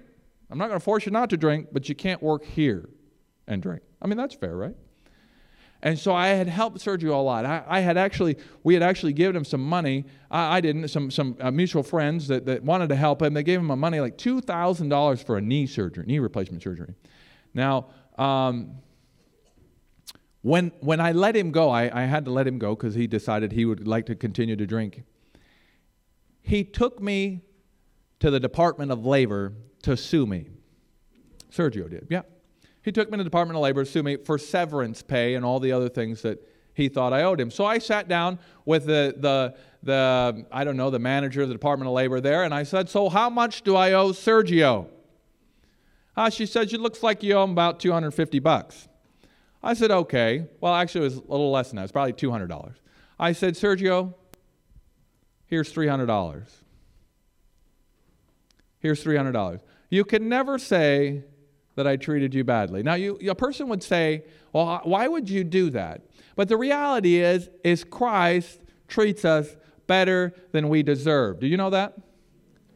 I'm 0.50 0.58
not 0.58 0.68
going 0.68 0.80
to 0.80 0.84
force 0.84 1.06
you 1.06 1.12
not 1.12 1.30
to 1.32 1.38
drink, 1.38 1.70
but 1.72 1.90
you 1.90 1.96
can't 1.96 2.22
work 2.22 2.46
here 2.46 2.88
and 3.48 3.62
drink. 3.62 3.82
I 4.02 4.08
mean, 4.08 4.18
that's 4.18 4.36
fair, 4.36 4.56
right? 4.56 4.76
And 5.82 5.98
so 5.98 6.14
I 6.14 6.30
had 6.30 6.48
helped 6.48 6.80
Sergio 6.80 7.12
a 7.12 7.16
lot. 7.16 7.46
I, 7.46 7.64
I 7.68 7.80
had 7.82 7.98
actually, 7.98 8.38
we 8.64 8.74
had 8.74 8.82
actually 8.82 9.14
given 9.14 9.36
him 9.36 9.46
some 9.46 9.62
money. 9.62 10.06
I, 10.32 10.58
I 10.58 10.62
didn't, 10.62 10.88
some, 10.88 11.12
some 11.12 11.38
uh, 11.40 11.52
mutual 11.52 11.84
friends 11.84 12.28
that, 12.30 12.46
that 12.46 12.64
wanted 12.64 12.90
to 12.90 12.96
help 12.96 13.22
him. 13.22 13.34
They 13.34 13.44
gave 13.44 13.60
him 13.60 13.68
money 13.80 14.00
like 14.00 14.18
$2,000 14.18 15.24
for 15.24 15.38
a 15.38 15.42
knee 15.42 15.68
surgery, 15.68 16.06
knee 16.06 16.20
replacement 16.20 16.64
surgery. 16.64 16.96
Now, 17.54 17.88
um, 18.18 18.78
when, 20.48 20.72
when 20.80 21.02
I 21.02 21.12
let 21.12 21.36
him 21.36 21.52
go, 21.52 21.70
I, 21.70 22.04
I 22.04 22.06
had 22.06 22.24
to 22.24 22.32
let 22.32 22.48
him 22.48 22.58
go 22.58 22.74
because 22.74 22.96
he 22.96 23.06
decided 23.06 23.52
he 23.52 23.66
would 23.66 23.86
like 23.86 24.06
to 24.06 24.16
continue 24.16 24.56
to 24.56 24.66
drink. 24.66 25.04
He 26.42 26.64
took 26.64 27.02
me 27.02 27.42
to 28.22 28.32
the 28.32 28.40
Department 28.40 28.92
of 28.92 29.06
Labor 29.06 29.52
to 29.82 29.98
sue 29.98 30.26
me. 30.26 30.48
Sergio 31.52 31.90
did, 31.90 32.08
yeah. 32.10 32.22
He 32.82 32.94
took 32.94 33.12
me 33.12 33.18
to 33.18 33.26
the 33.26 33.30
Department 33.30 33.58
of 33.58 33.62
Labor 33.62 33.84
to 33.84 33.92
sue 33.92 34.02
me 34.02 34.16
for 34.16 34.38
severance 34.38 35.02
pay 35.02 35.36
and 35.36 35.44
all 35.44 35.60
the 35.60 35.74
other 35.74 35.90
things 35.90 36.22
that 36.22 36.42
he 36.74 36.88
thought 36.88 37.12
I 37.12 37.24
owed 37.24 37.42
him. 37.42 37.52
So 37.52 37.66
I 37.66 37.80
sat 37.80 38.08
down 38.08 38.40
with 38.64 38.86
the, 38.86 39.16
the, 39.18 39.56
the 39.84 40.46
I 40.50 40.64
don't 40.64 40.78
know, 40.78 40.90
the 40.90 40.98
manager 40.98 41.42
of 41.42 41.50
the 41.50 41.56
Department 41.56 41.90
of 41.90 41.94
Labor 41.94 42.22
there, 42.22 42.44
and 42.44 42.54
I 42.54 42.64
said, 42.64 42.88
So 42.88 43.10
how 43.10 43.30
much 43.30 43.64
do 43.64 43.76
I 43.76 43.92
owe 43.92 44.12
Sergio? 44.14 44.88
Uh, 46.16 46.30
she 46.30 46.46
said, 46.46 46.72
It 46.72 46.80
looks 46.80 47.04
like 47.04 47.22
you 47.22 47.34
owe 47.34 47.44
him 47.44 47.52
about 47.52 47.82
250 47.82 48.40
bucks. 48.40 48.88
I 49.64 49.74
said, 49.74 49.92
okay. 49.92 50.46
Well, 50.62 50.74
actually, 50.74 51.02
it 51.02 51.06
was 51.06 51.16
a 51.18 51.22
little 51.22 51.52
less 51.52 51.70
than 51.70 51.78
that. 51.78 51.84
It's 51.84 51.92
probably 51.92 52.14
$200. 52.14 52.74
I 53.20 53.32
said, 53.32 53.56
Sergio, 53.56 54.14
here's 55.48 55.74
$300. 55.74 56.44
Here's 58.80 59.04
$300. 59.04 59.60
You 59.90 60.04
can 60.04 60.30
never 60.30 60.60
say 60.60 61.24
that 61.76 61.88
I 61.88 61.96
treated 61.96 62.34
you 62.34 62.44
badly. 62.44 62.84
Now, 62.84 62.96
you, 62.96 63.18
a 63.30 63.36
person 63.36 63.68
would 63.70 63.84
say, 63.84 64.24
well, 64.54 64.82
why 64.84 65.08
would 65.08 65.30
you 65.30 65.44
do 65.44 65.70
that? 65.72 66.02
But 66.36 66.48
the 66.48 66.58
reality 66.58 67.18
is, 67.18 67.50
is 67.64 67.84
Christ 67.84 68.62
treats 68.88 69.26
us 69.26 69.56
better 69.88 70.34
than 70.52 70.70
we 70.70 70.84
deserve. 70.84 71.40
Do 71.40 71.48
you 71.48 71.58
know 71.58 71.70
that? 71.70 71.94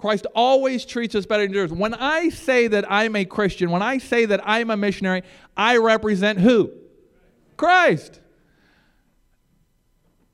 Christ 0.02 0.26
always 0.34 0.84
treats 0.84 1.14
us 1.14 1.28
better 1.28 1.44
than 1.44 1.52
deserves. 1.52 1.72
When 1.72 1.94
I 1.94 2.30
say 2.30 2.68
that 2.68 2.92
I'm 2.92 3.16
a 3.16 3.24
Christian, 3.24 3.70
when 3.70 3.84
I 3.84 4.00
say 4.00 4.26
that 4.26 4.42
I'm 4.44 4.72
a 4.72 4.76
missionary, 4.76 5.22
I 5.56 5.78
represent 5.78 6.40
who? 6.40 6.72
Christ. 7.56 8.20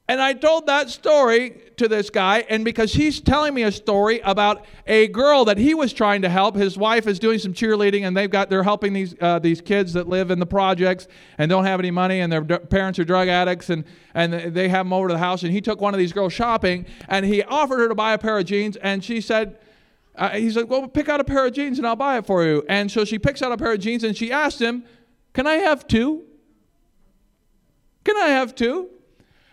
And 0.10 0.22
I 0.22 0.34
told 0.34 0.68
that 0.68 0.90
story 0.90 1.62
to 1.76 1.90
this 1.90 2.10
guy, 2.10 2.46
and 2.50 2.64
because 2.64 2.94
he's 2.94 3.20
telling 3.20 3.54
me 3.54 3.64
a 3.64 3.72
story 3.72 4.20
about 4.22 4.66
a 4.88 5.08
girl 5.10 5.44
that 5.46 5.58
he 5.58 5.74
was 5.74 5.92
trying 5.92 6.22
to 6.22 6.30
help. 6.30 6.56
His 6.56 6.78
wife 6.78 7.08
is 7.08 7.20
doing 7.20 7.40
some 7.40 7.54
cheerleading, 7.54 8.08
and 8.08 8.16
they've 8.16 8.30
got 8.30 8.50
they're 8.50 8.64
helping 8.64 8.94
these 8.94 9.16
uh, 9.20 9.40
these 9.40 9.60
kids 9.60 9.94
that 9.94 10.08
live 10.08 10.32
in 10.32 10.40
the 10.40 10.46
projects 10.46 11.08
and 11.38 11.50
don't 11.50 11.66
have 11.66 11.80
any 11.80 11.92
money, 11.92 12.22
and 12.22 12.32
their 12.32 12.42
d- 12.42 12.58
parents 12.58 13.00
are 13.00 13.04
drug 13.04 13.28
addicts, 13.28 13.70
and 13.70 13.84
and 14.14 14.34
they 14.34 14.70
have 14.70 14.86
them 14.86 14.94
over 14.94 15.10
to 15.10 15.14
the 15.14 15.20
house. 15.20 15.44
And 15.44 15.52
he 15.52 15.60
took 15.60 15.82
one 15.82 15.94
of 15.94 15.98
these 15.98 16.14
girls 16.14 16.32
shopping, 16.32 16.86
and 17.10 17.26
he 17.26 17.44
offered 17.44 17.80
her 17.80 17.90
to 17.90 17.96
buy 17.96 18.14
a 18.14 18.18
pair 18.18 18.38
of 18.38 18.46
jeans, 18.46 18.76
and 18.78 19.04
she 19.04 19.22
said. 19.22 19.60
Uh, 20.16 20.32
he's 20.32 20.58
like, 20.58 20.68
well, 20.68 20.88
pick 20.88 21.10
out 21.10 21.20
a 21.20 21.24
pair 21.24 21.46
of 21.46 21.54
jeans 21.54 21.78
and 21.78 21.86
I'll 21.86 21.96
buy 21.96 22.18
it 22.18 22.26
for 22.26 22.44
you. 22.44 22.66
And 22.68 22.90
so 22.90 23.06
she 23.06 23.20
picks 23.20 23.44
out 23.44 23.52
a 23.52 23.58
pair 23.58 23.74
of 23.74 23.80
jeans 23.80 24.04
and 24.04 24.18
she 24.18 24.32
asked 24.32 24.60
him, 24.60 24.84
Can 25.34 25.46
I 25.46 25.58
have 25.58 25.88
two? 25.88 26.24
Can 28.04 28.18
I 28.18 28.30
have 28.30 28.56
two? 28.56 28.90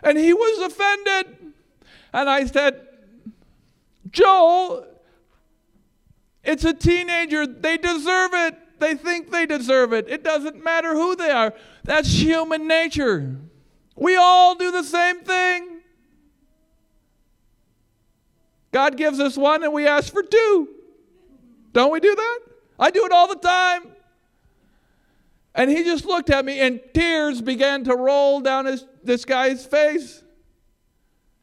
And 0.05 0.19
he 0.19 0.33
was 0.33 0.71
offended. 0.71 1.53
And 2.13 2.31
I 2.31 2.45
said, 2.47 2.87
Joel, 4.11 4.87
it's 6.45 6.65
a 6.65 6.75
teenager. 6.75 7.47
They 7.47 7.79
deserve 7.79 8.31
it. 8.35 8.59
They 8.79 8.95
think 8.95 9.31
they 9.31 9.47
deserve 9.47 9.93
it. 9.93 10.09
It 10.09 10.23
doesn't 10.23 10.63
matter 10.63 10.95
who 10.95 11.17
they 11.17 11.31
are. 11.31 11.55
That's 11.85 12.09
human 12.09 12.69
nature. 12.69 13.37
We 13.97 14.17
all 14.17 14.55
do 14.55 14.71
the 14.71 14.85
same 14.85 15.23
thing. 15.23 15.81
God 18.73 18.97
gives 18.97 19.21
us 19.21 19.37
one 19.37 19.63
and 19.63 19.73
we 19.73 19.87
ask 19.87 20.13
for 20.13 20.23
two. 20.23 20.69
Don't 21.73 21.93
we 21.93 22.01
do 22.01 22.15
that? 22.15 22.41
I 22.79 22.91
do 22.91 23.07
it 23.07 23.13
all 23.13 23.29
the 23.29 23.37
time. 23.37 23.93
And 25.55 25.71
he 25.71 25.85
just 25.85 26.05
looked 26.05 26.31
at 26.31 26.45
me, 26.45 26.59
and 26.59 26.81
tears 26.93 27.41
began 27.41 27.85
to 27.85 27.95
roll 27.95 28.41
down 28.41 28.67
his, 28.67 28.85
this 29.05 29.25
guy's 29.25 29.65
face. 29.65 30.23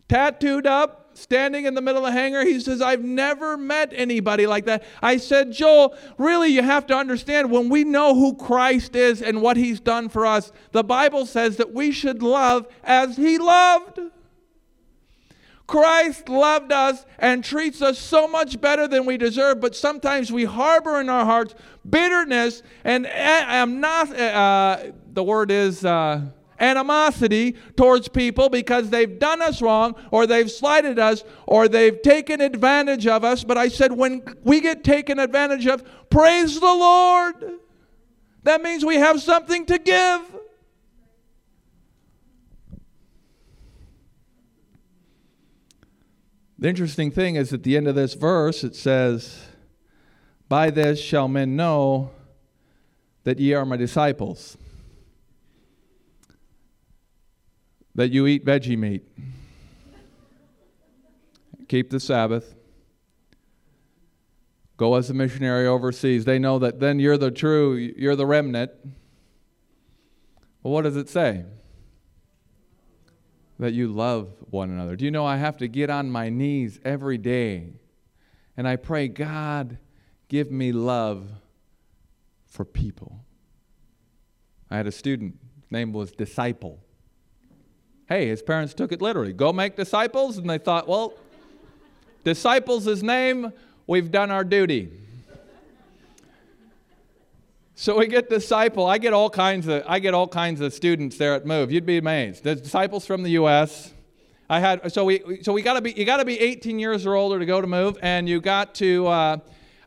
Tattooed 0.08 0.68
up, 0.68 1.12
standing 1.14 1.66
in 1.66 1.74
the 1.74 1.82
middle 1.82 2.06
of 2.06 2.14
the 2.14 2.20
hangar. 2.20 2.44
He 2.44 2.60
says, 2.60 2.82
I've 2.82 3.04
never 3.04 3.58
met 3.58 3.94
anybody 3.96 4.48
like 4.48 4.66
that. 4.66 4.84
I 5.02 5.18
said, 5.18 5.52
Joel, 5.52 5.96
really, 6.18 6.50
you 6.50 6.62
have 6.62 6.86
to 6.88 6.96
understand 6.96 7.52
when 7.52 7.70
we 7.70 7.84
know 7.84 8.16
who 8.16 8.36
Christ 8.36 8.96
is 8.96 9.22
and 9.22 9.42
what 9.42 9.58
he's 9.58 9.80
done 9.80 10.10
for 10.10 10.26
us, 10.26 10.52
the 10.72 10.84
Bible 10.84 11.26
says 11.26 11.58
that 11.58 11.74
we 11.74 11.92
should 11.92 12.22
love 12.22 12.68
as 12.84 13.18
he 13.18 13.38
loved. 13.38 14.00
Christ 15.68 16.28
loved 16.28 16.74
us 16.74 17.06
and 17.18 17.42
treats 17.42 17.82
us 17.82 17.98
so 17.98 18.28
much 18.28 18.60
better 18.60 18.90
than 18.90 19.06
we 19.06 19.18
deserve, 19.18 19.62
but 19.62 19.74
sometimes 19.74 20.30
we 20.30 20.44
harbor 20.44 21.00
in 21.00 21.08
our 21.08 21.24
hearts 21.24 21.56
bitterness 21.90 22.62
and 22.84 23.08
I'm 23.08 23.80
not, 23.80 24.14
uh, 24.14 24.92
the 25.14 25.24
word 25.24 25.50
is 25.50 25.86
uh, 25.86 26.24
animosity 26.62 27.58
towards 27.76 28.08
people 28.08 28.48
because 28.48 28.90
they've 28.90 29.20
done 29.20 29.42
us 29.42 29.62
wrong 29.62 29.96
or 30.12 30.28
they've 30.28 30.50
slighted 30.50 31.00
us 31.00 31.24
or 31.46 31.68
they've 31.68 32.02
taken 32.02 32.40
advantage 32.40 33.08
of 33.08 33.26
us. 33.26 33.44
But 33.44 33.58
I 33.58 33.68
said, 33.68 33.92
when 33.92 34.24
we 34.44 34.62
get 34.62 34.84
taken 34.84 35.20
advantage 35.20 35.68
of, 35.68 35.84
praise 36.10 36.60
the 36.60 36.66
Lord. 36.66 37.36
That 38.44 38.62
means 38.62 38.86
we 38.86 38.96
have 38.96 39.22
something 39.22 39.66
to 39.66 39.78
give. 39.78 40.22
The 46.62 46.70
interesting 46.70 47.10
thing 47.10 47.38
is 47.38 47.54
at 47.54 47.64
the 47.64 47.76
end 47.76 47.88
of 47.88 47.96
this 47.96 48.14
verse, 48.14 48.64
it 48.64 48.76
says, 48.76 49.48
By 50.48 50.70
this 50.70 51.02
shall 51.02 51.28
men 51.28 51.56
know 51.56 52.12
that 53.24 53.40
ye 53.40 53.54
are 53.54 53.66
my 53.66 53.78
disciples, 53.78 54.58
that 57.96 58.12
you 58.12 58.28
eat 58.28 58.46
veggie 58.46 58.78
meat, 58.78 59.04
keep 61.68 61.90
the 61.90 62.00
Sabbath, 62.00 62.56
go 64.78 64.96
as 64.96 65.10
a 65.10 65.14
missionary 65.14 65.68
overseas. 65.68 66.26
They 66.26 66.40
know 66.40 66.60
that 66.60 66.80
then 66.80 67.00
you're 67.00 67.18
the 67.18 67.32
true, 67.32 67.74
you're 67.76 68.16
the 68.16 68.26
remnant. 68.26 68.72
Well, 70.64 70.74
what 70.74 70.84
does 70.84 70.96
it 70.96 71.10
say? 71.10 71.46
that 73.62 73.74
you 73.74 73.88
love 73.88 74.34
one 74.50 74.72
another. 74.72 74.96
Do 74.96 75.06
you 75.06 75.12
know 75.12 75.24
I 75.24 75.38
have 75.38 75.58
to 75.58 75.68
get 75.68 75.92
on 75.92 76.10
my 76.10 76.30
knees 76.30 76.80
every 76.84 77.20
day 77.20 77.74
and 78.58 78.68
I 78.68 78.76
pray, 78.76 79.08
God, 79.08 79.78
give 80.28 80.52
me 80.52 80.72
love 80.72 81.30
for 82.48 82.66
people. 82.66 83.24
I 84.70 84.78
had 84.78 84.88
a 84.88 84.92
student, 84.92 85.38
name 85.70 85.94
was 85.94 86.12
Disciple. 86.12 86.80
Hey, 88.12 88.28
his 88.28 88.42
parents 88.42 88.74
took 88.74 88.92
it 88.92 89.02
literally. 89.02 89.32
Go 89.32 89.54
make 89.54 89.78
disciples. 89.78 90.38
And 90.38 90.50
they 90.50 90.58
thought, 90.58 90.86
well, 90.86 91.14
disciples' 92.26 92.84
his 92.84 93.02
name, 93.02 93.54
we've 93.88 94.12
done 94.12 94.32
our 94.32 94.44
duty. 94.44 94.92
So 97.76 97.98
we 97.98 98.08
get 98.08 98.30
disciple. 98.30 98.86
I 98.86 98.98
get 98.98 99.14
all 99.14 99.30
kinds 99.30 99.66
of 99.68 99.84
I 99.88 100.00
get 100.00 100.14
all 100.14 100.28
kinds 100.28 100.60
of 100.60 100.74
students 100.74 101.16
there 101.16 101.36
at 101.36 101.46
Move. 101.46 101.72
You'd 101.72 101.86
be 101.86 102.00
amazed. 102.00 102.44
The 102.44 102.56
disciples 102.56 103.06
from 103.06 103.24
the 103.24 103.32
U.S. 103.32 103.94
I 104.50 104.60
had 104.60 104.92
so 104.92 105.06
we 105.06 105.42
so 105.42 105.54
we 105.54 105.62
got 105.62 105.76
to 105.76 105.82
be 105.82 105.94
you 105.94 106.04
got 106.04 106.18
to 106.18 106.26
be 106.26 106.38
18 106.38 106.80
years 106.80 107.06
or 107.06 107.16
older 107.16 107.40
to 107.40 107.46
go 107.46 107.62
to 107.62 107.68
Move, 107.68 107.98
and 108.02 108.28
you 108.28 108.42
got 108.42 108.76
to 108.76 109.08
uh, 109.08 109.38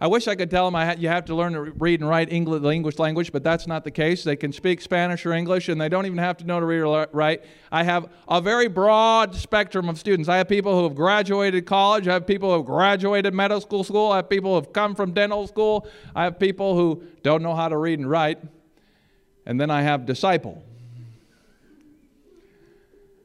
I 0.04 0.06
wish 0.06 0.28
I 0.28 0.34
could 0.34 0.50
tell 0.50 0.66
them 0.66 0.76
I 0.76 0.96
you 0.96 1.08
have 1.08 1.24
to 1.24 1.34
learn 1.34 1.54
to 1.54 1.62
read 1.62 2.00
and 2.00 2.08
write 2.10 2.30
English, 2.30 2.60
the 2.60 2.68
English 2.68 2.98
language, 2.98 3.32
but 3.32 3.42
that's 3.42 3.66
not 3.66 3.84
the 3.84 3.90
case. 3.90 4.22
They 4.22 4.36
can 4.36 4.52
speak 4.52 4.82
Spanish 4.82 5.24
or 5.24 5.32
English, 5.32 5.70
and 5.70 5.80
they 5.80 5.88
don't 5.88 6.04
even 6.04 6.18
have 6.18 6.36
to 6.36 6.44
know 6.44 6.60
to 6.60 6.66
read 6.66 6.82
or 6.82 7.08
write. 7.12 7.42
I 7.72 7.84
have 7.84 8.10
a 8.28 8.38
very 8.38 8.68
broad 8.68 9.34
spectrum 9.34 9.88
of 9.88 9.98
students. 9.98 10.28
I 10.28 10.36
have 10.36 10.46
people 10.46 10.76
who 10.76 10.82
have 10.82 10.94
graduated 10.94 11.64
college. 11.64 12.06
I 12.06 12.12
have 12.12 12.26
people 12.26 12.50
who 12.50 12.56
have 12.58 12.66
graduated 12.66 13.32
medical 13.32 13.82
school. 13.82 14.12
I 14.12 14.16
have 14.16 14.28
people 14.28 14.50
who 14.50 14.56
have 14.56 14.74
come 14.74 14.94
from 14.94 15.12
dental 15.14 15.46
school. 15.46 15.88
I 16.14 16.24
have 16.24 16.38
people 16.38 16.76
who 16.76 17.02
don't 17.22 17.42
know 17.42 17.54
how 17.54 17.68
to 17.70 17.78
read 17.78 17.98
and 17.98 18.10
write. 18.10 18.40
And 19.46 19.58
then 19.58 19.70
I 19.70 19.80
have 19.80 20.04
disciple. 20.04 20.62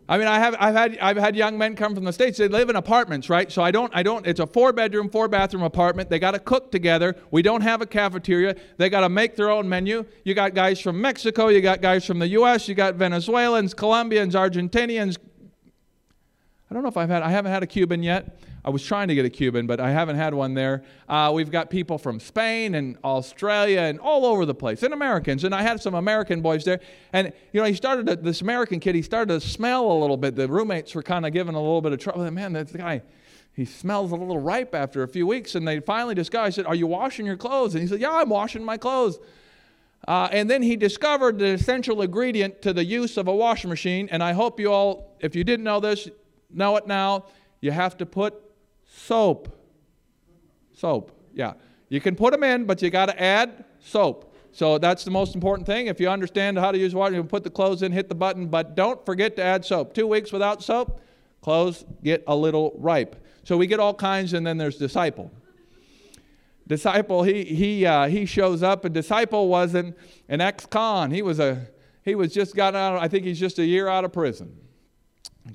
I 0.10 0.18
mean, 0.18 0.28
I 0.28 0.40
have, 0.40 0.56
I've, 0.60 0.74
had, 0.74 0.98
I've 0.98 1.18
had 1.18 1.36
young 1.36 1.56
men 1.56 1.76
come 1.76 1.94
from 1.94 2.04
the 2.04 2.12
States. 2.12 2.40
They 2.40 2.48
live 2.48 2.72
in 2.72 2.76
apartments, 2.76 3.30
right? 3.30 3.52
So 3.52 3.62
I 3.62 3.70
don't, 3.70 3.96
I 3.96 4.02
don't, 4.02 4.26
it's 4.26 4.40
a 4.40 4.48
four 4.48 4.74
bedroom, 4.74 5.08
four 5.08 5.28
bathroom 5.28 5.62
apartment. 5.62 6.10
They 6.10 6.18
got 6.18 6.32
to 6.32 6.40
cook 6.40 6.72
together. 6.72 7.16
We 7.30 7.44
don't 7.44 7.62
have 7.62 7.84
a 7.84 7.86
cafeteria. 7.86 8.56
They 8.78 8.90
got 8.90 9.02
to 9.02 9.10
make 9.10 9.36
their 9.36 9.52
own 9.52 9.70
menu. 9.70 10.04
You 10.24 10.34
got 10.34 10.56
guys 10.56 10.80
from 10.80 11.00
Mexico, 11.00 11.50
you 11.50 11.62
got 11.62 11.82
guys 11.82 12.06
from 12.06 12.18
the 12.18 12.28
U.S., 12.30 12.68
you 12.68 12.74
got 12.74 12.96
Venezuelans, 12.96 13.76
Colombians, 13.76 14.34
Argentinians. 14.34 15.18
I 16.70 16.76
don't 16.76 16.84
know 16.84 16.90
if 16.90 16.98
I've 16.98 17.10
had, 17.10 17.24
I 17.24 17.32
haven't 17.32 17.52
had 17.52 17.64
a 17.64 17.68
Cuban 17.68 18.04
yet. 18.04 18.38
I 18.64 18.70
was 18.70 18.86
trying 18.86 19.08
to 19.08 19.16
get 19.16 19.26
a 19.26 19.30
Cuban, 19.30 19.66
but 19.66 19.80
I 19.80 19.90
haven't 19.90 20.18
had 20.18 20.36
one 20.36 20.54
there. 20.54 20.84
Uh, 21.08 21.32
we've 21.34 21.50
got 21.50 21.72
people 21.72 21.98
from 21.98 22.20
Spain 22.20 22.76
and 22.76 22.96
Australia 23.04 23.80
and 23.82 24.00
all 24.00 24.24
over 24.24 24.46
the 24.46 24.54
place, 24.54 24.84
and 24.84 24.94
Americans. 24.94 25.44
And 25.44 25.56
I 25.56 25.64
had 25.64 25.82
some 25.82 25.96
American 25.96 26.42
boys 26.42 26.66
there. 26.66 26.80
And, 27.12 27.34
you 27.54 27.62
know, 27.62 27.66
he 27.66 27.74
started, 27.74 28.06
to, 28.06 28.16
this 28.18 28.42
American 28.42 28.80
kid, 28.80 28.94
he 28.94 29.02
started 29.02 29.40
to 29.40 29.48
smell 29.48 29.92
a 29.92 29.98
little 29.98 30.18
bit. 30.18 30.36
The 30.36 30.48
roommates 30.48 30.94
were 30.94 31.02
kind 31.02 31.26
of 31.26 31.34
giving 31.34 31.56
a 31.56 31.60
little 31.60 31.82
bit 31.82 31.92
of 31.92 32.00
trouble. 32.00 32.30
Man, 32.30 32.54
that 32.54 32.72
guy, 32.72 33.02
he 33.54 33.66
smells 33.66 34.12
a 34.12 34.16
little 34.16 34.38
ripe 34.38 34.76
after 34.76 35.02
a 35.02 35.08
few 35.08 35.26
weeks. 35.26 35.56
And 35.56 35.68
they 35.68 35.80
finally 35.80 36.14
discovered, 36.14 36.46
I 36.46 36.50
said, 36.52 36.68
Are 36.68 36.76
you 36.76 36.86
washing 36.86 37.26
your 37.26 37.38
clothes? 37.38 37.74
And 37.74 37.82
he 37.82 37.88
said, 37.88 38.00
Yeah, 38.00 38.12
I'm 38.12 38.30
washing 38.30 38.64
my 38.64 38.78
clothes. 38.78 39.18
Uh, 40.08 40.30
and 40.32 40.48
then 40.48 40.62
he 40.62 40.76
discovered 40.76 41.40
the 41.40 41.48
essential 41.48 42.02
ingredient 42.04 42.62
to 42.62 42.74
the 42.74 42.86
use 42.86 43.18
of 43.18 43.28
a 43.28 43.36
washing 43.36 43.72
machine. 43.72 44.08
And 44.12 44.22
I 44.22 44.34
hope 44.34 44.60
you 44.60 44.72
all, 44.72 45.18
if 45.20 45.36
you 45.36 45.44
didn't 45.44 45.64
know 45.64 45.80
this, 45.80 46.08
know 46.50 46.78
it 46.78 46.88
now. 46.88 47.26
You 47.62 47.72
have 47.72 47.98
to 47.98 48.06
put 48.06 48.36
Soap. 48.90 49.56
Soap, 50.74 51.12
yeah. 51.34 51.54
You 51.90 52.02
can 52.02 52.16
put 52.16 52.32
them 52.32 52.44
in, 52.44 52.66
but 52.66 52.82
you 52.82 52.90
got 52.90 53.08
to 53.08 53.22
add 53.22 53.66
soap. 53.80 54.36
So 54.52 54.78
that's 54.78 55.04
the 55.04 55.12
most 55.12 55.36
important 55.36 55.68
thing. 55.68 55.88
If 55.88 56.00
you 56.00 56.10
understand 56.10 56.58
how 56.58 56.72
to 56.72 56.78
use 56.78 56.96
water, 56.96 57.16
you 57.16 57.22
can 57.22 57.30
put 57.30 57.44
the 57.44 57.50
clothes 57.50 57.82
in, 57.84 57.92
hit 57.92 58.10
the 58.10 58.16
button, 58.16 58.48
but 58.48 58.76
don't 58.76 59.04
forget 59.06 59.36
to 59.38 59.44
add 59.44 59.64
soap. 59.64 59.94
Two 59.94 60.08
weeks 60.08 60.32
without 60.32 60.64
soap, 60.64 61.02
clothes 61.42 61.86
get 62.04 62.24
a 62.28 62.36
little 62.36 62.76
ripe. 62.78 63.16
So 63.44 63.58
we 63.58 63.68
get 63.68 63.80
all 63.80 63.94
kinds, 63.94 64.34
and 64.34 64.46
then 64.46 64.58
there's 64.58 64.78
disciple. 64.78 65.32
Disciple, 66.68 67.24
he 67.24 67.44
he 67.44 67.86
uh, 67.86 68.08
he 68.08 68.26
shows 68.26 68.62
up, 68.62 68.86
and 68.86 68.94
disciple 68.94 69.48
was 69.48 69.74
an, 69.74 69.96
an 70.28 70.40
ex-con. 70.40 71.10
He 71.10 71.24
was 71.24 71.40
a 71.40 71.68
he 72.04 72.14
was 72.14 72.32
just 72.32 72.56
got 72.56 72.76
out. 72.76 73.02
I 73.02 73.08
think 73.08 73.26
he's 73.26 73.40
just 73.40 73.58
a 73.58 73.66
year 73.66 73.88
out 73.88 74.06
of 74.06 74.14
prison. 74.14 74.56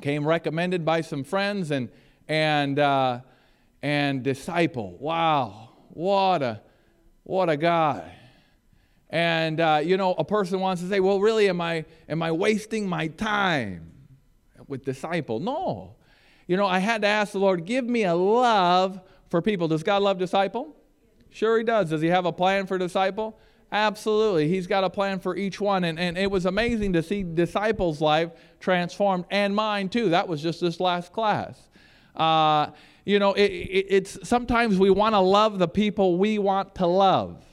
Came 0.00 0.26
recommended 0.26 0.84
by 0.84 1.02
some 1.02 1.24
friends, 1.24 1.70
and 1.70 1.88
and, 2.28 2.78
uh, 2.78 3.20
and 3.82 4.22
disciple. 4.22 4.96
Wow, 4.98 5.70
what 5.90 6.42
a, 6.42 6.60
what 7.22 7.48
a 7.48 7.56
guy. 7.56 8.16
And, 9.10 9.60
uh, 9.60 9.80
you 9.84 9.96
know, 9.96 10.14
a 10.14 10.24
person 10.24 10.60
wants 10.60 10.82
to 10.82 10.88
say, 10.88 11.00
well, 11.00 11.20
really, 11.20 11.48
am 11.48 11.60
I, 11.60 11.84
am 12.08 12.22
I 12.22 12.32
wasting 12.32 12.88
my 12.88 13.08
time 13.08 13.92
with 14.66 14.84
disciple? 14.84 15.38
No. 15.38 15.94
You 16.46 16.56
know, 16.56 16.66
I 16.66 16.78
had 16.78 17.02
to 17.02 17.08
ask 17.08 17.32
the 17.32 17.38
Lord, 17.38 17.64
give 17.64 17.84
me 17.84 18.04
a 18.04 18.14
love 18.14 19.00
for 19.28 19.40
people. 19.40 19.68
Does 19.68 19.82
God 19.82 20.02
love 20.02 20.18
disciple? 20.18 20.74
Sure, 21.30 21.58
He 21.58 21.64
does. 21.64 21.90
Does 21.90 22.00
He 22.00 22.08
have 22.08 22.26
a 22.26 22.32
plan 22.32 22.66
for 22.66 22.76
disciple? 22.76 23.38
Absolutely. 23.74 24.46
He's 24.46 24.68
got 24.68 24.84
a 24.84 24.88
plan 24.88 25.18
for 25.18 25.36
each 25.36 25.60
one. 25.60 25.82
And, 25.82 25.98
and 25.98 26.16
it 26.16 26.30
was 26.30 26.46
amazing 26.46 26.92
to 26.92 27.02
see 27.02 27.24
disciples' 27.24 28.00
life 28.00 28.30
transformed 28.60 29.24
and 29.32 29.52
mine 29.52 29.88
too. 29.88 30.10
That 30.10 30.28
was 30.28 30.40
just 30.40 30.60
this 30.60 30.78
last 30.78 31.12
class. 31.12 31.60
Uh, 32.14 32.68
you 33.04 33.18
know, 33.18 33.32
it, 33.32 33.50
it, 33.50 33.86
it's 33.90 34.28
sometimes 34.28 34.78
we 34.78 34.90
want 34.90 35.16
to 35.16 35.18
love 35.18 35.58
the 35.58 35.66
people 35.66 36.18
we 36.18 36.38
want 36.38 36.76
to 36.76 36.86
love. 36.86 37.44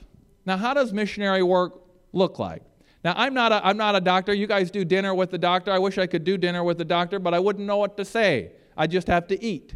Now, 0.45 0.57
how 0.57 0.75
does 0.75 0.93
missionary 0.93 1.41
work 1.41 1.81
look 2.13 2.37
like? 2.37 2.61
Now, 3.03 3.15
I'm 3.17 3.33
not, 3.33 3.51
a, 3.51 3.65
I'm 3.65 3.77
not 3.77 3.95
a 3.95 4.01
doctor. 4.01 4.31
You 4.31 4.45
guys 4.45 4.69
do 4.69 4.85
dinner 4.85 5.15
with 5.15 5.31
the 5.31 5.39
doctor. 5.39 5.71
I 5.71 5.79
wish 5.79 5.97
I 5.97 6.05
could 6.05 6.23
do 6.23 6.37
dinner 6.37 6.63
with 6.63 6.77
the 6.77 6.85
doctor, 6.85 7.17
but 7.17 7.33
I 7.33 7.39
wouldn't 7.39 7.65
know 7.65 7.77
what 7.77 7.97
to 7.97 8.05
say. 8.05 8.51
I 8.77 8.85
just 8.85 9.07
have 9.07 9.27
to 9.29 9.43
eat. 9.43 9.73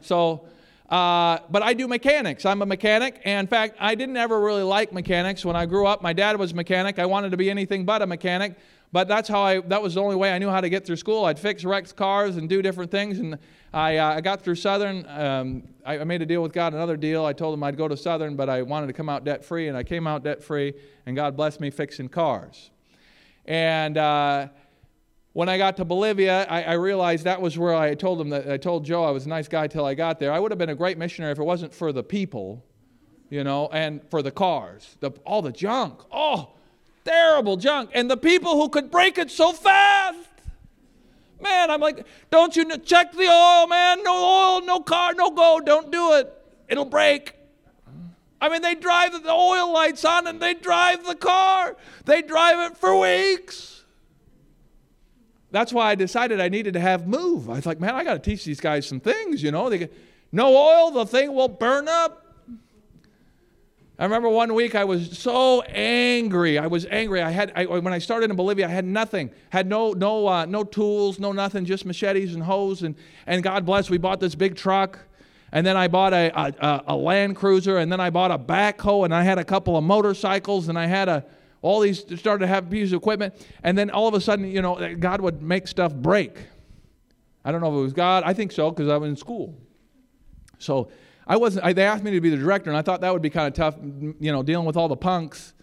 So, 0.00 0.46
uh, 0.92 1.38
but 1.48 1.62
I 1.62 1.72
do 1.72 1.88
mechanics. 1.88 2.44
I'm 2.44 2.60
a 2.60 2.66
mechanic. 2.66 3.22
And 3.24 3.40
in 3.40 3.46
fact, 3.46 3.76
I 3.80 3.94
didn't 3.94 4.18
ever 4.18 4.38
really 4.38 4.62
like 4.62 4.92
mechanics. 4.92 5.42
When 5.42 5.56
I 5.56 5.64
grew 5.64 5.86
up, 5.86 6.02
my 6.02 6.12
dad 6.12 6.38
was 6.38 6.52
a 6.52 6.54
mechanic. 6.54 6.98
I 6.98 7.06
wanted 7.06 7.30
to 7.30 7.38
be 7.38 7.48
anything 7.48 7.86
but 7.86 8.02
a 8.02 8.06
mechanic. 8.06 8.58
But 8.92 9.08
that's 9.08 9.26
how 9.26 9.40
I, 9.40 9.60
that 9.60 9.80
was 9.80 9.94
the 9.94 10.02
only 10.02 10.16
way 10.16 10.30
I 10.34 10.38
knew 10.38 10.50
how 10.50 10.60
to 10.60 10.68
get 10.68 10.84
through 10.84 10.96
school. 10.96 11.24
I'd 11.24 11.38
fix 11.38 11.64
wrecked 11.64 11.96
cars 11.96 12.36
and 12.36 12.46
do 12.46 12.60
different 12.60 12.90
things. 12.90 13.20
And 13.20 13.38
I, 13.72 13.96
uh, 13.96 14.16
I 14.16 14.20
got 14.20 14.42
through 14.42 14.56
Southern. 14.56 15.06
Um, 15.08 15.62
I, 15.86 16.00
I, 16.00 16.04
made 16.04 16.20
a 16.20 16.26
deal 16.26 16.42
with 16.42 16.52
God, 16.52 16.74
another 16.74 16.98
deal. 16.98 17.24
I 17.24 17.32
told 17.32 17.54
him 17.54 17.62
I'd 17.62 17.78
go 17.78 17.88
to 17.88 17.96
Southern, 17.96 18.36
but 18.36 18.50
I 18.50 18.60
wanted 18.60 18.88
to 18.88 18.92
come 18.92 19.08
out 19.08 19.24
debt 19.24 19.46
free. 19.46 19.68
And 19.68 19.78
I 19.78 19.84
came 19.84 20.06
out 20.06 20.24
debt 20.24 20.42
free, 20.44 20.74
and 21.06 21.16
God 21.16 21.38
blessed 21.38 21.58
me 21.58 21.70
fixing 21.70 22.10
cars. 22.10 22.70
And 23.46 23.96
uh, 23.96 24.48
when 25.32 25.48
I 25.48 25.56
got 25.56 25.76
to 25.78 25.84
Bolivia, 25.84 26.44
I, 26.44 26.62
I, 26.62 26.72
realized 26.74 27.24
that 27.24 27.40
was 27.40 27.58
where 27.58 27.74
I 27.74 27.94
told 27.94 28.20
him 28.20 28.28
that 28.30 28.50
I 28.50 28.58
told 28.58 28.84
Joe 28.84 29.04
I 29.04 29.10
was 29.10 29.24
a 29.24 29.28
nice 29.28 29.48
guy 29.48 29.66
till 29.66 29.86
I 29.86 29.94
got 29.94 30.18
there. 30.18 30.30
I 30.32 30.38
would 30.38 30.50
have 30.50 30.58
been 30.58 30.68
a 30.68 30.74
great 30.74 30.98
missionary 30.98 31.32
if 31.32 31.38
it 31.38 31.44
wasn't 31.44 31.72
for 31.72 31.90
the 31.90 32.02
people, 32.02 32.64
you 33.30 33.42
know, 33.42 33.68
and 33.72 34.02
for 34.10 34.22
the 34.22 34.30
cars, 34.30 34.96
the, 35.00 35.10
all 35.24 35.40
the 35.40 35.52
junk. 35.52 36.02
Oh, 36.12 36.50
terrible 37.04 37.56
junk. 37.56 37.90
And 37.94 38.10
the 38.10 38.16
people 38.16 38.60
who 38.60 38.68
could 38.68 38.90
break 38.90 39.16
it 39.16 39.30
so 39.30 39.52
fast. 39.52 40.18
Man, 41.40 41.70
I'm 41.70 41.80
like, 41.80 42.06
don't 42.30 42.54
you 42.54 42.64
check 42.78 43.12
the 43.12 43.26
oil, 43.26 43.66
man? 43.66 44.04
No 44.04 44.14
oil, 44.14 44.60
no 44.64 44.80
car, 44.80 45.14
no 45.14 45.30
go. 45.30 45.60
Don't 45.64 45.90
do 45.90 46.14
it. 46.14 46.32
It'll 46.68 46.84
break. 46.84 47.34
I 48.40 48.48
mean, 48.48 48.62
they 48.62 48.74
drive 48.74 49.12
the 49.12 49.30
oil 49.30 49.72
lights 49.72 50.04
on 50.04 50.26
and 50.26 50.40
they 50.40 50.54
drive 50.54 51.04
the 51.04 51.14
car. 51.14 51.76
They 52.04 52.22
drive 52.22 52.70
it 52.70 52.76
for 52.76 52.98
weeks. 52.98 53.81
That's 55.52 55.72
why 55.72 55.90
I 55.90 55.94
decided 55.94 56.40
I 56.40 56.48
needed 56.48 56.74
to 56.74 56.80
have 56.80 57.06
move. 57.06 57.48
I 57.48 57.54
was 57.54 57.66
like, 57.66 57.78
man, 57.78 57.94
I 57.94 58.02
got 58.02 58.14
to 58.14 58.18
teach 58.18 58.44
these 58.44 58.60
guys 58.60 58.86
some 58.86 59.00
things, 59.00 59.42
you 59.42 59.52
know. 59.52 59.68
They 59.68 59.78
get, 59.78 59.94
no 60.32 60.56
oil, 60.56 60.90
the 60.90 61.06
thing 61.06 61.34
will 61.34 61.48
burn 61.48 61.86
up. 61.86 62.18
I 63.98 64.04
remember 64.04 64.30
one 64.30 64.54
week 64.54 64.74
I 64.74 64.84
was 64.84 65.16
so 65.16 65.60
angry. 65.62 66.58
I 66.58 66.66
was 66.66 66.86
angry. 66.86 67.20
I 67.20 67.30
had 67.30 67.52
I, 67.54 67.66
when 67.66 67.92
I 67.92 67.98
started 67.98 68.30
in 68.30 68.36
Bolivia, 68.36 68.66
I 68.66 68.70
had 68.70 68.86
nothing, 68.86 69.30
had 69.50 69.68
no 69.68 69.92
no 69.92 70.26
uh, 70.26 70.46
no 70.46 70.64
tools, 70.64 71.20
no 71.20 71.30
nothing, 71.30 71.66
just 71.66 71.84
machetes 71.84 72.34
and 72.34 72.42
hoes. 72.42 72.82
And 72.82 72.96
and 73.26 73.42
God 73.42 73.66
bless, 73.66 73.90
we 73.90 73.98
bought 73.98 74.18
this 74.18 74.34
big 74.34 74.56
truck, 74.56 74.98
and 75.52 75.64
then 75.64 75.76
I 75.76 75.86
bought 75.86 76.14
a 76.14 76.32
a, 76.34 76.82
a 76.88 76.96
Land 76.96 77.36
Cruiser, 77.36 77.76
and 77.76 77.92
then 77.92 78.00
I 78.00 78.08
bought 78.08 78.30
a 78.30 78.38
backhoe, 78.38 79.04
and 79.04 79.14
I 79.14 79.22
had 79.22 79.38
a 79.38 79.44
couple 79.44 79.76
of 79.76 79.84
motorcycles, 79.84 80.68
and 80.68 80.78
I 80.78 80.86
had 80.86 81.08
a 81.08 81.24
all 81.62 81.80
these 81.80 82.00
started 82.18 82.40
to 82.40 82.46
have 82.48 82.68
pieces 82.68 82.92
of 82.92 82.98
equipment, 82.98 83.34
and 83.62 83.78
then 83.78 83.88
all 83.90 84.08
of 84.08 84.14
a 84.14 84.20
sudden, 84.20 84.50
you 84.50 84.60
know, 84.60 84.94
God 84.96 85.20
would 85.20 85.42
make 85.42 85.68
stuff 85.68 85.94
break. 85.94 86.36
I 87.44 87.52
don't 87.52 87.60
know 87.60 87.68
if 87.68 87.78
it 87.78 87.82
was 87.82 87.92
God. 87.92 88.24
I 88.24 88.34
think 88.34 88.52
so 88.52 88.70
because 88.70 88.88
I 88.88 88.96
was 88.96 89.08
in 89.08 89.16
school. 89.16 89.56
So 90.58 90.90
I 91.26 91.36
wasn't. 91.36 91.64
I, 91.64 91.72
they 91.72 91.84
asked 91.84 92.04
me 92.04 92.10
to 92.12 92.20
be 92.20 92.30
the 92.30 92.36
director, 92.36 92.70
and 92.70 92.76
I 92.76 92.82
thought 92.82 93.00
that 93.00 93.12
would 93.12 93.22
be 93.22 93.30
kind 93.30 93.46
of 93.46 93.54
tough, 93.54 93.76
you 94.20 94.32
know, 94.32 94.42
dealing 94.42 94.66
with 94.66 94.76
all 94.76 94.88
the 94.88 94.96
punks. 94.96 95.54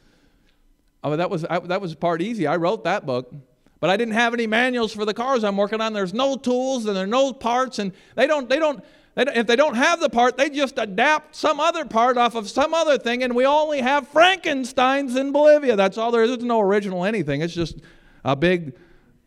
Oh, 1.04 1.16
that 1.16 1.30
was 1.30 1.45
I, 1.45 1.60
that 1.60 1.82
was 1.82 1.95
part 1.95 2.22
easy. 2.22 2.47
I 2.47 2.56
wrote 2.56 2.86
that 2.86 3.06
book, 3.06 3.34
but 3.80 3.89
I 3.89 3.97
didn't 3.97 4.14
have 4.14 4.34
any 4.34 4.47
manuals 4.47 4.93
for 4.93 5.06
the 5.06 5.14
cars 5.14 5.43
I'm 5.43 5.58
working 5.58 5.82
on. 5.82 5.93
There's 5.93 6.14
no 6.14 6.36
tools 6.36 6.86
and 6.86 6.95
there 6.95 7.04
are 7.04 7.08
no 7.08 7.34
parts, 7.34 7.80
and 7.80 7.93
they 8.16 8.28
don't 8.28 8.50
they 8.50 8.60
don't. 8.60 8.84
If 9.28 9.47
they 9.47 9.55
don't 9.57 9.76
have 9.76 9.99
the 9.99 10.09
part, 10.09 10.38
they 10.38 10.49
just 10.49 10.78
adapt 10.78 11.36
some 11.36 11.59
other 11.59 11.84
part 11.84 12.17
off 12.17 12.36
of 12.36 12.49
some 12.49 12.74
other 12.74 12.97
thing, 12.97 13.22
and 13.22 13.36
we 13.36 13.45
only 13.45 13.82
have 13.82 14.07
Frankenstein's 14.07 15.15
in 15.15 15.34
Bolivia. 15.34 15.76
That's 15.76 15.97
all 15.97 16.11
there 16.11 16.24
is. 16.24 16.30
There's 16.30 16.43
no 16.43 16.61
original 16.61 17.03
anything. 17.03 17.41
It's 17.41 17.53
just 17.53 17.78
a 18.24 18.36
big 18.36 18.76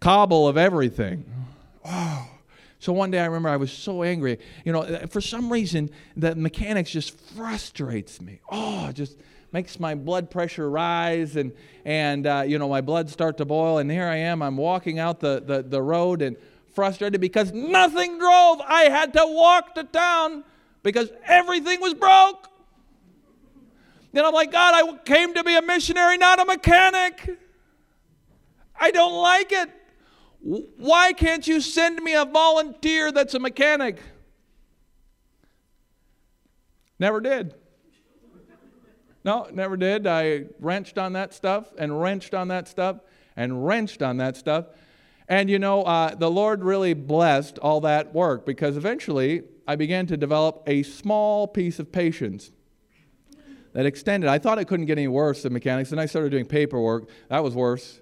cobble 0.01 0.49
of 0.49 0.57
everything. 0.57 1.25
Wow. 1.85 2.29
So 2.79 2.93
one 2.93 3.11
day 3.11 3.21
I 3.21 3.27
remember 3.27 3.49
I 3.49 3.57
was 3.57 3.71
so 3.71 4.03
angry. 4.03 4.39
You 4.65 4.73
know, 4.73 5.07
for 5.09 5.21
some 5.21 5.53
reason, 5.53 5.91
the 6.17 6.35
mechanics 6.35 6.91
just 6.91 7.19
frustrates 7.37 8.21
me. 8.21 8.41
Oh, 8.51 8.91
just 8.93 9.19
makes 9.53 9.79
my 9.79 9.95
blood 9.95 10.31
pressure 10.31 10.69
rise 10.69 11.37
and, 11.37 11.53
and 11.85 12.27
uh, 12.27 12.45
you 12.47 12.59
know, 12.59 12.69
my 12.69 12.81
blood 12.81 13.11
start 13.11 13.37
to 13.37 13.45
boil. 13.45 13.79
And 13.79 13.91
here 13.91 14.07
I 14.07 14.17
am, 14.17 14.43
I'm 14.43 14.57
walking 14.57 14.99
out 14.99 15.21
the, 15.21 15.43
the, 15.45 15.63
the 15.63 15.83
road 15.83 16.23
and 16.23 16.37
frustrated 16.75 17.21
because 17.21 17.53
nothing 17.53 18.19
drove. 18.19 18.61
I 18.61 18.85
had 18.85 19.13
to 19.15 19.25
walk 19.25 19.75
to 19.75 19.85
town 19.85 20.45
because 20.83 21.11
everything 21.25 21.81
was 21.81 21.95
broke. 21.95 22.49
Then 24.13 24.25
I'm 24.25 24.35
like, 24.35 24.53
God, 24.53 24.75
I 24.75 24.97
came 25.05 25.35
to 25.35 25.45
be 25.45 25.57
a 25.57 25.63
missionary, 25.63 26.19
not 26.19 26.39
a 26.39 26.45
mechanic. 26.45 27.39
I 28.79 28.91
don't 28.91 29.15
like 29.15 29.53
it. 29.53 29.71
Why 30.43 31.13
can't 31.13 31.47
you 31.47 31.61
send 31.61 32.03
me 32.03 32.15
a 32.15 32.25
volunteer 32.25 33.13
that's 33.13 33.35
a 33.35 33.39
mechanic? 33.39 33.99
Never 36.99 37.21
did. 37.21 37.55
No, 39.25 39.47
never 39.53 39.77
did. 39.77 40.07
I 40.07 40.47
wrenched 40.59 40.99
on 40.99 41.13
that 41.13 41.33
stuff 41.33 41.73
and 41.79 42.01
wrenched 42.01 42.35
on 42.35 42.49
that 42.49 42.67
stuff 42.67 42.99
and 43.37 43.65
wrenched 43.65 44.03
on 44.03 44.17
that 44.17 44.37
stuff. 44.37 44.67
And 45.29 45.49
you 45.49 45.59
know, 45.59 45.83
uh, 45.83 46.15
the 46.15 46.31
Lord 46.31 46.65
really 46.65 46.95
blessed 46.95 47.59
all 47.59 47.81
that 47.83 48.15
work 48.15 48.45
because 48.45 48.77
eventually 48.77 49.43
I 49.67 49.77
began 49.77 50.07
to 50.09 50.17
develop 50.17 50.63
a 50.67 50.83
small 50.83 51.47
piece 51.47 51.79
of 51.79 51.93
patience 51.93 52.51
that 53.73 53.87
extended. 53.87 54.29
I 54.29 54.39
thought 54.39 54.59
it 54.59 54.67
couldn't 54.67 54.87
get 54.87 54.99
any 54.99 55.09
worse 55.09 55.43
than 55.43 55.53
mechanics, 55.53 55.93
and 55.93 56.01
I 56.01 56.07
started 56.07 56.31
doing 56.31 56.47
paperwork. 56.47 57.09
That 57.29 57.43
was 57.43 57.55
worse. 57.55 58.01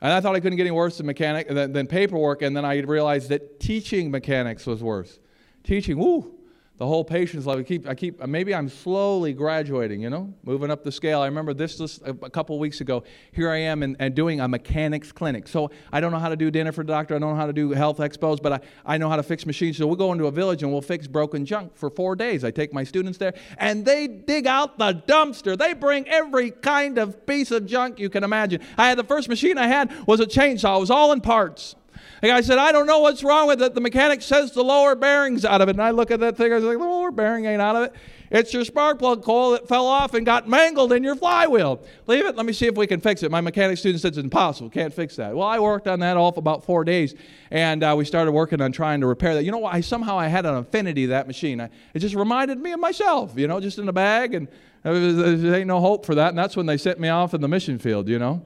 And 0.00 0.12
I 0.12 0.20
thought 0.20 0.36
I 0.36 0.40
couldn't 0.40 0.56
get 0.56 0.64
any 0.64 0.72
worse 0.72 0.98
than 0.98 1.06
mechanic 1.06 1.48
than, 1.48 1.72
than 1.72 1.86
paperwork, 1.86 2.42
and 2.42 2.56
then 2.56 2.64
I 2.64 2.78
realized 2.80 3.30
that 3.30 3.60
teaching 3.60 4.10
mechanics 4.10 4.66
was 4.66 4.82
worse. 4.82 5.18
Teaching, 5.64 5.98
woo, 5.98 6.35
the 6.78 6.86
whole 6.86 7.04
patience 7.04 7.46
level. 7.46 7.60
I 7.60 7.64
keep, 7.64 7.88
I 7.88 7.94
keep, 7.94 8.26
maybe 8.26 8.54
I'm 8.54 8.68
slowly 8.68 9.32
graduating, 9.32 10.02
you 10.02 10.10
know, 10.10 10.34
moving 10.44 10.70
up 10.70 10.84
the 10.84 10.92
scale. 10.92 11.20
I 11.20 11.26
remember 11.26 11.54
this, 11.54 11.78
this 11.78 12.00
a 12.04 12.30
couple 12.30 12.58
weeks 12.58 12.82
ago. 12.82 13.02
Here 13.32 13.50
I 13.50 13.58
am 13.58 13.82
and, 13.82 13.96
and 13.98 14.14
doing 14.14 14.40
a 14.40 14.48
mechanics 14.48 15.10
clinic. 15.10 15.48
So 15.48 15.70
I 15.90 16.00
don't 16.00 16.12
know 16.12 16.18
how 16.18 16.28
to 16.28 16.36
do 16.36 16.50
dinner 16.50 16.72
for 16.72 16.84
the 16.84 16.92
doctor. 16.92 17.14
I 17.14 17.18
don't 17.18 17.30
know 17.30 17.36
how 17.36 17.46
to 17.46 17.52
do 17.52 17.70
health 17.70 17.98
expos, 17.98 18.42
but 18.42 18.52
I, 18.52 18.60
I 18.84 18.98
know 18.98 19.08
how 19.08 19.16
to 19.16 19.22
fix 19.22 19.46
machines. 19.46 19.78
So 19.78 19.86
we'll 19.86 19.96
go 19.96 20.12
into 20.12 20.26
a 20.26 20.30
village 20.30 20.62
and 20.62 20.70
we'll 20.70 20.82
fix 20.82 21.06
broken 21.06 21.46
junk 21.46 21.76
for 21.76 21.88
four 21.88 22.14
days. 22.14 22.44
I 22.44 22.50
take 22.50 22.74
my 22.74 22.84
students 22.84 23.18
there 23.18 23.32
and 23.56 23.86
they 23.86 24.06
dig 24.06 24.46
out 24.46 24.78
the 24.78 25.02
dumpster. 25.06 25.56
They 25.56 25.72
bring 25.72 26.06
every 26.08 26.50
kind 26.50 26.98
of 26.98 27.24
piece 27.26 27.50
of 27.50 27.64
junk 27.64 27.98
you 27.98 28.10
can 28.10 28.22
imagine. 28.22 28.60
I 28.76 28.88
had 28.88 28.98
the 28.98 29.04
first 29.04 29.30
machine 29.30 29.56
I 29.56 29.66
had 29.66 30.06
was 30.06 30.20
a 30.20 30.26
chainsaw. 30.26 30.76
It 30.76 30.80
was 30.80 30.90
all 30.90 31.12
in 31.12 31.22
parts. 31.22 31.74
The 32.22 32.28
guy 32.28 32.40
said, 32.40 32.58
I 32.58 32.72
don't 32.72 32.86
know 32.86 33.00
what's 33.00 33.22
wrong 33.22 33.46
with 33.46 33.62
it. 33.62 33.74
The 33.74 33.80
mechanic 33.80 34.22
says 34.22 34.52
the 34.52 34.64
lower 34.64 34.94
bearing's 34.94 35.44
out 35.44 35.60
of 35.60 35.68
it. 35.68 35.72
And 35.72 35.82
I 35.82 35.90
look 35.90 36.10
at 36.10 36.20
that 36.20 36.36
thing, 36.36 36.52
I 36.52 36.56
was 36.56 36.64
like, 36.64 36.78
the 36.78 36.84
lower 36.84 37.10
bearing 37.10 37.44
ain't 37.44 37.60
out 37.60 37.76
of 37.76 37.84
it. 37.84 37.94
It's 38.30 38.52
your 38.52 38.64
spark 38.64 38.98
plug 38.98 39.22
coil 39.22 39.52
that 39.52 39.68
fell 39.68 39.86
off 39.86 40.14
and 40.14 40.26
got 40.26 40.48
mangled 40.48 40.92
in 40.92 41.04
your 41.04 41.14
flywheel. 41.14 41.80
Leave 42.06 42.26
it. 42.26 42.36
Let 42.36 42.44
me 42.44 42.52
see 42.52 42.66
if 42.66 42.74
we 42.74 42.86
can 42.86 43.00
fix 43.00 43.22
it. 43.22 43.30
My 43.30 43.40
mechanic 43.40 43.78
student 43.78 44.00
says 44.00 44.10
it's 44.10 44.18
impossible. 44.18 44.68
Can't 44.68 44.92
fix 44.92 45.16
that. 45.16 45.36
Well, 45.36 45.46
I 45.46 45.60
worked 45.60 45.86
on 45.86 46.00
that 46.00 46.16
all 46.16 46.32
for 46.32 46.40
about 46.40 46.64
four 46.64 46.84
days, 46.84 47.14
and 47.50 47.84
uh, 47.84 47.94
we 47.96 48.04
started 48.04 48.32
working 48.32 48.60
on 48.60 48.72
trying 48.72 49.00
to 49.00 49.06
repair 49.06 49.34
that. 49.34 49.44
You 49.44 49.52
know 49.52 49.58
what? 49.58 49.74
I 49.74 49.80
somehow 49.80 50.18
I 50.18 50.26
had 50.26 50.44
an 50.44 50.56
affinity 50.56 51.02
to 51.02 51.10
that 51.10 51.28
machine. 51.28 51.60
I, 51.60 51.70
it 51.94 52.00
just 52.00 52.16
reminded 52.16 52.58
me 52.58 52.72
of 52.72 52.80
myself. 52.80 53.32
You 53.36 53.46
know, 53.46 53.60
just 53.60 53.78
in 53.78 53.88
a 53.88 53.92
bag, 53.92 54.34
and 54.34 54.48
there 54.82 55.54
ain't 55.54 55.68
no 55.68 55.78
hope 55.80 56.04
for 56.04 56.16
that. 56.16 56.30
And 56.30 56.38
that's 56.38 56.56
when 56.56 56.66
they 56.66 56.78
sent 56.78 56.98
me 56.98 57.08
off 57.08 57.32
in 57.32 57.40
the 57.40 57.48
mission 57.48 57.78
field. 57.78 58.08
You 58.08 58.18
know. 58.18 58.44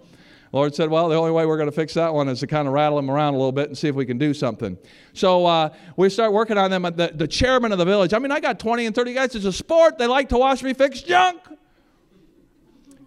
Lord 0.53 0.75
said, 0.75 0.91
Well, 0.91 1.09
the 1.09 1.15
only 1.15 1.31
way 1.31 1.47
we're 1.47 1.57
going 1.57 1.69
to 1.69 1.75
fix 1.75 1.95
that 1.95 2.13
one 2.13 2.29
is 2.29 2.41
to 2.41 2.47
kind 2.47 2.67
of 2.67 2.75
rattle 2.75 2.97
them 2.97 3.11
around 3.11 3.35
a 3.35 3.37
little 3.37 3.53
bit 3.53 3.69
and 3.69 3.79
see 3.79 3.89
if 3.89 3.95
we 3.95 4.05
can 4.05 4.19
do 4.19 4.35
something. 4.35 4.77
So 5.13 5.47
uh, 5.47 5.71
we 5.97 6.09
start 6.11 6.33
working 6.33 6.59
on 6.59 6.71
them. 6.71 6.83
The, 6.83 7.13
the 7.15 7.29
chairman 7.29 7.73
of 7.73 7.79
the 7.79 7.85
village, 7.85 8.13
I 8.13 8.19
mean, 8.19 8.33
I 8.33 8.41
got 8.41 8.59
20 8.59 8.87
and 8.87 8.95
30 8.95 9.15
guys. 9.15 9.35
It's 9.35 9.45
a 9.45 9.53
sport. 9.53 9.99
They 9.99 10.07
like 10.07 10.29
to 10.31 10.39
watch 10.39 10.63
me 10.63 10.75
fix 10.75 11.03
junk. 11.03 11.41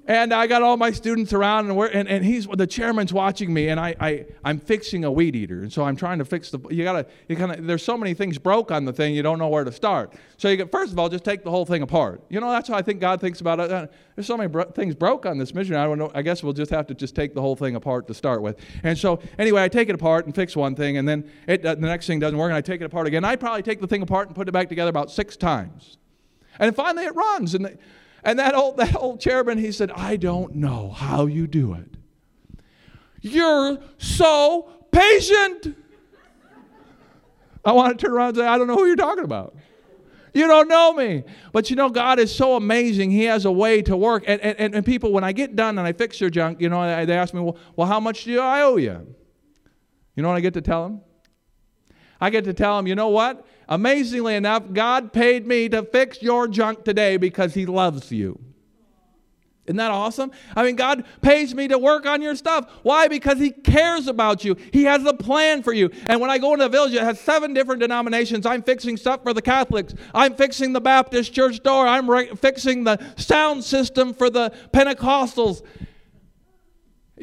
And 0.06 0.34
I 0.34 0.48
got 0.48 0.62
all 0.62 0.76
my 0.76 0.92
students 0.92 1.32
around, 1.32 1.72
and, 1.72 1.80
and, 1.80 2.10
and 2.10 2.26
he's 2.26 2.46
the 2.46 2.68
chairman's 2.68 3.14
watching 3.14 3.54
me, 3.54 3.70
and 3.70 3.80
I, 3.80 3.96
I 4.02 4.26
I'm 4.44 4.60
fixing 4.60 5.06
a 5.06 5.12
weed 5.12 5.34
eater, 5.34 5.62
and 5.62 5.72
so 5.72 5.84
I'm 5.84 5.96
trying 5.96 6.20
to 6.20 6.26
fix 6.26 6.52
the. 6.52 6.60
You 6.70 6.84
gotta 6.84 7.06
you 7.30 7.38
kind 7.38 7.54
of 7.54 7.66
there's 7.66 7.84
so 7.84 7.98
many 7.98 8.14
things 8.14 8.38
broke 8.38 8.70
on 8.70 8.84
the 8.84 8.92
thing, 8.92 9.16
you 9.16 9.24
don't 9.24 9.40
know 9.40 9.48
where 9.48 9.64
to 9.64 9.72
start. 9.72 10.14
So 10.36 10.50
you 10.50 10.58
get 10.58 10.70
first 10.74 10.92
of 10.92 11.00
all 11.00 11.08
just 11.08 11.24
take 11.24 11.46
the 11.46 11.52
whole 11.52 11.66
thing 11.66 11.84
apart. 11.84 12.22
You 12.28 12.42
know 12.42 12.52
that's 12.52 12.68
how 12.68 12.76
I 12.76 12.82
think 12.82 13.00
God 13.00 13.22
thinks 13.22 13.40
about 13.40 13.62
it. 13.62 13.72
Uh, 13.72 13.88
there's 14.16 14.28
so 14.28 14.36
many 14.36 14.50
bro- 14.50 14.70
things 14.72 14.94
broke 14.94 15.26
on 15.26 15.38
this 15.38 15.54
mission. 15.54 15.76
I 15.76 15.86
don't 15.86 15.98
know. 15.98 16.12
I 16.14 16.22
guess 16.22 16.44
we'll 16.44 16.52
just 16.52 16.72
have 16.72 16.86
to 16.88 16.94
just 16.94 17.16
take 17.16 17.34
the 17.34 17.42
whole 17.42 17.56
thing 17.56 17.78
apart 17.78 18.06
to 18.08 18.14
start 18.14 18.42
with. 18.42 18.60
And 18.84 18.98
so 18.98 19.22
anyway, 19.40 19.64
I 19.64 19.70
take 19.70 19.88
it 19.88 19.96
apart 19.96 20.26
and 20.26 20.36
fix 20.36 20.54
one 20.54 20.76
thing, 20.76 20.98
and 20.98 21.08
then 21.08 21.32
it, 21.48 21.66
uh, 21.66 21.76
the 21.76 21.82
next 21.82 22.08
thing 22.08 22.20
doesn't 22.20 22.38
work, 22.38 22.50
and 22.50 22.58
I 22.58 22.62
take 22.62 22.82
it 22.82 22.86
apart 22.86 23.08
again. 23.08 23.24
I 23.24 23.38
probably 23.38 23.64
take 23.64 23.80
the 23.80 23.88
thing 23.88 24.02
apart 24.02 24.28
and 24.28 24.36
put 24.36 24.50
it 24.50 24.52
back 24.52 24.68
together 24.68 24.90
about 24.90 25.12
six 25.12 25.38
times, 25.38 25.98
and 26.60 26.76
finally 26.76 27.06
it 27.06 27.16
runs, 27.16 27.56
and. 27.56 27.78
And 28.24 28.40
that 28.40 28.56
old, 28.56 28.78
that 28.78 28.96
old 28.96 29.20
chairman, 29.20 29.58
he 29.58 29.72
said, 29.72 29.92
I 29.92 30.16
don't 30.16 30.56
know 30.56 30.90
how 30.90 31.26
you 31.26 31.48
do 31.48 31.74
it. 31.74 31.90
You're 33.22 33.80
so 33.98 34.70
patient. 34.92 35.76
I 37.66 37.72
want 37.72 37.98
to 37.98 38.06
turn 38.06 38.14
around 38.14 38.30
and 38.30 38.38
say, 38.38 38.46
I 38.46 38.58
don't 38.58 38.68
know 38.68 38.76
who 38.76 38.86
you're 38.86 38.96
talking 38.96 39.24
about. 39.24 39.56
You 40.34 40.48
don't 40.48 40.68
know 40.68 40.94
me. 40.94 41.24
But 41.52 41.70
you 41.70 41.76
know, 41.76 41.90
God 41.90 42.20
is 42.20 42.34
so 42.34 42.56
amazing. 42.56 43.12
He 43.12 43.24
has 43.26 43.46
a 43.46 43.52
way 43.52 43.82
to 43.84 43.96
work. 43.96 44.24
And, 44.28 44.42
and, 44.42 44.76
and 44.76 44.86
people, 44.86 45.12
when 45.12 45.24
I 45.24 45.32
get 45.32 45.56
done 45.56 45.78
and 45.78 45.88
I 45.88 45.94
fix 45.94 46.20
their 46.20 46.30
junk, 46.30 46.60
you 46.60 46.70
know, 46.70 47.06
they 47.06 47.14
ask 47.14 47.34
me, 47.34 47.40
well, 47.40 47.58
well, 47.76 47.88
how 47.88 48.00
much 48.00 48.24
do 48.24 48.40
I 48.40 48.62
owe 48.62 48.78
you? 48.78 49.16
You 50.16 50.24
know 50.24 50.30
what 50.30 50.36
I 50.36 50.42
get 50.42 50.54
to 50.56 50.62
tell 50.62 50.84
them? 50.84 51.02
I 52.20 52.30
get 52.30 52.46
to 52.46 52.54
tell 52.54 52.78
them, 52.78 52.88
you 52.88 52.96
know 52.96 53.10
what? 53.10 53.46
Amazingly 53.68 54.36
enough, 54.36 54.72
God 54.74 55.14
paid 55.14 55.48
me 55.48 55.70
to 55.70 55.84
fix 55.84 56.22
your 56.22 56.48
junk 56.48 56.84
today 56.84 57.18
because 57.18 57.54
He 57.54 57.66
loves 57.66 58.12
you. 58.12 58.40
Isn't 59.66 59.78
that 59.78 59.92
awesome? 59.92 60.32
I 60.58 60.64
mean, 60.64 60.76
God 60.76 61.06
pays 61.22 61.56
me 61.56 61.70
to 61.70 61.78
work 61.78 62.06
on 62.06 62.22
your 62.22 62.36
stuff. 62.36 62.70
Why? 62.82 63.08
Because 63.08 63.40
He 63.40 63.52
cares 63.52 64.08
about 64.08 64.44
you. 64.44 64.58
He 64.74 64.84
has 64.84 65.06
a 65.06 65.14
plan 65.14 65.64
for 65.64 65.72
you. 65.72 65.90
And 66.08 66.20
when 66.20 66.30
I 66.30 66.38
go 66.38 66.52
into 66.54 66.66
a 66.66 66.70
village, 66.70 66.94
it 66.94 67.02
has 67.02 67.18
seven 67.20 67.54
different 67.54 67.80
denominations. 67.80 68.46
I'm 68.46 68.62
fixing 68.62 68.98
stuff 68.98 69.24
for 69.24 69.34
the 69.34 69.42
Catholics. 69.42 69.94
I'm 70.14 70.36
fixing 70.36 70.74
the 70.74 70.82
Baptist 70.82 71.34
church 71.34 71.64
door. 71.64 71.88
I'm 71.88 72.12
re- 72.12 72.36
fixing 72.36 72.84
the 72.84 73.00
sound 73.16 73.64
system 73.64 74.14
for 74.14 74.30
the 74.30 74.52
Pentecostals 74.74 75.62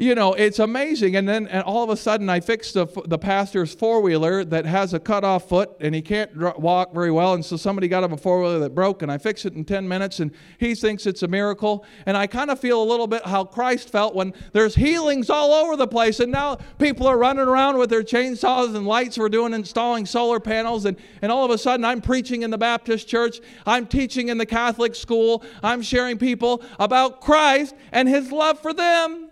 you 0.01 0.15
know, 0.15 0.33
it's 0.33 0.59
amazing. 0.59 1.17
And 1.17 1.29
then 1.29 1.47
and 1.49 1.63
all 1.63 1.85
of 1.85 1.91
a 1.91 1.97
sudden, 1.97 2.31
I 2.31 2.41
fixed 2.41 2.73
the, 2.73 2.87
the 3.05 3.19
pastor's 3.19 3.75
four 3.75 4.01
wheeler 4.01 4.47
that 4.47 4.65
has 4.65 4.95
a 4.95 4.99
cut 4.99 5.25
off 5.25 5.47
foot 5.47 5.73
and 5.79 5.95
he 5.95 6.01
can't 6.01 6.35
walk 6.59 6.95
very 6.95 7.11
well. 7.11 7.35
And 7.35 7.45
so 7.45 7.59
somebody 7.59 7.87
got 7.87 8.03
him 8.03 8.15
a 8.15 8.17
four 8.17 8.41
wheeler 8.41 8.59
that 8.61 8.75
broke, 8.75 9.03
and 9.03 9.13
I 9.13 9.19
fixed 9.19 9.45
it 9.45 9.53
in 9.53 9.65
10 9.65 9.87
minutes, 9.87 10.19
and 10.21 10.31
he 10.57 10.75
thinks 10.75 11.05
it's 11.05 11.23
a 11.23 11.29
miracle. 11.29 11.85
And 12.07 12.17
I 12.17 12.27
kind 12.27 12.51
of 12.51 12.59
feel 12.59 12.83
a 12.83 12.85
little 12.85 13.07
bit 13.07 13.27
how 13.27 13.45
Christ 13.45 13.91
felt 13.91 14.15
when 14.15 14.33
there's 14.55 14.75
healings 14.75 15.29
all 15.29 15.53
over 15.53 15.77
the 15.77 15.87
place, 15.87 16.19
and 16.19 16.33
now 16.33 16.57
people 16.79 17.07
are 17.07 17.19
running 17.19 17.47
around 17.47 17.77
with 17.77 17.91
their 17.91 18.03
chainsaws 18.03 18.75
and 18.75 18.87
lights. 18.87 19.19
We're 19.19 19.29
doing 19.29 19.53
installing 19.53 20.07
solar 20.07 20.41
panels, 20.41 20.87
and, 20.87 20.97
and 21.21 21.31
all 21.31 21.45
of 21.45 21.51
a 21.51 21.59
sudden, 21.59 21.85
I'm 21.85 22.01
preaching 22.01 22.41
in 22.43 22.51
the 22.51 22.59
Baptist 22.59 23.07
church, 23.07 23.41
I'm 23.67 23.87
teaching 23.87 24.29
in 24.29 24.39
the 24.39 24.47
Catholic 24.47 24.95
school, 24.95 25.45
I'm 25.63 25.83
sharing 25.83 26.17
people 26.17 26.63
about 26.79 27.21
Christ 27.21 27.75
and 27.93 28.09
his 28.09 28.33
love 28.33 28.59
for 28.59 28.73
them. 28.73 29.30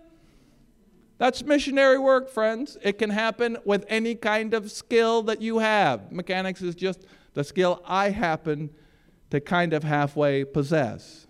That's 1.19 1.43
missionary 1.43 1.99
work, 1.99 2.29
friends. 2.29 2.77
It 2.81 2.97
can 2.97 3.09
happen 3.09 3.57
with 3.65 3.85
any 3.89 4.15
kind 4.15 4.53
of 4.53 4.71
skill 4.71 5.21
that 5.23 5.41
you 5.41 5.59
have. 5.59 6.13
Mechanics 6.13 6.61
is 6.61 6.75
just 6.75 7.05
the 7.33 7.43
skill 7.43 7.83
I 7.85 8.09
happen 8.09 8.69
to 9.29 9.41
kind 9.41 9.73
of 9.73 9.83
halfway 9.83 10.45
possess. 10.45 11.27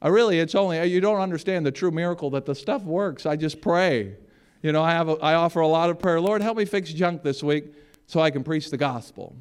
I 0.00 0.08
really, 0.08 0.38
it's 0.38 0.54
only, 0.54 0.84
you 0.84 1.00
don't 1.00 1.20
understand 1.20 1.64
the 1.64 1.72
true 1.72 1.90
miracle 1.90 2.28
that 2.30 2.44
the 2.44 2.54
stuff 2.54 2.82
works. 2.82 3.24
I 3.24 3.34
just 3.34 3.62
pray. 3.62 4.16
You 4.62 4.72
know, 4.72 4.82
I, 4.82 4.92
have 4.92 5.08
a, 5.08 5.14
I 5.14 5.34
offer 5.34 5.60
a 5.60 5.66
lot 5.66 5.88
of 5.88 5.98
prayer. 5.98 6.20
Lord, 6.20 6.42
help 6.42 6.58
me 6.58 6.66
fix 6.66 6.92
junk 6.92 7.22
this 7.22 7.42
week 7.42 7.72
so 8.06 8.20
I 8.20 8.30
can 8.30 8.44
preach 8.44 8.70
the 8.70 8.76
gospel. 8.76 9.34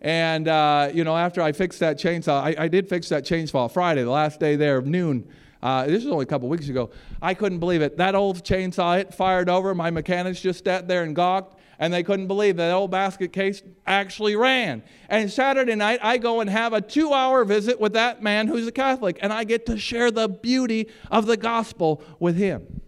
And, 0.00 0.48
uh, 0.48 0.90
you 0.92 1.04
know, 1.04 1.16
after 1.16 1.40
I 1.40 1.52
fixed 1.52 1.78
that 1.78 1.96
chainsaw, 1.96 2.42
I, 2.42 2.64
I, 2.64 2.68
did 2.68 2.88
fix 2.88 3.08
that 3.08 3.24
chainsaw 3.24 3.70
Friday, 3.70 4.02
the 4.02 4.10
last 4.10 4.38
day 4.40 4.56
there 4.56 4.76
of 4.76 4.86
noon. 4.86 5.28
Uh, 5.64 5.86
this 5.86 6.04
was 6.04 6.12
only 6.12 6.22
a 6.22 6.26
couple 6.26 6.48
weeks 6.48 6.68
ago. 6.68 6.90
I 7.20 7.34
couldn't 7.34 7.58
believe 7.58 7.82
it. 7.82 7.96
That 7.96 8.14
old 8.14 8.44
chainsaw, 8.44 8.98
hit 8.98 9.14
fired 9.14 9.48
over. 9.48 9.74
My 9.74 9.90
mechanics 9.90 10.40
just 10.40 10.62
sat 10.62 10.86
there 10.86 11.02
and 11.02 11.16
gawked 11.16 11.58
and 11.78 11.92
they 11.92 12.02
couldn't 12.02 12.26
believe 12.26 12.56
that 12.56 12.72
old 12.72 12.90
basket 12.90 13.32
case 13.32 13.62
actually 13.86 14.36
ran. 14.36 14.82
And 15.08 15.30
Saturday 15.30 15.74
night, 15.74 16.00
I 16.02 16.18
go 16.18 16.40
and 16.40 16.50
have 16.50 16.72
a 16.72 16.80
two 16.80 17.12
hour 17.12 17.44
visit 17.44 17.80
with 17.80 17.94
that 17.94 18.22
man 18.22 18.46
who's 18.46 18.66
a 18.66 18.72
Catholic, 18.72 19.18
and 19.20 19.32
I 19.32 19.44
get 19.44 19.66
to 19.66 19.78
share 19.78 20.10
the 20.10 20.28
beauty 20.28 20.88
of 21.10 21.26
the 21.26 21.36
gospel 21.36 22.02
with 22.18 22.36
him. 22.36 22.80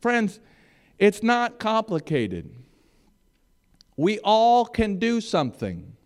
Friends, 0.00 0.40
it's 0.98 1.22
not 1.22 1.58
complicated. 1.58 2.54
We 3.96 4.18
all 4.20 4.64
can 4.64 4.98
do 4.98 5.20
something. 5.20 5.96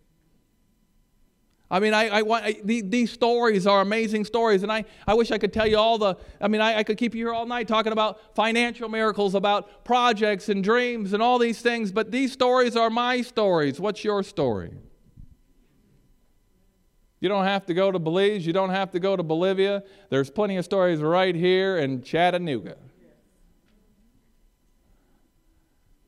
I 1.73 1.81
mean, 1.81 1.95
I, 1.95 2.21
I, 2.21 2.21
I 2.21 2.61
these 2.63 3.11
stories 3.11 3.67
are 3.67 3.81
amazing 3.81 4.27
stories, 4.27 4.63
and 4.63 4.71
I, 4.71 4.85
I 5.07 5.15
wish 5.15 5.31
I 5.31 5.39
could 5.39 5.55
tell 5.55 5.67
you 5.67 5.79
all 5.79 5.97
the. 5.97 6.17
I 6.39 6.47
mean, 6.47 6.61
I, 6.61 6.81
I 6.81 6.83
could 6.83 6.99
keep 6.99 7.15
you 7.15 7.25
here 7.25 7.33
all 7.33 7.47
night 7.47 7.67
talking 7.67 7.93
about 7.93 8.37
financial 8.37 8.91
miracles, 8.91 9.35
about 9.35 9.83
projects 9.83 10.51
and 10.51 10.63
dreams 10.63 11.15
and 11.15 11.23
all 11.23 11.39
these 11.39 11.63
things, 11.63 11.91
but 11.91 12.11
these 12.11 12.31
stories 12.31 12.77
are 12.77 12.91
my 12.91 13.23
stories. 13.23 13.81
What's 13.81 14.05
your 14.05 14.23
story? 14.23 14.75
You 17.21 17.31
don't 17.31 17.47
have 17.47 17.65
to 17.67 17.75
go 17.75 17.91
to 17.91 17.99
Belize, 17.99 18.47
you 18.47 18.53
don't 18.53 18.71
have 18.71 18.91
to 18.91 19.01
go 19.01 19.17
to 19.17 19.23
Bolivia. 19.23 19.83
There's 20.11 20.29
plenty 20.29 20.59
of 20.59 20.67
stories 20.67 21.01
right 21.01 21.35
here 21.35 21.79
in 21.79 22.03
Chattanooga. 22.03 22.77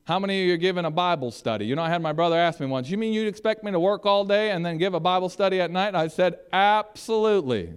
How 0.05 0.19
many 0.19 0.39
of 0.39 0.47
you 0.47 0.53
are 0.53 0.57
giving 0.57 0.85
a 0.85 0.91
Bible 0.91 1.31
study? 1.31 1.65
You 1.65 1.75
know, 1.75 1.81
I 1.81 1.89
had 1.89 2.01
my 2.01 2.13
brother 2.13 2.37
ask 2.37 2.59
me 2.59 2.67
once, 2.67 2.89
You 2.89 2.97
mean 2.97 3.11
you'd 3.11 3.27
expect 3.27 3.63
me 3.63 3.71
to 3.71 3.79
work 3.79 4.05
all 4.05 4.23
day 4.23 4.51
and 4.51 4.63
then 4.63 4.77
give 4.77 4.93
a 4.93 4.99
Bible 4.99 5.29
study 5.29 5.59
at 5.59 5.71
night? 5.71 5.95
I 5.95 6.07
said, 6.07 6.37
Absolutely. 6.53 7.73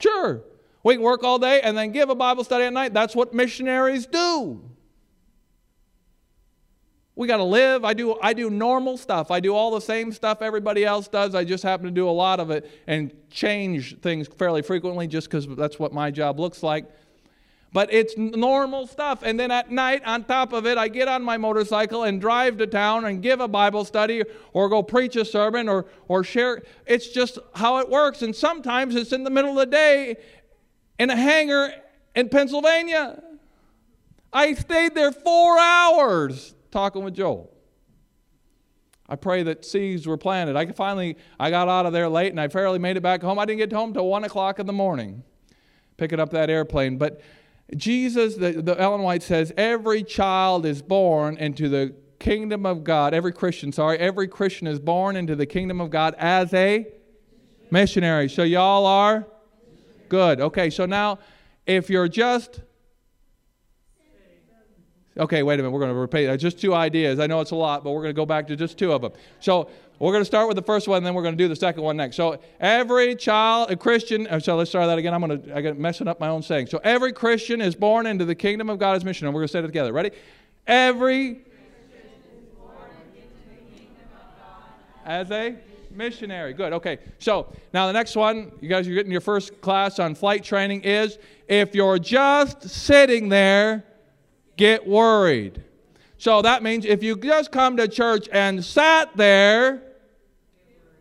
Sure. 0.00 0.44
We 0.84 0.94
can 0.94 1.02
work 1.02 1.24
all 1.24 1.40
day 1.40 1.60
and 1.60 1.76
then 1.76 1.90
give 1.90 2.08
a 2.08 2.14
Bible 2.14 2.44
study 2.44 2.64
at 2.64 2.72
night. 2.72 2.94
That's 2.94 3.16
what 3.16 3.34
missionaries 3.34 4.06
do. 4.06 4.62
We 7.16 7.26
got 7.26 7.38
to 7.38 7.44
live. 7.44 7.84
I 7.84 7.94
do, 7.94 8.16
I 8.22 8.32
do 8.32 8.48
normal 8.48 8.96
stuff. 8.96 9.32
I 9.32 9.40
do 9.40 9.52
all 9.56 9.72
the 9.72 9.80
same 9.80 10.12
stuff 10.12 10.40
everybody 10.40 10.84
else 10.84 11.08
does. 11.08 11.34
I 11.34 11.42
just 11.42 11.64
happen 11.64 11.84
to 11.86 11.90
do 11.90 12.08
a 12.08 12.12
lot 12.12 12.38
of 12.38 12.52
it 12.52 12.70
and 12.86 13.12
change 13.28 13.98
things 13.98 14.28
fairly 14.28 14.62
frequently 14.62 15.08
just 15.08 15.28
because 15.28 15.48
that's 15.56 15.80
what 15.80 15.92
my 15.92 16.12
job 16.12 16.38
looks 16.38 16.62
like. 16.62 16.88
But 17.72 17.92
it's 17.92 18.16
normal 18.16 18.86
stuff. 18.86 19.22
And 19.22 19.38
then 19.38 19.50
at 19.50 19.70
night, 19.70 20.02
on 20.06 20.24
top 20.24 20.52
of 20.54 20.66
it, 20.66 20.78
I 20.78 20.88
get 20.88 21.06
on 21.06 21.22
my 21.22 21.36
motorcycle 21.36 22.04
and 22.04 22.20
drive 22.20 22.56
to 22.58 22.66
town 22.66 23.04
and 23.04 23.22
give 23.22 23.40
a 23.40 23.48
Bible 23.48 23.84
study 23.84 24.24
or 24.54 24.68
go 24.70 24.82
preach 24.82 25.16
a 25.16 25.24
sermon 25.24 25.68
or, 25.68 25.84
or 26.08 26.24
share. 26.24 26.62
It's 26.86 27.08
just 27.08 27.38
how 27.54 27.78
it 27.78 27.90
works. 27.90 28.22
And 28.22 28.34
sometimes 28.34 28.96
it's 28.96 29.12
in 29.12 29.22
the 29.22 29.30
middle 29.30 29.50
of 29.50 29.56
the 29.56 29.66
day 29.66 30.16
in 30.98 31.10
a 31.10 31.16
hangar 31.16 31.74
in 32.14 32.30
Pennsylvania. 32.30 33.22
I 34.32 34.54
stayed 34.54 34.94
there 34.94 35.12
four 35.12 35.58
hours 35.58 36.54
talking 36.70 37.04
with 37.04 37.14
Joel. 37.14 37.52
I 39.08 39.16
pray 39.16 39.42
that 39.44 39.64
seeds 39.64 40.06
were 40.06 40.18
planted. 40.18 40.54
I 40.56 40.66
finally 40.66 41.16
I 41.40 41.50
got 41.50 41.68
out 41.68 41.86
of 41.86 41.92
there 41.92 42.08
late 42.08 42.30
and 42.30 42.40
I 42.40 42.48
fairly 42.48 42.78
made 42.78 42.96
it 42.96 43.02
back 43.02 43.22
home. 43.22 43.38
I 43.38 43.46
didn't 43.46 43.58
get 43.58 43.72
home 43.72 43.94
till 43.94 44.06
one 44.06 44.24
o'clock 44.24 44.58
in 44.58 44.66
the 44.66 44.72
morning, 44.72 45.22
picking 45.96 46.20
up 46.20 46.30
that 46.30 46.50
airplane. 46.50 46.98
But 46.98 47.22
Jesus, 47.76 48.36
the, 48.36 48.62
the 48.62 48.80
Ellen 48.80 49.02
White 49.02 49.22
says, 49.22 49.52
every 49.56 50.02
child 50.02 50.64
is 50.64 50.80
born 50.80 51.36
into 51.36 51.68
the 51.68 51.94
kingdom 52.18 52.64
of 52.64 52.82
God. 52.82 53.14
Every 53.14 53.32
Christian, 53.32 53.72
sorry, 53.72 53.98
every 53.98 54.26
Christian 54.26 54.66
is 54.66 54.78
born 54.78 55.16
into 55.16 55.36
the 55.36 55.46
kingdom 55.46 55.80
of 55.80 55.90
God 55.90 56.14
as 56.18 56.52
a 56.54 56.86
missionary. 57.70 58.28
So 58.28 58.42
y'all 58.42 58.86
are 58.86 59.26
good. 60.08 60.40
Okay, 60.40 60.70
so 60.70 60.86
now 60.86 61.18
if 61.66 61.90
you're 61.90 62.08
just 62.08 62.60
Okay, 65.18 65.42
wait 65.42 65.54
a 65.54 65.56
minute. 65.58 65.72
We're 65.72 65.80
going 65.80 65.92
to 65.92 65.98
repeat. 65.98 66.28
Uh, 66.28 66.36
just 66.36 66.60
two 66.60 66.72
ideas. 66.72 67.18
I 67.18 67.26
know 67.26 67.40
it's 67.40 67.50
a 67.50 67.56
lot, 67.56 67.82
but 67.82 67.90
we're 67.90 68.02
going 68.02 68.14
to 68.14 68.16
go 68.16 68.24
back 68.24 68.46
to 68.46 68.56
just 68.56 68.78
two 68.78 68.92
of 68.92 69.02
them. 69.02 69.10
So 69.40 69.68
we're 69.98 70.12
going 70.12 70.22
to 70.22 70.26
start 70.26 70.46
with 70.46 70.56
the 70.56 70.62
first 70.62 70.86
one, 70.86 70.98
and 70.98 71.06
then 71.06 71.14
we're 71.14 71.22
going 71.22 71.36
to 71.36 71.42
do 71.42 71.48
the 71.48 71.56
second 71.56 71.82
one 71.82 71.96
next. 71.96 72.16
So 72.16 72.38
every 72.60 73.16
child, 73.16 73.70
a 73.70 73.76
Christian. 73.76 74.26
Uh, 74.26 74.38
so 74.38 74.56
let's 74.56 74.70
start 74.70 74.86
that 74.86 74.98
again. 74.98 75.12
I'm 75.12 75.20
going 75.20 75.42
to. 75.42 75.56
I 75.56 75.60
got 75.60 75.78
messing 75.78 76.06
up 76.06 76.20
my 76.20 76.28
own 76.28 76.42
saying. 76.42 76.68
So 76.68 76.80
every 76.84 77.12
Christian 77.12 77.60
is 77.60 77.74
born 77.74 78.06
into 78.06 78.24
the 78.24 78.34
kingdom 78.34 78.70
of 78.70 78.78
God 78.78 78.96
as 78.96 79.04
missionary. 79.04 79.34
We're 79.34 79.40
going 79.40 79.48
to 79.48 79.52
say 79.52 79.58
it 79.58 79.62
together. 79.62 79.92
Ready? 79.92 80.12
Every 80.66 81.34
Christian 81.34 82.10
is 82.36 82.44
born 82.56 82.90
into 83.14 83.28
the 83.48 83.76
kingdom 83.76 83.96
of 84.14 84.38
God 84.38 85.04
as 85.04 85.30
a 85.30 85.56
missionary. 85.90 86.52
Good. 86.52 86.72
Okay. 86.74 86.98
So 87.18 87.52
now 87.74 87.86
the 87.86 87.92
next 87.92 88.14
one, 88.14 88.52
you 88.60 88.68
guys 88.68 88.86
are 88.86 88.94
getting 88.94 89.12
your 89.12 89.20
first 89.20 89.60
class 89.60 89.98
on 89.98 90.14
flight 90.14 90.44
training 90.44 90.82
is 90.82 91.18
if 91.48 91.74
you're 91.74 91.98
just 91.98 92.68
sitting 92.68 93.28
there 93.28 93.84
get 94.56 94.86
worried. 94.86 95.62
So 96.18 96.42
that 96.42 96.62
means 96.62 96.84
if 96.84 97.02
you 97.02 97.16
just 97.16 97.52
come 97.52 97.76
to 97.76 97.88
church 97.88 98.28
and 98.32 98.62
sat 98.64 99.16
there, 99.16 99.82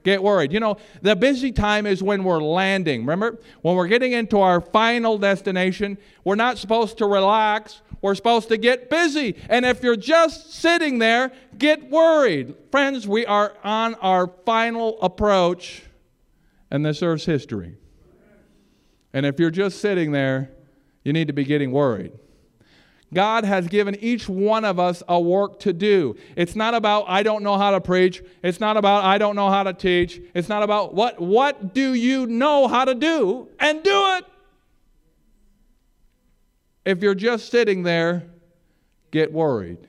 get 0.08 0.24
worried. 0.24 0.54
You 0.54 0.60
know, 0.60 0.78
the 1.02 1.16
busy 1.16 1.52
time 1.52 1.86
is 1.86 2.02
when 2.02 2.24
we're 2.24 2.42
landing. 2.42 3.02
Remember? 3.02 3.38
When 3.62 3.76
we're 3.76 3.88
getting 3.88 4.14
into 4.14 4.40
our 4.40 4.62
final 4.62 5.18
destination, 5.18 5.98
we're 6.24 6.36
not 6.36 6.58
supposed 6.58 6.98
to 7.00 7.06
relax. 7.06 7.82
We're 8.02 8.16
supposed 8.16 8.48
to 8.50 8.58
get 8.58 8.90
busy. 8.90 9.36
And 9.50 9.66
if 9.66 9.84
you're 9.84 9.98
just 9.98 10.54
sitting 10.54 11.00
there, 11.00 11.32
get 11.58 11.90
worried. 11.90 12.56
Friends, 12.72 13.08
we 13.08 13.26
are 13.26 13.54
on 13.64 13.96
our 13.96 14.28
final 14.46 15.00
approach 15.02 15.84
and 16.72 16.86
this 16.86 17.04
earth's 17.04 17.26
history. 17.26 17.76
And 19.14 19.26
if 19.26 19.40
you're 19.40 19.52
just 19.52 19.82
sitting 19.82 20.12
there, 20.12 20.52
you 21.04 21.12
need 21.12 21.28
to 21.28 21.34
be 21.34 21.44
getting 21.44 21.72
worried. 21.72 22.12
God 23.14 23.46
has 23.46 23.68
given 23.68 23.96
each 23.96 24.28
one 24.28 24.66
of 24.66 24.80
us 24.80 25.02
a 25.08 25.20
work 25.20 25.60
to 25.62 25.72
do. 25.72 26.16
It's 26.36 26.56
not 26.56 26.74
about 26.74 27.06
I 27.08 27.24
don't 27.24 27.42
know 27.42 27.58
how 27.58 27.72
to 27.72 27.80
preach. 27.80 28.22
It's 28.44 28.60
not 28.60 28.76
about 28.76 29.06
I 29.06 29.18
don't 29.18 29.36
know 29.36 29.50
how 29.50 29.64
to 29.64 29.74
teach. 29.74 30.22
It's 30.34 30.50
not 30.50 30.64
about 30.64 30.94
what 30.94 31.20
what 31.20 31.74
do 31.74 31.94
you 31.94 32.28
know 32.28 32.68
how 32.68 32.86
to 32.86 32.94
do 32.94 33.48
and 33.60 33.82
do 33.82 34.16
it. 34.18 34.26
If 36.86 37.02
you're 37.02 37.16
just 37.16 37.50
sitting 37.50 37.84
there, 37.84 38.28
get 39.12 39.32
worried. 39.32 39.80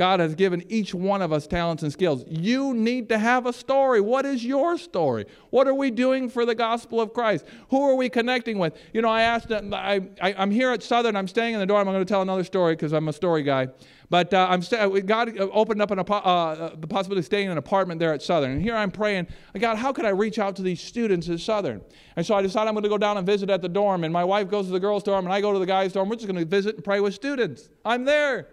God 0.00 0.18
has 0.18 0.34
given 0.34 0.64
each 0.70 0.94
one 0.94 1.20
of 1.20 1.30
us 1.30 1.46
talents 1.46 1.82
and 1.82 1.92
skills. 1.92 2.24
You 2.26 2.72
need 2.72 3.10
to 3.10 3.18
have 3.18 3.44
a 3.44 3.52
story. 3.52 4.00
What 4.00 4.24
is 4.24 4.42
your 4.42 4.78
story? 4.78 5.26
What 5.50 5.68
are 5.68 5.74
we 5.74 5.90
doing 5.90 6.30
for 6.30 6.46
the 6.46 6.54
gospel 6.54 7.02
of 7.02 7.12
Christ? 7.12 7.44
Who 7.68 7.82
are 7.82 7.94
we 7.94 8.08
connecting 8.08 8.58
with? 8.58 8.74
You 8.94 9.02
know, 9.02 9.10
I 9.10 9.20
asked, 9.20 9.52
I, 9.52 10.00
I, 10.22 10.32
am 10.42 10.50
here 10.50 10.70
at 10.70 10.82
Southern, 10.82 11.16
I'm 11.16 11.28
staying 11.28 11.52
in 11.52 11.60
the 11.60 11.66
dorm. 11.66 11.86
I'm 11.86 11.92
going 11.92 12.02
to 12.02 12.10
tell 12.10 12.22
another 12.22 12.44
story 12.44 12.76
because 12.76 12.94
I'm 12.94 13.08
a 13.08 13.12
story 13.12 13.42
guy. 13.42 13.68
But 14.08 14.32
uh, 14.32 14.46
I'm 14.48 14.62
st- 14.62 15.04
God 15.04 15.38
opened 15.38 15.82
up 15.82 15.90
an, 15.90 15.98
uh, 15.98 16.02
uh, 16.02 16.76
the 16.76 16.86
possibility 16.86 17.18
of 17.18 17.26
staying 17.26 17.44
in 17.44 17.52
an 17.52 17.58
apartment 17.58 18.00
there 18.00 18.14
at 18.14 18.22
Southern. 18.22 18.52
And 18.52 18.62
here 18.62 18.76
I'm 18.76 18.90
praying, 18.90 19.26
God, 19.58 19.76
how 19.76 19.92
could 19.92 20.06
I 20.06 20.10
reach 20.10 20.38
out 20.38 20.56
to 20.56 20.62
these 20.62 20.80
students 20.80 21.28
at 21.28 21.40
Southern? 21.40 21.82
And 22.16 22.24
so 22.24 22.34
I 22.34 22.40
decided 22.40 22.68
I'm 22.68 22.74
going 22.74 22.84
to 22.84 22.88
go 22.88 22.96
down 22.96 23.18
and 23.18 23.26
visit 23.26 23.50
at 23.50 23.60
the 23.60 23.68
dorm. 23.68 24.04
And 24.04 24.14
my 24.14 24.24
wife 24.24 24.48
goes 24.48 24.64
to 24.64 24.72
the 24.72 24.80
girls' 24.80 25.02
dorm, 25.02 25.26
and 25.26 25.34
I 25.34 25.42
go 25.42 25.52
to 25.52 25.58
the 25.58 25.66
guys' 25.66 25.92
dorm. 25.92 26.08
We're 26.08 26.16
just 26.16 26.26
going 26.26 26.38
to 26.38 26.46
visit 26.46 26.76
and 26.76 26.82
pray 26.82 27.00
with 27.00 27.12
students. 27.12 27.68
I'm 27.84 28.06
there. 28.06 28.48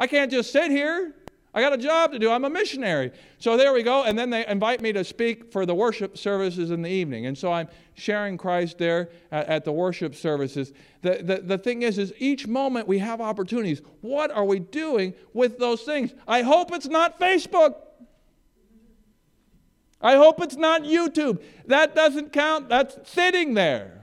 I 0.00 0.06
can't 0.06 0.30
just 0.30 0.50
sit 0.50 0.70
here. 0.70 1.14
I 1.52 1.60
got 1.60 1.74
a 1.74 1.76
job 1.76 2.12
to 2.12 2.18
do. 2.18 2.30
I'm 2.30 2.44
a 2.44 2.50
missionary. 2.50 3.10
So 3.38 3.56
there 3.56 3.72
we 3.74 3.82
go. 3.82 4.04
And 4.04 4.18
then 4.18 4.30
they 4.30 4.46
invite 4.46 4.80
me 4.80 4.92
to 4.92 5.04
speak 5.04 5.52
for 5.52 5.66
the 5.66 5.74
worship 5.74 6.16
services 6.16 6.70
in 6.70 6.80
the 6.80 6.88
evening. 6.88 7.26
And 7.26 7.36
so 7.36 7.52
I'm 7.52 7.68
sharing 7.94 8.38
Christ 8.38 8.78
there 8.78 9.10
at, 9.30 9.46
at, 9.46 9.64
the 9.64 9.72
worship 9.72 10.14
services. 10.14 10.72
The, 11.02 11.20
the, 11.22 11.36
the 11.42 11.58
thing 11.58 11.82
is, 11.82 11.98
is 11.98 12.14
each 12.18 12.46
moment 12.46 12.88
we 12.88 12.98
have 12.98 13.20
opportunities. 13.20 13.82
What 14.00 14.30
are 14.30 14.44
we 14.44 14.60
doing 14.60 15.12
with 15.34 15.58
those 15.58 15.82
things? 15.82 16.14
I 16.26 16.42
hope 16.42 16.72
it's 16.72 16.88
not 16.88 17.20
Facebook. 17.20 17.74
I 20.00 20.16
hope 20.16 20.40
it's 20.40 20.56
not 20.56 20.84
YouTube. 20.84 21.42
That 21.66 21.94
doesn't 21.94 22.32
count. 22.32 22.70
That's 22.70 23.10
sitting 23.10 23.54
there. 23.54 24.00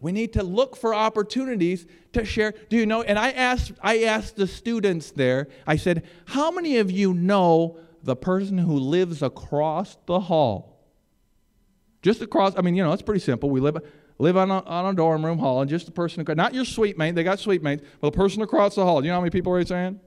We 0.00 0.10
need 0.10 0.32
to 0.32 0.42
look 0.42 0.76
for 0.76 0.92
opportunities 0.92 1.86
to 2.12 2.24
share. 2.24 2.54
Do 2.68 2.76
you 2.76 2.86
know? 2.86 3.02
And 3.02 3.18
I 3.18 3.30
asked, 3.30 3.72
I 3.82 4.04
asked 4.04 4.36
the 4.36 4.46
students 4.46 5.10
there, 5.10 5.48
I 5.66 5.76
said, 5.76 6.04
How 6.26 6.50
many 6.50 6.78
of 6.78 6.90
you 6.90 7.14
know 7.14 7.78
the 8.02 8.16
person 8.16 8.58
who 8.58 8.78
lives 8.78 9.22
across 9.22 9.96
the 10.06 10.20
hall? 10.20 10.80
Just 12.02 12.20
across, 12.20 12.56
I 12.56 12.62
mean, 12.62 12.74
you 12.74 12.82
know, 12.82 12.92
it's 12.92 13.02
pretty 13.02 13.20
simple. 13.20 13.48
We 13.48 13.60
live, 13.60 13.78
live 14.18 14.36
on 14.36 14.50
a, 14.50 14.60
on 14.64 14.92
a 14.92 14.96
dorm 14.96 15.24
room 15.24 15.38
hall, 15.38 15.60
and 15.60 15.70
just 15.70 15.86
the 15.86 15.92
person, 15.92 16.24
not 16.36 16.52
your 16.52 16.64
suite 16.64 16.98
mate, 16.98 17.14
they 17.14 17.22
got 17.22 17.38
suite 17.38 17.62
mates, 17.62 17.82
but 18.00 18.12
the 18.12 18.16
person 18.16 18.42
across 18.42 18.74
the 18.74 18.84
hall. 18.84 19.00
Do 19.00 19.06
you 19.06 19.12
know 19.12 19.16
how 19.16 19.20
many 19.20 19.30
people 19.30 19.56
you 19.58 19.64
saying? 19.64 20.00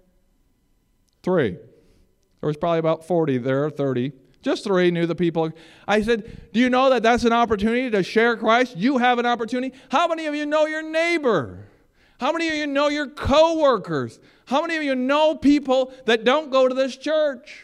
Three. 1.23 1.51
There 1.51 2.47
was 2.47 2.57
probably 2.57 2.79
about 2.79 3.07
40 3.07 3.39
there, 3.39 3.69
30. 3.69 4.11
Just 4.41 4.63
three 4.63 4.91
knew 4.91 5.07
the 5.07 5.15
people. 5.15 5.51
I 5.87 6.03
said, 6.03 6.51
Do 6.53 6.59
you 6.59 6.69
know 6.69 6.91
that 6.91 7.01
that's 7.01 7.23
an 7.23 7.33
opportunity 7.33 7.89
to 7.89 8.03
share 8.03 8.37
Christ? 8.37 8.77
You 8.77 8.99
have 8.99 9.17
an 9.17 9.25
opportunity. 9.25 9.75
How 9.89 10.07
many 10.07 10.27
of 10.27 10.35
you 10.35 10.45
know 10.45 10.67
your 10.67 10.83
neighbor? 10.83 11.65
How 12.19 12.31
many 12.31 12.47
of 12.47 12.53
you 12.53 12.67
know 12.67 12.87
your 12.87 13.07
coworkers? 13.07 14.19
How 14.45 14.61
many 14.61 14.77
of 14.77 14.83
you 14.83 14.95
know 14.95 15.35
people 15.35 15.93
that 16.05 16.23
don't 16.23 16.51
go 16.51 16.67
to 16.67 16.75
this 16.75 16.95
church? 16.95 17.63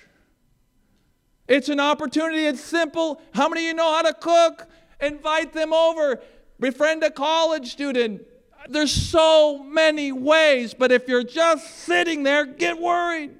It's 1.48 1.70
an 1.70 1.80
opportunity. 1.80 2.46
It's 2.46 2.62
simple. 2.62 3.22
How 3.34 3.50
many 3.50 3.62
of 3.62 3.68
you 3.68 3.74
know 3.74 3.94
how 3.94 4.02
to 4.04 4.14
cook? 4.14 4.68
Invite 5.00 5.54
them 5.54 5.74
over. 5.74 6.22
Befriend 6.60 7.04
a 7.04 7.12
college 7.12 7.72
student. 7.72 8.22
There's 8.70 8.92
so 8.92 9.64
many 9.64 10.12
ways, 10.12 10.74
but 10.74 10.92
if 10.92 11.08
you're 11.08 11.24
just 11.24 11.68
sitting 11.80 12.24
there, 12.24 12.46
get 12.46 12.80
worried. 12.80 13.32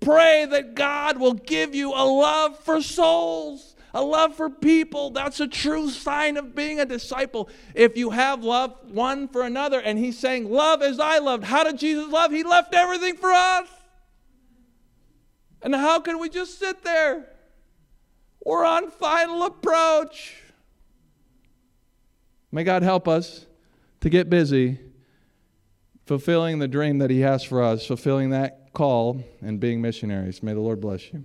Pray 0.00 0.46
that 0.46 0.74
God 0.74 1.18
will 1.18 1.34
give 1.34 1.74
you 1.74 1.90
a 1.90 2.04
love 2.04 2.58
for 2.60 2.80
souls, 2.82 3.67
a 3.94 4.02
love 4.02 4.34
for 4.34 4.50
people. 4.50 5.10
That's 5.10 5.40
a 5.40 5.46
true 5.46 5.90
sign 5.90 6.36
of 6.36 6.54
being 6.54 6.80
a 6.80 6.86
disciple. 6.86 7.48
If 7.74 7.96
you 7.96 8.10
have 8.10 8.44
love 8.44 8.74
one 8.90 9.28
for 9.28 9.42
another, 9.42 9.80
and 9.80 9.98
He's 9.98 10.18
saying, 10.18 10.50
Love 10.50 10.82
as 10.82 11.00
I 11.00 11.18
loved. 11.18 11.44
How 11.44 11.64
did 11.64 11.78
Jesus 11.78 12.08
love? 12.10 12.30
He 12.30 12.42
left 12.42 12.74
everything 12.74 13.16
for 13.16 13.32
us. 13.32 13.68
And 15.62 15.74
how 15.74 16.00
can 16.00 16.18
we 16.18 16.28
just 16.28 16.58
sit 16.58 16.84
there? 16.84 17.26
We're 18.44 18.64
on 18.64 18.90
final 18.90 19.42
approach. 19.42 20.36
May 22.50 22.64
God 22.64 22.82
help 22.82 23.08
us 23.08 23.46
to 24.00 24.08
get 24.08 24.30
busy 24.30 24.78
fulfilling 26.06 26.58
the 26.58 26.68
dream 26.68 26.98
that 26.98 27.10
He 27.10 27.20
has 27.20 27.44
for 27.44 27.62
us, 27.62 27.86
fulfilling 27.86 28.30
that 28.30 28.72
call 28.72 29.22
and 29.42 29.60
being 29.60 29.82
missionaries. 29.82 30.42
May 30.42 30.54
the 30.54 30.60
Lord 30.60 30.80
bless 30.80 31.12
you. 31.12 31.24